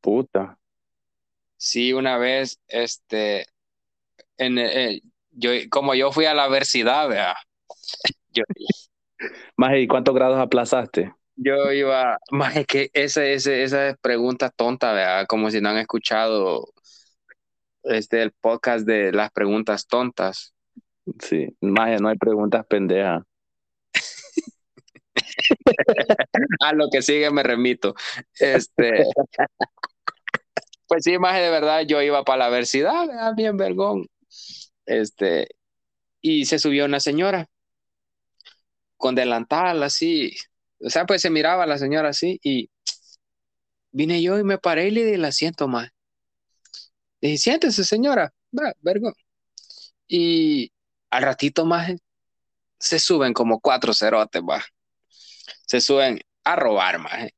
Puta. 0.00 0.58
Sí, 1.56 1.92
una 1.92 2.18
vez, 2.18 2.60
este, 2.68 3.46
en, 4.38 4.58
eh, 4.58 5.00
yo, 5.32 5.50
como 5.70 5.94
yo 5.94 6.12
fui 6.12 6.26
a 6.26 6.34
la 6.34 6.46
universidad, 6.48 7.08
vea, 7.08 7.36
yo, 8.34 8.44
Maje, 9.56 9.80
¿y 9.80 9.86
cuántos 9.88 10.14
grados 10.14 10.38
aplazaste? 10.38 11.12
Yo 11.42 11.72
iba, 11.72 12.18
más 12.30 12.56
es 12.56 12.66
que 12.66 12.90
ese, 12.92 13.34
ese, 13.34 13.62
esa 13.62 13.96
pregunta 14.00 14.50
tonta, 14.50 14.92
vea, 14.92 15.26
como 15.26 15.50
si 15.50 15.60
no 15.60 15.70
han 15.70 15.78
escuchado 15.78 16.72
este, 17.84 18.22
el 18.22 18.32
podcast 18.32 18.86
de 18.86 19.12
las 19.12 19.30
preguntas 19.32 19.86
tontas. 19.86 20.54
Sí. 21.18 21.48
Maje, 21.60 21.98
no 21.98 22.08
hay 22.08 22.16
preguntas 22.16 22.64
pendejas. 22.66 23.22
A 26.60 26.72
lo 26.72 26.88
que 26.90 27.02
sigue 27.02 27.30
me 27.30 27.42
remito. 27.42 27.94
Este, 28.38 29.04
pues 30.86 31.04
sí, 31.04 31.18
más 31.18 31.34
de 31.34 31.50
verdad, 31.50 31.82
yo 31.86 32.00
iba 32.02 32.24
para 32.24 32.38
la 32.38 32.48
universidad, 32.48 33.06
vea, 33.08 33.32
bien 33.32 33.56
vergón. 33.56 34.06
Este, 34.86 35.48
y 36.20 36.44
se 36.46 36.58
subió 36.58 36.84
una 36.84 37.00
señora 37.00 37.48
con 38.96 39.14
delantal 39.14 39.82
así. 39.82 40.36
O 40.84 40.90
sea, 40.90 41.06
pues 41.06 41.22
se 41.22 41.30
miraba 41.30 41.66
la 41.66 41.78
señora 41.78 42.10
así 42.10 42.40
y 42.42 42.70
vine 43.92 44.22
yo 44.22 44.38
y 44.38 44.44
me 44.44 44.58
paré 44.58 44.88
y 44.88 44.90
le 44.90 45.04
di 45.04 45.12
el 45.12 45.24
asiento 45.24 45.68
más. 45.68 45.90
Dije, 47.20 47.38
siéntese, 47.38 47.84
señora. 47.84 48.32
Va, 48.58 48.72
vergón. 48.80 49.14
Y 50.08 50.72
al 51.10 51.22
ratito 51.22 51.64
más 51.64 51.92
se 52.78 52.98
suben 52.98 53.32
como 53.32 53.60
cuatro 53.60 53.94
cerotes, 53.94 54.42
va. 54.42 54.62
Se 55.66 55.80
suben 55.80 56.20
a 56.44 56.56
robar 56.56 56.98
más. 56.98 57.28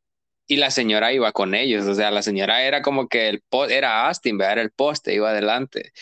Y 0.47 0.57
la 0.57 0.71
señora 0.71 1.13
iba 1.13 1.33
con 1.33 1.55
ellos, 1.55 1.87
o 1.87 1.95
sea, 1.95 2.11
la 2.11 2.23
señora 2.23 2.65
era 2.65 2.83
como 2.83 3.09
que 3.09 3.29
el 3.31 3.43
era 3.71 4.07
Austin, 4.09 4.39
¿verdad? 4.39 4.53
era 4.55 4.63
el 4.63 4.73
poste, 4.73 5.15
iba 5.15 5.31
adelante. 5.31 5.93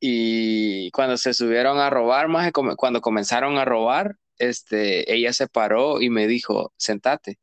Y 0.00 0.90
cuando 0.92 1.16
se 1.16 1.34
subieron 1.34 1.78
a 1.78 1.90
robar, 1.90 2.28
más 2.28 2.52
cuando 2.52 3.00
comenzaron 3.00 3.58
a 3.58 3.64
robar, 3.64 4.16
este, 4.38 5.12
ella 5.12 5.32
se 5.32 5.48
paró 5.48 6.00
y 6.00 6.10
me 6.10 6.26
dijo, 6.26 6.72
sentate. 6.76 7.38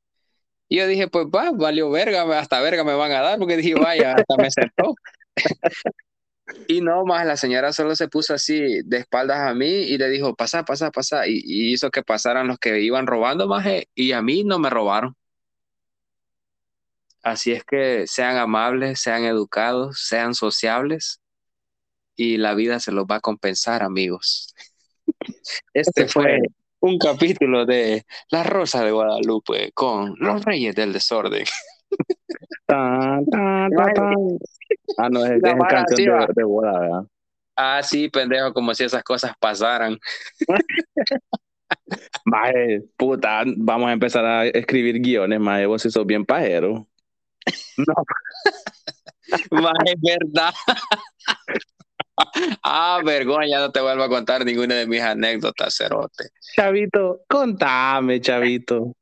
Y 0.70 0.78
yo 0.78 0.88
dije, 0.88 1.08
pues 1.08 1.28
va, 1.28 1.52
valió 1.52 1.90
verga, 1.90 2.24
hasta 2.40 2.62
verga 2.62 2.84
me 2.84 2.96
van 2.96 3.12
a 3.12 3.22
dar, 3.22 3.40
porque 3.40 3.58
dije, 3.58 3.76
vaya, 3.76 4.14
hasta 4.16 4.36
me 4.38 4.52
sentó. 4.52 4.96
Y 6.68 6.82
no, 6.82 7.06
más 7.06 7.26
la 7.26 7.38
señora 7.38 7.72
solo 7.72 7.96
se 7.96 8.10
puso 8.10 8.34
así 8.34 8.82
de 8.84 8.98
espaldas 8.98 9.40
a 9.40 9.54
mí 9.54 9.66
y 9.66 9.98
le 9.98 10.10
dijo, 10.10 10.36
pasa, 10.36 10.64
pasa, 10.66 10.92
pasa. 10.92 11.26
Y, 11.26 11.42
y 11.46 11.72
hizo 11.74 11.90
que 11.90 12.04
pasaran 12.04 12.48
los 12.48 12.60
que 12.60 12.82
iban 12.82 13.08
robando, 13.08 13.48
más 13.48 13.66
y 13.96 14.12
a 14.12 14.22
mí 14.22 14.44
no 14.44 14.60
me 14.60 14.70
robaron. 14.70 15.16
Así 17.22 17.54
es 17.54 17.64
que 17.64 18.06
sean 18.08 18.38
amables, 18.38 19.00
sean 19.00 19.24
educados, 19.24 20.02
sean 20.02 20.34
sociables 20.34 21.22
y 22.16 22.38
la 22.38 22.54
vida 22.54 22.80
se 22.80 22.92
los 22.92 23.06
va 23.06 23.16
a 23.16 23.22
compensar, 23.22 23.84
amigos. 23.84 24.54
Este 25.74 26.08
fue 26.08 26.40
un 26.84 26.98
capítulo 26.98 27.66
de 27.66 28.06
La 28.30 28.44
Rosa 28.44 28.84
de 28.84 28.92
Guadalupe 28.92 29.72
con 29.74 30.16
los 30.20 30.44
Reyes 30.44 30.76
del 30.76 30.92
Desorden. 30.92 31.46
Tan, 32.66 33.26
tan, 33.28 33.70
tan, 33.72 33.94
tan. 33.94 34.16
Ah, 34.98 35.10
no, 35.10 35.24
es, 35.26 35.44
es 35.44 35.54
canción 35.70 36.20
de, 36.20 36.28
de 36.36 36.44
boda, 36.44 36.80
¿verdad? 36.80 37.04
Ah, 37.56 37.82
sí, 37.84 38.10
pendejo, 38.10 38.52
como 38.54 38.74
si 38.74 38.84
esas 38.84 39.04
cosas 39.04 39.34
pasaran. 39.40 39.98
Maje, 42.26 42.84
puta, 42.98 43.44
vamos 43.58 43.90
a 43.90 43.94
empezar 43.94 44.26
a 44.26 44.46
escribir 44.48 45.00
guiones, 45.00 45.40
maje, 45.40 45.66
vos 45.66 45.82
sí 45.82 45.92
sos 45.92 46.06
bien 46.06 46.26
pajero. 46.26 46.88
Más 49.52 49.74
es 49.86 49.96
verdad. 50.02 50.54
ah, 52.64 53.02
vergüenza, 53.04 53.48
ya 53.48 53.60
no 53.60 53.72
te 53.72 53.82
vuelvo 53.82 54.04
a 54.04 54.10
contar 54.10 54.46
ninguna 54.46 54.76
de 54.76 54.88
mis 54.88 55.02
anécdotas, 55.02 55.76
cerote. 55.76 56.30
Chavito, 56.56 57.22
contame, 57.28 58.22
chavito. 58.22 58.94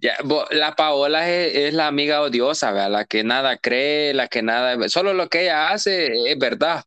Ya, 0.00 0.14
bo- 0.24 0.46
la 0.50 0.74
Paola 0.74 1.28
es, 1.30 1.54
es 1.54 1.74
la 1.74 1.86
amiga 1.86 2.20
odiosa, 2.20 2.72
¿verdad? 2.72 2.90
La 2.90 3.04
que 3.04 3.22
nada 3.24 3.56
cree, 3.56 4.12
la 4.14 4.28
que 4.28 4.42
nada, 4.42 4.88
solo 4.88 5.14
lo 5.14 5.28
que 5.28 5.42
ella 5.42 5.70
hace 5.70 6.30
es 6.30 6.38
verdad. 6.38 6.82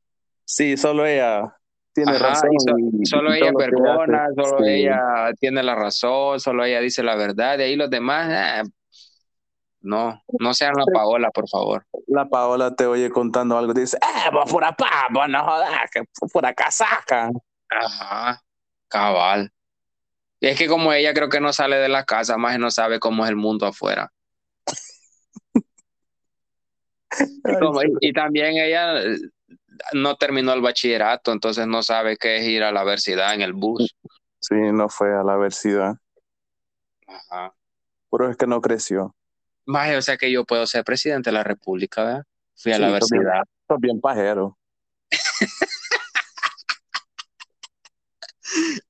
Sí, 0.45 0.75
solo 0.77 1.05
ella 1.05 1.55
tiene 1.93 2.11
Ajá, 2.11 2.27
razón. 2.29 2.49
y 2.53 2.59
so- 2.59 2.77
y- 2.77 3.05
Solo 3.05 3.33
y 3.35 3.37
ella 3.39 3.51
hace. 3.57 4.35
solo 4.35 4.57
Sí. 4.65 4.69
ella 4.71 5.01
tiene 5.39 5.63
la 5.63 5.75
razón, 5.75 6.39
solo 6.39 6.65
ella 6.65 6.81
dice 6.81 7.01
la 7.03 7.15
verdad, 7.15 7.57
de 7.57 7.63
ahí 7.65 7.75
los 7.75 7.89
demás, 7.89 8.65
eh, 8.65 8.69
no, 9.81 10.21
no 10.39 10.53
sean 10.53 10.73
la 10.75 10.85
Paola, 10.93 11.29
por 11.31 11.47
favor. 11.49 11.85
La 12.07 12.27
Paola 12.27 12.75
te 12.75 12.85
oye 12.85 13.09
contando 13.09 13.57
algo, 13.57 13.73
te 13.73 13.81
dice, 13.81 13.97
eh, 13.97 14.29
vos 14.31 14.49
pura 14.51 14.71
papa, 14.73 15.27
no 15.27 15.43
jodas, 15.43 15.89
que 15.91 16.03
pura 16.31 16.53
casaca. 16.53 17.29
Ajá, 17.69 18.41
cabal. 18.87 19.51
Y 20.41 20.47
es 20.47 20.57
que 20.57 20.67
como 20.67 20.93
ella 20.93 21.13
creo 21.13 21.29
que 21.29 21.39
no 21.41 21.51
sale 21.53 21.77
de 21.77 21.89
la 21.89 22.03
casa, 22.05 22.37
más 22.37 22.57
no 22.59 22.71
sabe 22.71 22.99
cómo 22.99 23.23
es 23.23 23.29
el 23.29 23.35
mundo 23.35 23.65
afuera. 23.65 24.11
Y, 27.19 27.59
como- 27.59 27.81
y- 27.83 27.93
y 28.01 28.13
también 28.13 28.57
ella 28.57 29.01
eh, 29.01 29.17
no 29.93 30.15
terminó 30.15 30.53
el 30.53 30.61
bachillerato, 30.61 31.31
entonces 31.31 31.67
no 31.67 31.81
sabe 31.83 32.17
qué 32.17 32.37
es 32.37 32.43
ir 32.47 32.63
a 32.63 32.71
la 32.71 32.81
universidad 32.83 33.33
en 33.33 33.41
el 33.41 33.53
bus. 33.53 33.95
Sí, 34.39 34.55
no 34.55 34.89
fue 34.89 35.09
a 35.13 35.23
la 35.23 35.33
universidad. 35.33 35.95
Ajá. 37.07 37.53
Pero 38.11 38.29
es 38.29 38.37
que 38.37 38.47
no 38.47 38.61
creció. 38.61 39.15
Más, 39.69 39.95
o 39.95 40.01
sea 40.01 40.17
que 40.17 40.31
yo 40.31 40.45
puedo 40.45 40.65
ser 40.65 40.83
presidente 40.83 41.29
de 41.29 41.33
la 41.35 41.43
República, 41.43 42.03
¿verdad? 42.03 42.23
Fui 42.55 42.71
a 42.71 42.75
Sí, 42.75 42.81
la 42.81 42.87
universidad. 42.87 43.41
Sos 43.67 43.79
bien 43.79 44.01
pajero. 44.01 44.57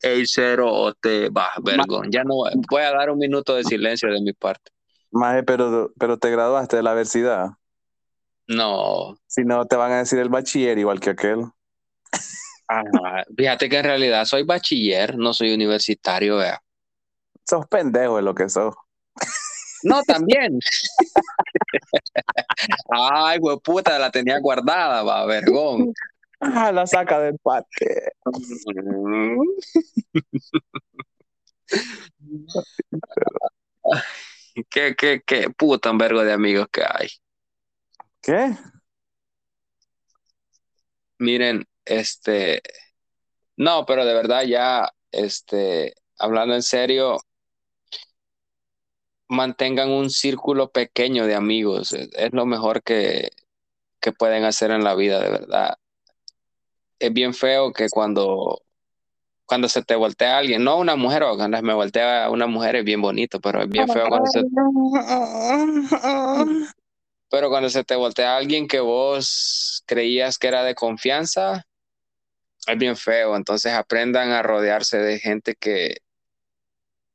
El 0.02 0.26
cero 0.28 0.72
o 0.72 0.94
te 0.94 1.30
va, 1.30 1.50
vergón. 1.62 2.10
Ya 2.12 2.24
no 2.24 2.36
voy- 2.36 2.52
voy 2.70 2.82
a 2.82 2.92
dar 2.92 3.10
un 3.10 3.18
minuto 3.18 3.56
de 3.56 3.64
silencio 3.66 4.10
de 4.12 4.22
mi 4.22 4.32
parte. 4.34 4.72
Maje, 5.12 5.44
pero, 5.44 5.92
pero 6.00 6.18
te 6.18 6.30
graduaste 6.32 6.78
de 6.78 6.84
la 6.84 6.92
universidad. 6.92 7.48
No, 8.48 9.18
Si 9.28 9.44
no, 9.44 9.66
te 9.66 9.76
van 9.76 9.92
a 9.92 9.98
decir 9.98 10.18
el 10.20 10.30
bachiller 10.30 10.78
igual 10.78 11.00
que 11.00 11.10
aquel. 11.12 11.44
Ajá. 12.68 13.26
Fíjate 13.38 13.68
que 13.68 13.78
en 13.80 13.84
realidad 13.84 14.24
soy 14.26 14.44
bachiller, 14.44 15.18
no 15.18 15.34
soy 15.34 15.54
universitario, 15.54 16.38
vea. 16.38 16.62
Sos 17.48 17.68
pendejo 17.68 18.16
de 18.16 18.22
lo 18.22 18.34
que 18.34 18.48
sos. 18.50 18.74
No, 19.84 20.04
también. 20.04 20.60
Ay, 22.90 23.40
puta, 23.64 23.98
la 24.00 24.12
tenía 24.12 24.40
guardada, 24.40 25.04
va, 25.04 25.26
vergón. 25.26 25.94
Ah, 26.40 26.72
la 26.72 26.88
saca 26.88 27.20
del 27.20 27.38
parque. 27.40 28.12
Qué, 34.70 34.96
qué, 34.96 35.22
qué 35.26 35.50
puta 35.52 35.92
un 35.92 35.98
vergo 35.98 36.24
de 36.24 36.34
amigos 36.34 36.68
que 36.72 36.84
hay. 36.84 37.08
¿Qué? 38.22 38.56
Miren, 41.18 41.66
este, 41.86 42.62
no, 43.58 43.86
pero 43.86 44.06
de 44.06 44.14
verdad 44.14 44.44
ya, 44.44 44.90
este, 45.12 45.94
hablando 46.18 46.56
en 46.56 46.64
serio, 46.64 47.20
mantengan 49.30 49.90
un 49.90 50.10
círculo 50.10 50.72
pequeño 50.72 51.26
de 51.26 51.36
amigos. 51.36 51.94
Es, 51.94 52.10
es 52.14 52.34
lo 52.34 52.46
mejor 52.46 52.84
que, 52.84 53.30
que 54.02 54.12
pueden 54.12 54.44
hacer 54.44 54.72
en 54.72 54.84
la 54.84 54.96
vida, 54.96 55.20
de 55.22 55.30
verdad. 55.30 55.78
Es 56.98 57.14
bien 57.14 57.34
feo 57.34 57.72
que 57.72 57.88
cuando, 57.90 58.62
cuando 59.46 59.70
se 59.70 59.84
te 59.84 59.96
voltea 59.96 60.38
alguien, 60.38 60.64
no 60.64 60.78
una 60.78 60.96
mujer, 60.96 61.24
o 61.24 61.36
cuando 61.38 61.62
me 61.62 61.74
voltea 61.74 62.30
una 62.30 62.48
mujer 62.48 62.76
es 62.78 62.84
bien 62.84 63.02
bonito, 63.02 63.40
pero 63.40 63.62
es 63.62 63.70
bien 63.70 63.88
feo 63.88 64.08
cuando 64.10 64.30
se, 64.32 64.44
pero 67.30 67.50
cuando 67.50 67.70
se 67.70 67.84
te 67.84 67.96
voltea 67.96 68.36
alguien 68.36 68.68
que 68.68 68.80
vos 68.80 69.84
creías 69.86 70.38
que 70.38 70.48
era 70.48 70.64
de 70.64 70.76
confianza, 70.76 71.66
es 72.68 72.78
bien 72.78 72.98
feo. 72.98 73.36
Entonces 73.36 73.74
aprendan 73.74 74.32
a 74.32 74.42
rodearse 74.42 74.98
de 74.98 75.20
gente 75.20 75.56
que, 75.56 75.98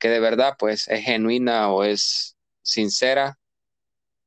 que 0.04 0.10
de 0.10 0.20
verdad 0.20 0.56
pues 0.58 0.86
es 0.88 1.02
genuina 1.02 1.72
o 1.72 1.82
es 1.82 2.36
sincera. 2.60 3.38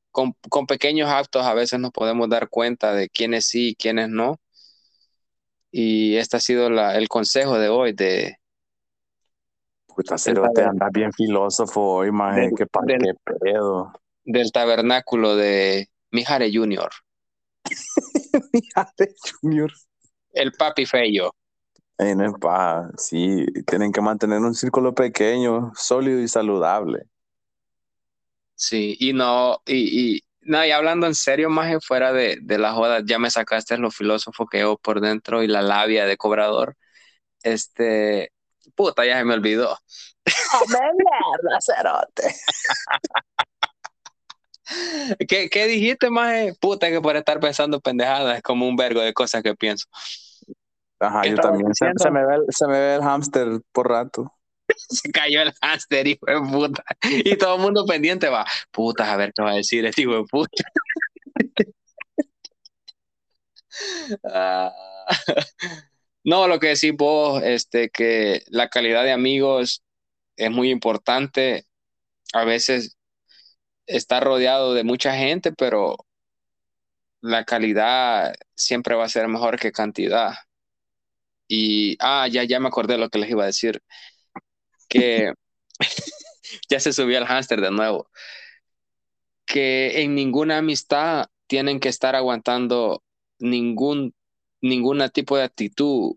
Con, 0.10 0.34
con 0.50 0.66
pequeños 0.66 1.08
actos 1.08 1.46
a 1.46 1.54
veces 1.54 1.80
nos 1.80 1.92
podemos 1.92 2.28
dar 2.30 2.50
cuenta 2.50 2.94
de 2.94 3.10
quiénes 3.10 3.46
sí 3.46 3.70
y 3.70 3.76
quiénes 3.76 4.10
no. 4.10 4.40
Y 5.70 6.16
este 6.16 6.38
ha 6.38 6.40
sido 6.40 6.72
la, 6.72 6.98
el 6.98 7.08
consejo 7.08 7.60
de 7.60 7.70
hoy 7.70 7.94
de, 7.94 8.38
Puta, 9.86 10.18
cero, 10.18 10.50
te 10.56 10.64
andas 10.64 10.90
bien 10.92 11.14
filósofo 11.14 11.98
hoy, 11.98 12.12
maje. 12.12 12.50
Del- 12.50 12.56
Qué, 12.56 12.66
qué 13.04 13.36
pedo. 13.40 13.94
del 14.24 14.52
tabernáculo 14.52 15.36
de 15.36 15.90
Mijare 16.10 16.50
Junior, 16.52 16.90
Junior. 19.44 19.72
el 20.34 20.54
papi 20.54 20.88
feyo. 20.88 21.36
Ey, 22.00 22.16
no 22.16 22.26
es 22.26 22.34
paja. 22.40 22.90
Sí, 22.98 23.46
tienen 23.66 23.92
que 23.92 24.02
mantener 24.02 24.40
un 24.40 24.54
círculo 24.54 24.94
pequeño, 24.94 25.72
sólido 25.76 26.20
y 26.22 26.28
saludable. 26.28 27.08
Sí, 28.56 28.96
y 29.00 29.14
no, 29.14 29.62
y, 29.66 30.18
y, 30.18 30.24
no, 30.42 30.66
y 30.66 30.72
hablando 30.72 31.06
en 31.08 31.16
serio, 31.16 31.50
más 31.50 31.74
fuera 31.86 32.12
de, 32.14 32.38
de 32.42 32.58
la 32.58 32.74
joda, 32.74 33.02
ya 33.06 33.20
me 33.20 33.30
sacaste 33.30 33.78
lo 33.78 33.92
filósofo 33.92 34.48
que 34.48 34.62
yo 34.62 34.78
por 34.78 35.00
dentro 35.02 35.44
y 35.44 35.48
la 35.48 35.62
labia 35.62 36.06
de 36.06 36.18
cobrador. 36.18 36.76
Este, 37.44 38.32
puta, 38.76 39.06
ya 39.06 39.18
se 39.20 39.26
me 39.26 39.36
olvidó. 39.36 39.78
mierda, 40.70 41.60
cerote! 41.62 42.36
¿Qué, 45.28 45.50
qué 45.50 45.66
dijiste, 45.68 46.10
más? 46.10 46.58
Puta, 46.60 46.90
que 46.90 47.02
por 47.02 47.16
estar 47.16 47.40
pensando 47.40 47.80
pendejadas 47.80 48.38
es 48.38 48.44
como 48.44 48.68
un 48.68 48.76
vergo 48.76 49.02
de 49.02 49.14
cosas 49.14 49.44
que 49.44 49.56
pienso. 49.56 49.88
Ajá, 51.00 51.22
¿Qué 51.22 51.30
yo 51.32 51.36
también. 51.36 51.74
Se, 51.74 51.86
se 51.96 52.12
me 52.12 52.26
ve 52.26 52.36
el, 52.36 52.42
se 52.50 52.68
me 52.68 52.80
ve 52.80 52.96
el 52.96 53.02
hámster 53.02 53.48
por 53.72 53.90
rato. 53.90 54.34
Se 54.90 55.12
cayó 55.12 55.42
el 55.42 55.54
hámster, 55.62 56.08
hijo 56.08 56.26
de 56.26 56.40
puta. 56.42 56.84
Y 57.04 57.38
todo 57.38 57.56
el 57.56 57.62
mundo 57.62 57.86
pendiente 57.86 58.30
va, 58.30 58.46
puta, 58.72 59.12
a 59.12 59.18
ver 59.18 59.32
qué 59.34 59.42
va 59.42 59.52
a 59.52 59.56
decir 59.56 59.86
este 59.86 60.02
hijo 60.02 60.16
de 60.16 60.24
puta. 60.26 60.64
Ah, 64.24 64.74
No, 66.24 66.48
lo 66.48 66.60
que 66.60 66.68
decís 66.68 66.94
vos, 66.98 67.42
este, 67.44 67.90
que 67.90 68.44
la 68.48 68.70
calidad 68.70 69.04
de 69.04 69.14
amigos 69.14 69.84
es 70.36 70.52
muy 70.52 70.72
importante. 70.72 71.66
A 72.34 72.46
veces 72.46 72.98
está 73.88 74.20
rodeado 74.20 74.74
de 74.74 74.84
mucha 74.84 75.16
gente, 75.16 75.54
pero 75.54 75.98
la 77.22 77.46
calidad 77.46 78.36
siempre 78.56 78.96
va 78.96 79.06
a 79.06 79.10
ser 79.10 79.28
mejor 79.28 79.60
que 79.60 79.72
cantidad. 79.72 80.34
Y, 81.48 81.98
ah, 82.02 82.28
ya, 82.28 82.44
ya 82.44 82.60
me 82.60 82.68
acordé 82.68 82.98
lo 82.98 83.10
que 83.10 83.20
les 83.20 83.30
iba 83.30 83.44
a 83.44 83.48
decir, 83.48 83.82
que 84.90 85.34
ya 86.70 86.80
se 86.80 86.94
subió 86.94 87.18
el 87.18 87.26
hámster 87.26 87.62
de 87.62 87.72
nuevo, 87.72 88.10
que 89.46 90.02
en 90.02 90.16
ninguna 90.16 90.58
amistad 90.60 91.28
tienen 91.48 91.80
que 91.80 91.90
estar 91.90 92.16
aguantando 92.16 93.04
ningún, 93.40 94.14
ningún 94.62 95.08
tipo 95.14 95.38
de 95.38 95.44
actitud 95.44 96.16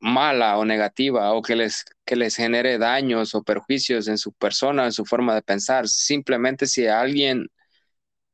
mala 0.00 0.58
o 0.58 0.64
negativa 0.64 1.32
o 1.34 1.42
que 1.42 1.56
les, 1.56 1.84
que 2.04 2.16
les 2.16 2.36
genere 2.36 2.78
daños 2.78 3.34
o 3.34 3.42
perjuicios 3.42 4.08
en 4.08 4.18
su 4.18 4.32
persona, 4.32 4.86
en 4.86 4.92
su 4.92 5.04
forma 5.04 5.34
de 5.34 5.42
pensar. 5.42 5.88
Simplemente 5.88 6.66
si 6.66 6.86
alguien 6.86 7.48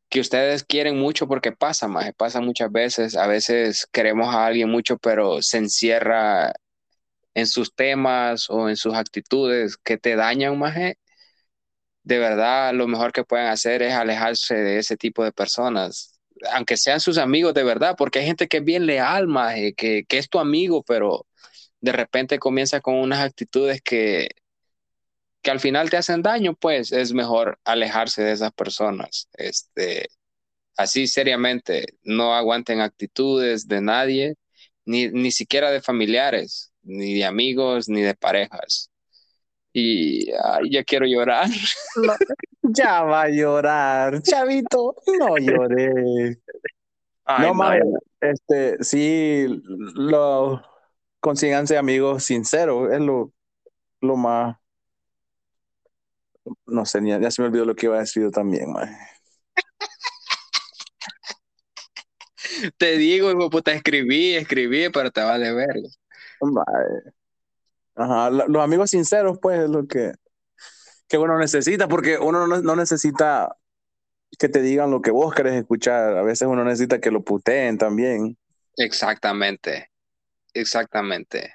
que 0.08 0.20
ustedes 0.20 0.64
quieren 0.64 0.98
mucho 0.98 1.26
porque 1.28 1.52
pasa, 1.52 1.88
más 1.88 2.12
pasa 2.16 2.40
muchas 2.40 2.70
veces. 2.72 3.16
A 3.16 3.26
veces 3.26 3.86
queremos 3.92 4.34
a 4.34 4.46
alguien 4.46 4.70
mucho, 4.70 4.98
pero 4.98 5.42
se 5.42 5.58
encierra 5.58 6.52
en 7.34 7.46
sus 7.46 7.74
temas 7.74 8.50
o 8.50 8.68
en 8.68 8.76
sus 8.76 8.94
actitudes 8.94 9.76
que 9.78 9.98
te 9.98 10.16
dañan, 10.16 10.58
más. 10.58 10.76
De 12.04 12.18
verdad, 12.18 12.72
lo 12.72 12.86
mejor 12.86 13.12
que 13.12 13.24
pueden 13.24 13.46
hacer 13.48 13.82
es 13.82 13.92
alejarse 13.94 14.54
de 14.54 14.78
ese 14.78 14.96
tipo 14.96 15.24
de 15.24 15.32
personas, 15.32 16.20
aunque 16.52 16.76
sean 16.76 17.00
sus 17.00 17.18
amigos 17.18 17.52
de 17.54 17.64
verdad, 17.64 17.96
porque 17.98 18.20
hay 18.20 18.26
gente 18.26 18.46
que 18.48 18.58
es 18.58 18.64
bien 18.64 18.86
leal, 18.86 19.26
más, 19.26 19.54
que, 19.76 20.04
que 20.08 20.18
es 20.18 20.28
tu 20.28 20.38
amigo, 20.38 20.82
pero 20.84 21.26
de 21.80 21.92
repente 21.92 22.38
comienza 22.38 22.80
con 22.80 22.94
unas 22.96 23.20
actitudes 23.20 23.80
que 23.82 24.28
que 25.46 25.52
al 25.52 25.60
final 25.60 25.88
te 25.88 25.96
hacen 25.96 26.22
daño, 26.22 26.56
pues 26.56 26.90
es 26.90 27.12
mejor 27.12 27.60
alejarse 27.64 28.20
de 28.20 28.32
esas 28.32 28.50
personas. 28.50 29.28
Este, 29.34 30.08
así 30.76 31.06
seriamente, 31.06 31.86
no 32.02 32.34
aguanten 32.34 32.80
actitudes 32.80 33.68
de 33.68 33.80
nadie, 33.80 34.34
ni, 34.84 35.06
ni 35.06 35.30
siquiera 35.30 35.70
de 35.70 35.80
familiares, 35.80 36.72
ni 36.82 37.14
de 37.14 37.24
amigos, 37.24 37.88
ni 37.88 38.02
de 38.02 38.16
parejas. 38.16 38.90
Y 39.72 40.32
ya 40.68 40.82
quiero 40.84 41.06
llorar. 41.06 41.48
ya 42.64 43.02
va 43.02 43.22
a 43.22 43.28
llorar, 43.28 44.20
chavito, 44.22 44.96
no 45.20 45.38
lloré. 45.38 46.40
no, 47.38 47.54
más, 47.54 47.78
este, 48.20 48.82
sí, 48.82 49.46
lo 49.68 50.60
consíganse 51.20 51.78
amigos 51.78 52.24
sinceros, 52.24 52.92
es 52.92 52.98
lo, 52.98 53.32
lo 54.00 54.16
más 54.16 54.56
no 56.66 56.86
sé, 56.86 57.00
ya, 57.04 57.30
se 57.30 57.42
me 57.42 57.48
olvidó 57.48 57.64
lo 57.64 57.74
que 57.74 57.86
iba 57.86 57.96
a 57.96 58.00
decir 58.00 58.22
yo 58.22 58.30
también, 58.30 58.72
man. 58.72 58.88
Te 62.78 62.96
digo, 62.96 63.30
hijo 63.30 63.50
puta, 63.50 63.72
escribí, 63.72 64.34
escribí, 64.34 64.88
pero 64.90 65.10
te 65.10 65.20
vale 65.22 65.52
verga. 65.52 65.88
Ajá, 67.94 68.30
los 68.30 68.62
amigos 68.62 68.90
sinceros, 68.90 69.38
pues, 69.40 69.60
es 69.60 69.70
lo 69.70 69.86
que, 69.86 70.12
que 71.08 71.18
uno 71.18 71.38
necesita, 71.38 71.88
porque 71.88 72.18
uno 72.18 72.46
no, 72.46 72.76
necesita 72.76 73.56
que 74.38 74.48
te 74.48 74.60
digan 74.60 74.90
lo 74.90 75.00
que 75.00 75.10
vos 75.10 75.34
querés 75.34 75.54
escuchar. 75.54 76.16
A 76.16 76.22
veces 76.22 76.48
uno 76.48 76.64
necesita 76.64 77.00
que 77.00 77.10
lo 77.10 77.22
puteen 77.24 77.78
también. 77.78 78.36
Exactamente, 78.76 79.90
exactamente. 80.52 81.54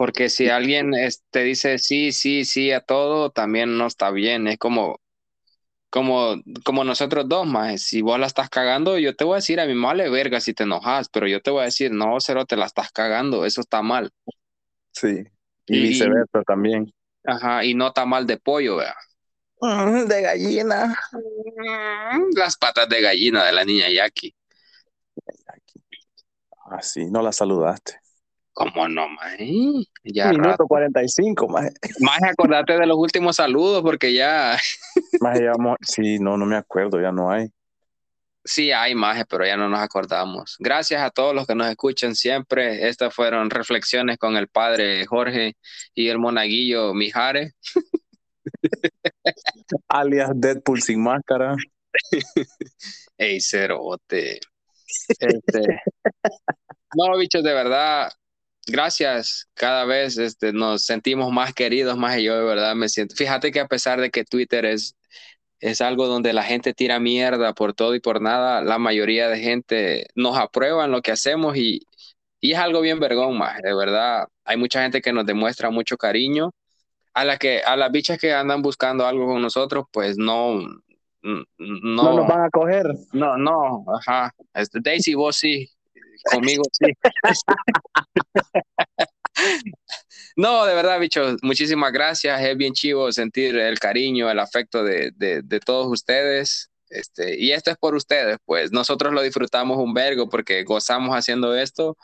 Porque 0.00 0.30
si 0.30 0.48
alguien 0.48 0.92
te 1.28 1.42
dice 1.42 1.76
sí, 1.76 2.12
sí, 2.12 2.46
sí 2.46 2.72
a 2.72 2.80
todo, 2.80 3.28
también 3.28 3.76
no 3.76 3.86
está 3.86 4.10
bien. 4.10 4.46
Es 4.46 4.56
como, 4.56 4.98
como, 5.90 6.36
como 6.64 6.84
nosotros 6.84 7.28
dos, 7.28 7.46
más. 7.46 7.82
Si 7.82 8.00
vos 8.00 8.18
la 8.18 8.26
estás 8.26 8.48
cagando, 8.48 8.96
yo 8.96 9.14
te 9.14 9.24
voy 9.24 9.34
a 9.34 9.36
decir 9.36 9.60
a 9.60 9.66
mi 9.66 9.74
male 9.74 10.08
verga 10.08 10.40
si 10.40 10.54
te 10.54 10.62
enojas, 10.62 11.10
pero 11.10 11.28
yo 11.28 11.42
te 11.42 11.50
voy 11.50 11.60
a 11.60 11.64
decir, 11.64 11.92
no, 11.92 12.16
cero, 12.18 12.46
te 12.46 12.56
la 12.56 12.64
estás 12.64 12.90
cagando, 12.92 13.44
eso 13.44 13.60
está 13.60 13.82
mal. 13.82 14.10
Sí, 14.90 15.22
y, 15.66 15.80
viceversa 15.82 16.44
también. 16.46 16.90
Ajá, 17.22 17.62
y 17.62 17.74
no 17.74 17.88
está 17.88 18.06
mal 18.06 18.26
de 18.26 18.38
pollo, 18.38 18.76
vea. 18.76 18.96
Mm, 19.60 20.06
de 20.06 20.22
gallina. 20.22 20.98
Mm, 21.12 22.38
las 22.38 22.56
patas 22.56 22.88
de 22.88 23.02
gallina 23.02 23.44
de 23.44 23.52
la 23.52 23.66
niña 23.66 23.90
Jackie. 23.90 24.34
Ah, 26.70 26.80
sí, 26.80 27.04
no 27.04 27.20
la 27.20 27.32
saludaste. 27.32 27.99
¿Cómo 28.60 28.86
no, 28.88 29.08
maje? 29.08 29.50
Ya 30.04 30.28
Minuto 30.28 30.66
45, 30.66 31.48
maje. 31.48 31.70
Maje, 32.00 32.26
acordate 32.26 32.74
de 32.74 32.86
los 32.86 32.98
últimos 32.98 33.36
saludos 33.36 33.80
porque 33.80 34.12
ya... 34.12 34.58
maje, 35.22 35.44
ya 35.44 35.52
sí, 35.80 36.18
no, 36.18 36.36
no 36.36 36.44
me 36.44 36.56
acuerdo, 36.56 37.00
ya 37.00 37.10
no 37.10 37.30
hay. 37.30 37.48
Sí 38.44 38.70
hay, 38.70 38.94
maje, 38.94 39.24
pero 39.24 39.46
ya 39.46 39.56
no 39.56 39.70
nos 39.70 39.80
acordamos. 39.80 40.56
Gracias 40.58 41.00
a 41.00 41.08
todos 41.08 41.34
los 41.34 41.46
que 41.46 41.54
nos 41.54 41.68
escuchan 41.68 42.14
siempre. 42.14 42.86
Estas 42.86 43.14
fueron 43.14 43.48
reflexiones 43.48 44.18
con 44.18 44.36
el 44.36 44.48
padre 44.48 45.06
Jorge 45.06 45.56
y 45.94 46.08
el 46.08 46.18
monaguillo 46.18 46.92
Mijares. 46.92 47.54
Alias 49.88 50.32
Deadpool 50.34 50.82
sin 50.82 51.02
máscara. 51.02 51.56
Ey, 53.16 53.40
cerote. 53.40 54.38
Este... 55.18 55.80
No, 56.94 57.16
bichos, 57.16 57.44
de 57.44 57.54
verdad, 57.54 58.10
gracias. 58.66 59.48
Cada 59.54 59.84
vez 59.84 60.18
este, 60.18 60.52
nos 60.52 60.84
sentimos 60.84 61.32
más 61.32 61.52
queridos, 61.54 61.96
más 61.96 62.18
y 62.18 62.24
yo 62.24 62.36
de 62.36 62.44
verdad 62.44 62.74
me 62.74 62.88
siento. 62.88 63.14
Fíjate 63.14 63.52
que 63.52 63.60
a 63.60 63.68
pesar 63.68 64.00
de 64.00 64.10
que 64.10 64.24
Twitter 64.24 64.64
es, 64.64 64.96
es 65.60 65.80
algo 65.80 66.06
donde 66.06 66.32
la 66.32 66.42
gente 66.42 66.74
tira 66.74 67.00
mierda 67.00 67.52
por 67.54 67.74
todo 67.74 67.94
y 67.94 68.00
por 68.00 68.20
nada, 68.22 68.62
la 68.62 68.78
mayoría 68.78 69.28
de 69.28 69.38
gente 69.40 70.06
nos 70.14 70.36
aprueba 70.38 70.84
en 70.86 70.92
lo 70.92 71.02
que 71.02 71.12
hacemos 71.12 71.56
y, 71.56 71.86
y 72.40 72.52
es 72.52 72.58
algo 72.58 72.80
bien 72.80 73.00
vergón, 73.00 73.36
más. 73.36 73.60
De 73.62 73.74
verdad, 73.74 74.26
hay 74.44 74.56
mucha 74.56 74.82
gente 74.82 75.02
que 75.02 75.12
nos 75.12 75.26
demuestra 75.26 75.70
mucho 75.70 75.96
cariño. 75.96 76.52
A, 77.12 77.24
la 77.24 77.38
que, 77.38 77.60
a 77.60 77.76
las 77.76 77.90
bichas 77.90 78.18
que 78.18 78.32
andan 78.32 78.62
buscando 78.62 79.04
algo 79.04 79.26
con 79.26 79.42
nosotros, 79.42 79.84
pues 79.92 80.16
no, 80.16 80.54
no, 81.22 81.44
no 81.58 82.16
nos 82.16 82.26
van 82.26 82.44
a 82.44 82.50
coger. 82.50 82.86
No, 83.12 83.36
no, 83.36 83.84
ajá. 83.98 84.32
Este, 84.54 84.78
Daisy, 84.80 85.14
vos 85.14 85.36
sí, 85.36 85.68
conmigo 86.24 86.62
sí. 86.72 86.86
no, 90.36 90.64
de 90.66 90.74
verdad, 90.74 91.00
bicho, 91.00 91.36
muchísimas 91.42 91.92
gracias. 91.92 92.40
Es 92.40 92.56
bien 92.56 92.72
chivo 92.72 93.12
sentir 93.12 93.56
el 93.56 93.78
cariño, 93.78 94.30
el 94.30 94.38
afecto 94.38 94.82
de, 94.84 95.12
de, 95.16 95.60
todos 95.60 95.86
ustedes. 95.88 96.70
Este, 96.88 97.38
y 97.38 97.52
esto 97.52 97.70
es 97.70 97.76
por 97.76 97.94
ustedes, 97.94 98.38
pues 98.44 98.72
nosotros 98.72 99.12
lo 99.12 99.22
disfrutamos 99.22 99.78
un 99.78 99.94
vergo 99.94 100.28
porque 100.28 100.64
gozamos 100.64 101.16
haciendo 101.16 101.56
esto, 101.56 101.96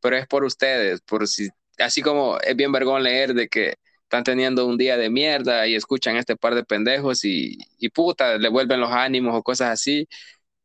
pero 0.00 0.16
es 0.16 0.26
por 0.26 0.44
ustedes, 0.44 1.02
por 1.02 1.28
si, 1.28 1.48
así 1.78 2.00
como 2.02 2.38
es 2.40 2.56
bien 2.56 2.72
vergón 2.72 3.02
leer 3.02 3.34
de 3.34 3.48
que 3.48 3.74
están 4.04 4.24
teniendo 4.24 4.66
un 4.66 4.78
día 4.78 4.96
de 4.96 5.10
mierda 5.10 5.66
y 5.66 5.74
escuchan 5.74 6.16
este 6.16 6.36
par 6.36 6.54
de 6.54 6.64
pendejos 6.64 7.24
y, 7.24 7.58
y 7.78 7.88
puta, 7.90 8.38
le 8.38 8.48
vuelven 8.48 8.80
los 8.80 8.90
ánimos 8.92 9.34
o 9.34 9.42
cosas 9.42 9.70
así 9.70 10.08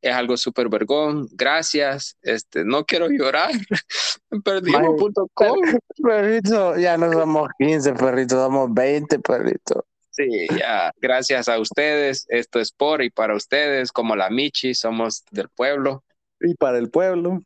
es 0.02 0.14
algo 0.14 0.38
súper 0.38 0.70
vergón. 0.70 1.28
Gracias. 1.32 2.18
Este, 2.22 2.64
no 2.64 2.86
quiero 2.86 3.10
llorar. 3.10 3.52
Perdimos.com. 4.44 5.28
Perrito, 6.04 6.78
ya 6.78 6.98
no 6.98 7.12
somos 7.12 7.50
15 7.58 7.94
perritos, 7.94 8.38
somos 8.38 8.74
20 8.74 9.20
perritos. 9.20 9.84
Sí, 10.12 10.48
ya. 10.58 10.92
Gracias 11.00 11.48
a 11.48 11.60
ustedes. 11.60 12.26
Esto 12.30 12.60
es 12.60 12.72
por 12.72 13.02
y 13.02 13.10
para 13.10 13.36
ustedes, 13.36 13.92
como 13.92 14.16
la 14.16 14.30
Michi, 14.30 14.74
somos 14.74 15.24
del 15.32 15.50
pueblo. 15.50 16.04
Y 16.42 16.56
para 16.56 16.78
el 16.78 16.90
pueblo. 16.90 17.42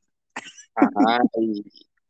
Ajá. 0.75 1.19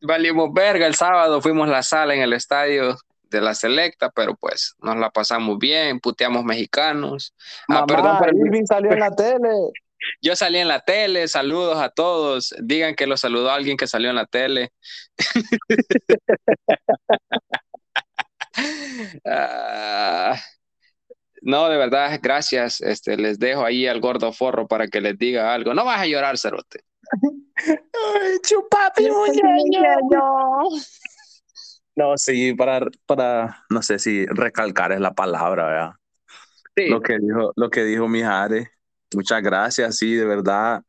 valimos 0.02 0.54
verga 0.54 0.88
el 0.88 0.96
sábado, 0.96 1.41
fuimos 1.41 1.68
a 1.68 1.72
la 1.72 1.84
sala 1.84 2.16
en 2.16 2.22
el 2.22 2.32
estadio 2.32 2.96
de 3.30 3.41
la 3.41 3.54
selecta, 3.54 4.10
pero 4.10 4.36
pues 4.36 4.76
nos 4.80 4.96
la 4.96 5.10
pasamos 5.10 5.58
bien, 5.58 6.00
puteamos 6.00 6.46
mexicanos. 6.46 7.34
ah, 7.68 7.86
perdón, 7.86 8.18
Irving 8.36 8.66
salió 8.66 8.91
en 8.91 9.00
la 9.00 9.12
tele. 9.16 9.50
Yo 10.22 10.36
salí 10.36 10.58
en 10.58 10.68
la 10.68 10.82
tele, 10.82 11.28
saludos 11.28 11.78
a 11.78 11.89
todos. 11.89 12.54
Digan 12.62 12.95
que 12.95 13.08
lo 13.08 13.18
saludó 13.18 13.51
alguien 13.51 13.78
que 13.78 13.88
salió 13.88 14.10
en 14.10 14.16
la 14.16 14.26
tele. 14.26 14.72
Ah, 19.26 20.39
no, 21.41 21.68
de 21.68 21.78
verdad, 21.78 22.20
gracias. 22.22 22.82
Este, 22.82 23.18
les 23.18 23.39
dejo 23.39 23.66
ahí 23.66 23.88
al 23.88 23.99
gordo 23.99 24.32
forro 24.32 24.68
para 24.68 24.88
que 24.88 25.01
les 25.01 25.18
diga 25.18 25.54
algo. 25.54 25.74
No 25.74 25.84
vas 25.84 26.01
a 26.01 26.06
llorar, 26.06 26.38
Cerote. 26.38 26.82
Ay, 27.58 28.38
chupapi, 28.43 29.08
No, 31.95 32.18
sí, 32.18 32.54
para, 32.54 32.88
para, 33.06 33.66
no 33.70 33.82
sé 33.82 33.99
si 33.99 34.26
recalcar 34.28 34.91
es 34.91 34.99
la 34.99 35.14
palabra, 35.14 35.66
¿verdad? 35.66 35.91
Sí. 36.76 36.88
Lo 36.89 37.01
que 37.01 37.18
dijo, 37.20 37.54
lo 37.56 37.70
que 37.70 37.84
dijo 37.84 38.08
Mijares 38.08 38.70
Muchas 39.16 39.41
gracias, 39.41 39.97
sí, 39.97 40.14
de 40.16 40.26
verdad 40.26 40.84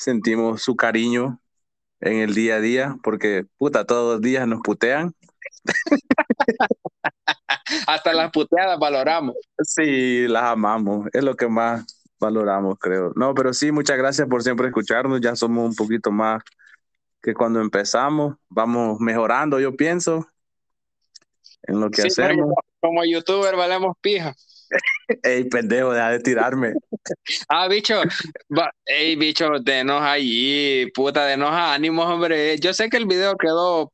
sentimos 0.00 0.62
su 0.62 0.76
cariño 0.76 1.40
en 2.00 2.16
el 2.16 2.34
día 2.34 2.56
a 2.56 2.60
día, 2.60 2.96
porque 3.02 3.44
puta, 3.58 3.84
todos 3.84 4.14
los 4.14 4.22
días 4.22 4.48
nos 4.48 4.60
putean. 4.62 5.14
Hasta 7.86 8.12
las 8.14 8.30
puteadas 8.30 8.78
valoramos. 8.78 9.36
Sí, 9.62 10.26
las 10.26 10.44
amamos, 10.44 11.06
es 11.12 11.22
lo 11.22 11.36
que 11.36 11.48
más 11.48 11.84
valoramos, 12.18 12.78
creo. 12.78 13.12
No, 13.14 13.34
pero 13.34 13.52
sí, 13.52 13.70
muchas 13.72 13.98
gracias 13.98 14.26
por 14.26 14.42
siempre 14.42 14.68
escucharnos, 14.68 15.20
ya 15.20 15.36
somos 15.36 15.68
un 15.68 15.74
poquito 15.74 16.10
más 16.10 16.42
que 17.22 17.34
cuando 17.34 17.60
empezamos, 17.60 18.36
vamos 18.48 18.98
mejorando, 19.00 19.60
yo 19.60 19.76
pienso, 19.76 20.26
en 21.62 21.80
lo 21.80 21.90
que 21.90 22.02
hacemos. 22.02 22.54
Como 22.80 23.04
youtuber 23.04 23.54
valemos 23.56 23.94
pija. 24.00 24.34
Ey, 25.22 25.44
pendejo, 25.44 25.92
deja 25.92 26.10
de 26.10 26.20
tirarme. 26.20 26.72
ah, 27.48 27.68
bicho, 27.68 28.00
ey, 28.86 29.16
bicho, 29.16 29.48
denos 29.60 30.02
ahí, 30.02 30.90
puta, 30.94 31.24
denos 31.26 31.50
ánimos, 31.52 32.06
hombre. 32.06 32.58
Yo 32.58 32.72
sé 32.72 32.88
que 32.88 32.96
el 32.96 33.06
video 33.06 33.36
quedó 33.36 33.92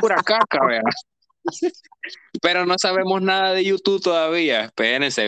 pura 0.00 0.16
caca, 0.22 0.64
vea. 0.66 0.82
Pero 2.42 2.66
no 2.66 2.74
sabemos 2.78 3.22
nada 3.22 3.52
de 3.52 3.64
YouTube 3.64 4.02
todavía. 4.02 4.64
Espérense, 4.64 5.22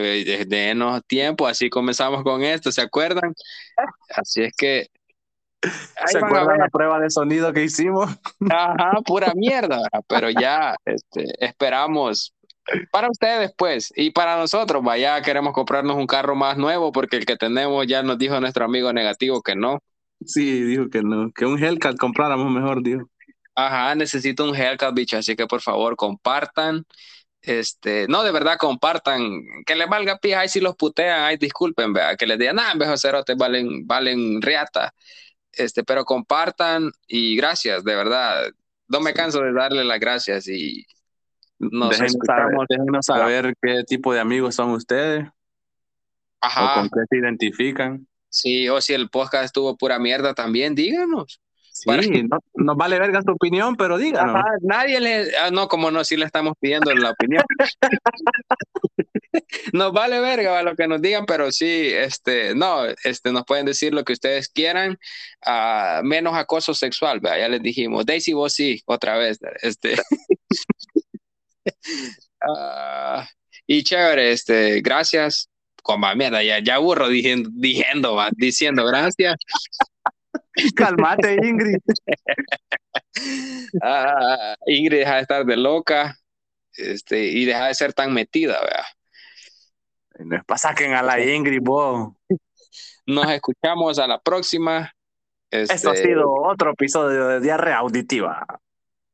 denos 0.46 1.02
tiempo, 1.06 1.46
así 1.46 1.70
comenzamos 1.70 2.22
con 2.22 2.42
esto, 2.42 2.70
¿se 2.72 2.82
acuerdan? 2.82 3.34
Así 4.14 4.42
es 4.42 4.52
que. 4.56 4.86
¿Se 6.06 6.18
acuerdan 6.18 6.58
la 6.58 6.68
prueba 6.68 7.00
de 7.00 7.10
sonido 7.10 7.52
que 7.52 7.64
hicimos? 7.64 8.08
Ajá, 8.48 8.92
pura 9.04 9.32
mierda, 9.34 9.80
pero 10.06 10.30
ya 10.30 10.76
este, 10.84 11.24
esperamos 11.44 12.32
para 12.90 13.10
ustedes, 13.10 13.52
pues, 13.56 13.92
y 13.96 14.10
para 14.10 14.36
nosotros, 14.36 14.82
vaya, 14.82 15.20
queremos 15.22 15.52
comprarnos 15.52 15.96
un 15.96 16.06
carro 16.06 16.34
más 16.34 16.56
nuevo 16.56 16.92
porque 16.92 17.16
el 17.16 17.26
que 17.26 17.36
tenemos 17.36 17.86
ya 17.86 18.02
nos 18.02 18.18
dijo 18.18 18.38
nuestro 18.40 18.64
amigo 18.64 18.92
negativo 18.92 19.42
que 19.42 19.54
no. 19.56 19.78
Sí, 20.24 20.62
dijo 20.62 20.88
que 20.90 21.02
no, 21.02 21.30
que 21.32 21.46
un 21.46 21.62
Hellcat 21.62 21.96
compráramos 21.96 22.50
mejor, 22.50 22.82
dijo. 22.82 23.08
Ajá, 23.54 23.94
necesito 23.94 24.44
un 24.44 24.54
Hellcat, 24.54 24.94
bicho, 24.94 25.16
así 25.16 25.36
que 25.36 25.46
por 25.46 25.60
favor 25.60 25.96
compartan. 25.96 26.84
Este, 27.40 28.06
no, 28.08 28.22
de 28.22 28.32
verdad, 28.32 28.56
compartan, 28.58 29.42
que 29.64 29.76
les 29.76 29.88
valga 29.88 30.18
pija, 30.18 30.44
y 30.44 30.48
si 30.48 30.60
los 30.60 30.76
putean, 30.76 31.22
ay, 31.22 31.36
disculpen, 31.36 31.92
vea, 31.92 32.16
que 32.16 32.26
les 32.26 32.38
digan, 32.38 32.56
nada, 32.56 32.74
nah, 32.74 32.96
cerotes 32.96 33.36
valen, 33.36 33.86
valen 33.86 34.42
riata. 34.42 34.92
Este, 35.52 35.84
pero 35.84 36.04
compartan 36.04 36.90
y 37.06 37.36
gracias, 37.36 37.84
de 37.84 37.96
verdad. 37.96 38.50
No 38.88 39.00
me 39.00 39.12
canso 39.14 39.40
de 39.42 39.52
darle 39.52 39.84
las 39.84 40.00
gracias 40.00 40.48
y 40.48 40.86
nos 41.58 41.98
déjenos 41.98 43.06
saber, 43.06 43.54
qué 43.60 43.82
tipo 43.84 44.12
de 44.12 44.20
amigos 44.20 44.54
son 44.54 44.70
ustedes. 44.70 45.28
Ajá. 46.40 46.72
O 46.72 46.74
con 46.80 46.88
qué 46.88 47.00
se 47.08 47.18
identifican. 47.18 48.06
Sí, 48.28 48.68
o 48.68 48.80
si 48.80 48.92
el 48.92 49.08
podcast 49.08 49.46
estuvo 49.46 49.76
pura 49.76 49.98
mierda 49.98 50.34
también, 50.34 50.74
díganos. 50.74 51.40
Sí, 51.72 52.24
no, 52.24 52.38
nos 52.54 52.76
vale 52.76 52.98
verga 52.98 53.22
su 53.22 53.30
opinión, 53.30 53.76
pero 53.76 53.98
díganos. 53.98 54.34
Ajá, 54.34 54.50
nadie 54.62 55.00
le. 55.00 55.36
Ah, 55.36 55.50
no, 55.52 55.68
como 55.68 55.92
no, 55.92 56.02
sí 56.02 56.16
le 56.16 56.24
estamos 56.24 56.54
pidiendo 56.58 56.92
la 56.92 57.10
opinión. 57.10 57.44
nos 59.72 59.92
vale 59.92 60.18
verga 60.18 60.60
lo 60.64 60.74
que 60.74 60.88
nos 60.88 61.00
digan, 61.00 61.24
pero 61.24 61.52
sí, 61.52 61.90
este, 61.94 62.56
no, 62.56 62.84
este, 63.04 63.30
nos 63.30 63.44
pueden 63.44 63.66
decir 63.66 63.94
lo 63.94 64.04
que 64.04 64.12
ustedes 64.12 64.48
quieran, 64.48 64.98
uh, 65.46 66.04
menos 66.04 66.34
acoso 66.34 66.74
sexual, 66.74 67.20
ya 67.22 67.48
les 67.48 67.62
dijimos. 67.62 68.04
Daisy, 68.04 68.32
vos 68.32 68.52
sí, 68.52 68.82
otra 68.86 69.16
vez. 69.16 69.38
Este. 69.62 69.94
uh, 72.46 73.22
y 73.66 73.82
chévere, 73.82 74.32
este, 74.32 74.80
gracias. 74.80 75.50
Como 75.82 76.12
mierda, 76.14 76.42
ya, 76.42 76.58
ya 76.58 76.74
aburro 76.74 77.08
diciendo, 77.08 77.50
diciendo, 77.52 78.18
diciendo 78.36 78.84
gracias. 78.84 79.36
Calmate, 80.76 81.34
Ingrid. 81.34 81.78
Ah, 83.82 84.54
Ingrid 84.66 85.00
deja 85.00 85.16
de 85.16 85.22
estar 85.22 85.44
de 85.44 85.56
loca 85.56 86.16
este, 86.72 87.24
y 87.24 87.44
deja 87.44 87.66
de 87.66 87.74
ser 87.74 87.92
tan 87.92 88.12
metida, 88.12 88.60
¿verdad? 88.60 88.84
No 90.18 90.36
es 90.36 90.44
para 90.44 90.58
saquen 90.58 90.94
a 90.94 91.02
la 91.02 91.20
Ingrid, 91.20 91.60
vos. 91.60 92.14
Nos 93.06 93.30
escuchamos 93.30 93.98
a 93.98 94.06
la 94.06 94.20
próxima. 94.20 94.92
Esto 95.50 95.90
ha 95.90 95.94
este, 95.94 96.08
sido 96.08 96.32
otro 96.32 96.72
episodio 96.72 97.26
de 97.28 97.40
Diarrea 97.40 97.78
Auditiva. 97.78 98.46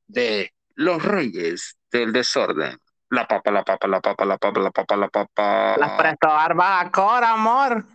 De 0.07 0.53
Los 0.75 1.03
Reyes 1.03 1.77
del 1.99 2.13
Desorden. 2.13 2.79
La 3.11 3.27
papa, 3.27 3.51
la 3.51 3.63
papa, 3.63 3.87
la 3.87 4.01
papa, 4.01 4.25
la 4.25 4.39
papa, 4.39 4.61
la 4.61 4.71
papa, 4.71 4.97
la 4.97 5.09
papa. 5.09 5.77
Las 5.79 5.93
presto 5.93 6.27
barbas 6.27 6.91
a 6.97 7.33
amor. 7.33 7.87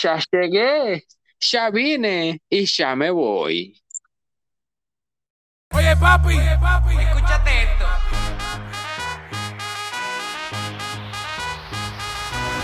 Ya 0.00 0.18
llegué 0.30 1.04
ya 1.42 1.70
vine 1.70 2.40
y 2.48 2.66
ya 2.66 2.94
me 2.96 3.10
voy. 3.10 3.76
Oye 5.74 5.96
papi, 5.96 6.28
Oye, 6.38 6.58
papi 6.60 6.96
escúchate 6.98 7.62
esto. 7.62 7.86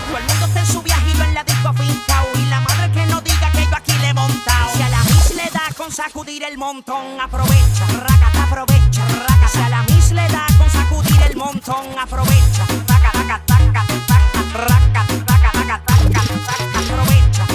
Todo 0.07 0.17
el 0.17 0.23
mundo 0.23 0.45
está 0.45 0.59
en 0.59 0.65
su 0.65 0.83
viajito 1.19 1.23
en 1.23 1.33
la 1.33 1.43
disco 1.43 1.73
pintao 1.73 2.27
Y 2.35 2.45
la 2.45 2.59
madre 2.61 2.91
que 2.91 3.05
no 3.05 3.21
diga 3.21 3.51
que 3.51 3.65
yo 3.65 3.75
aquí 3.75 3.93
le 3.99 4.09
he 4.09 4.13
montado 4.13 4.69
Si 4.75 4.81
a 4.81 4.89
la 4.89 5.03
mis 5.03 5.35
le 5.35 5.49
da 5.51 5.73
con 5.75 5.91
sacudir 5.91 6.43
el 6.43 6.57
montón 6.57 7.19
Aprovecha, 7.19 7.85
te 7.87 8.39
aprovecha, 8.39 9.05
raca 9.27 9.47
Si 9.47 9.61
a 9.61 9.69
la 9.69 9.83
mis 9.83 10.11
le 10.11 10.27
da 10.27 10.45
con 10.57 10.69
sacudir 10.69 11.21
el 11.23 11.35
montón 11.35 11.85
Aprovecha, 11.99 12.65
taca, 12.85 13.11
taca, 13.11 13.41
taca, 13.45 13.85
taca, 14.07 14.41
raca, 14.53 15.05
taca, 15.25 15.51
taca, 15.51 15.81
taca, 15.85 16.19
taca, 16.19 16.79
aprovecha 16.79 17.45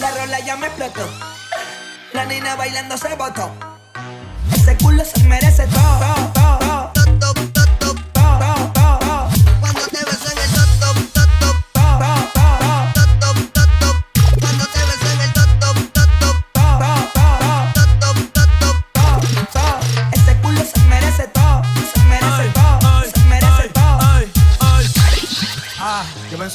la 0.00 0.10
rola 0.10 0.38
ya 0.40 0.56
me 0.56 0.66
explotó. 0.66 1.08
La 2.12 2.26
nena 2.26 2.54
bailando 2.54 2.96
se 2.96 3.14
botó. 3.16 3.50
Ese 4.52 4.76
culo 4.76 5.02
se 5.04 5.24
merece 5.24 5.66
todo. 5.68 6.32
todo, 6.34 6.58
Cuando 6.58 6.75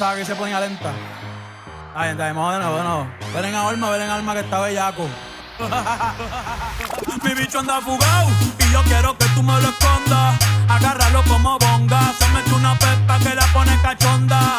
pensaba 0.01 0.17
que 0.17 0.25
se 0.25 0.33
ponía 0.33 0.59
lenta. 0.59 0.91
De 1.93 2.33
nuevo, 2.33 2.51
de 2.51 2.59
nuevo. 2.59 3.07
Ven 3.35 3.45
en 3.45 3.53
alma, 3.53 3.91
ven 3.91 4.01
en 4.01 4.09
alma 4.09 4.33
que 4.33 4.39
está 4.39 4.59
bellaco. 4.59 5.07
Mi 7.23 7.33
bicho 7.35 7.59
anda 7.59 7.79
fugado 7.81 8.29
y 8.57 8.71
yo 8.73 8.81
quiero 8.85 9.15
que 9.15 9.27
tú 9.35 9.43
me 9.43 9.61
lo 9.61 9.69
escondas. 9.69 10.39
Agárralo 10.67 11.21
como 11.25 11.55
bonga. 11.59 12.13
Se 12.17 12.27
mete 12.29 12.51
una 12.51 12.73
pepa 12.79 13.19
que 13.19 13.35
la 13.35 13.45
pone 13.53 13.79
cachonda. 13.83 14.57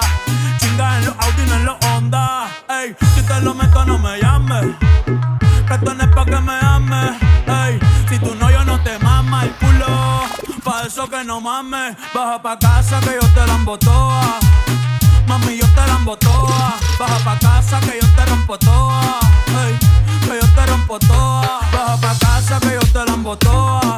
Chinga 0.58 0.98
en 0.98 1.06
los 1.06 1.14
Audi, 1.18 1.44
no 1.48 1.54
en 1.56 1.64
los 1.64 1.76
Honda. 1.86 2.48
Ey, 2.68 2.94
si 3.16 3.22
te 3.22 3.40
lo 3.40 3.52
meto, 3.52 3.84
no 3.84 3.98
me 3.98 4.20
llames. 4.20 4.76
Que 5.66 6.06
pa' 6.06 6.24
que 6.24 6.40
me 6.40 6.56
ames. 6.62 7.20
Ey, 7.48 7.80
si 8.08 8.18
tú 8.20 8.32
no, 8.36 8.48
yo 8.48 8.64
no 8.64 8.80
te 8.84 8.96
mama 9.00 9.42
el 9.42 9.50
culo. 9.56 10.22
Pa' 10.62 10.84
eso 10.86 11.10
que 11.10 11.24
no 11.24 11.40
mames. 11.40 11.96
Baja 12.14 12.40
pa' 12.40 12.56
casa 12.60 13.00
que 13.00 13.18
yo 13.20 13.28
te 13.34 13.44
la 13.44 13.54
emboto 13.54 14.22
Mami, 15.32 15.56
yo 15.56 15.66
te 15.68 15.80
la 15.86 16.16
toa. 16.16 16.76
Baja 16.98 17.18
pa' 17.24 17.38
casa 17.38 17.80
que 17.80 17.98
yo 17.98 18.06
te 18.14 18.26
rompo 18.26 18.58
toa. 18.58 19.18
Hey, 19.46 19.78
que 20.26 20.38
yo 20.38 20.46
te 20.54 20.66
rompo 20.66 20.98
toa. 20.98 21.60
Baja 21.72 21.96
pa' 22.02 22.14
casa 22.18 22.60
que 22.60 22.74
yo 22.74 22.80
te 22.92 23.10
la 23.10 23.36
toa. 23.36 23.61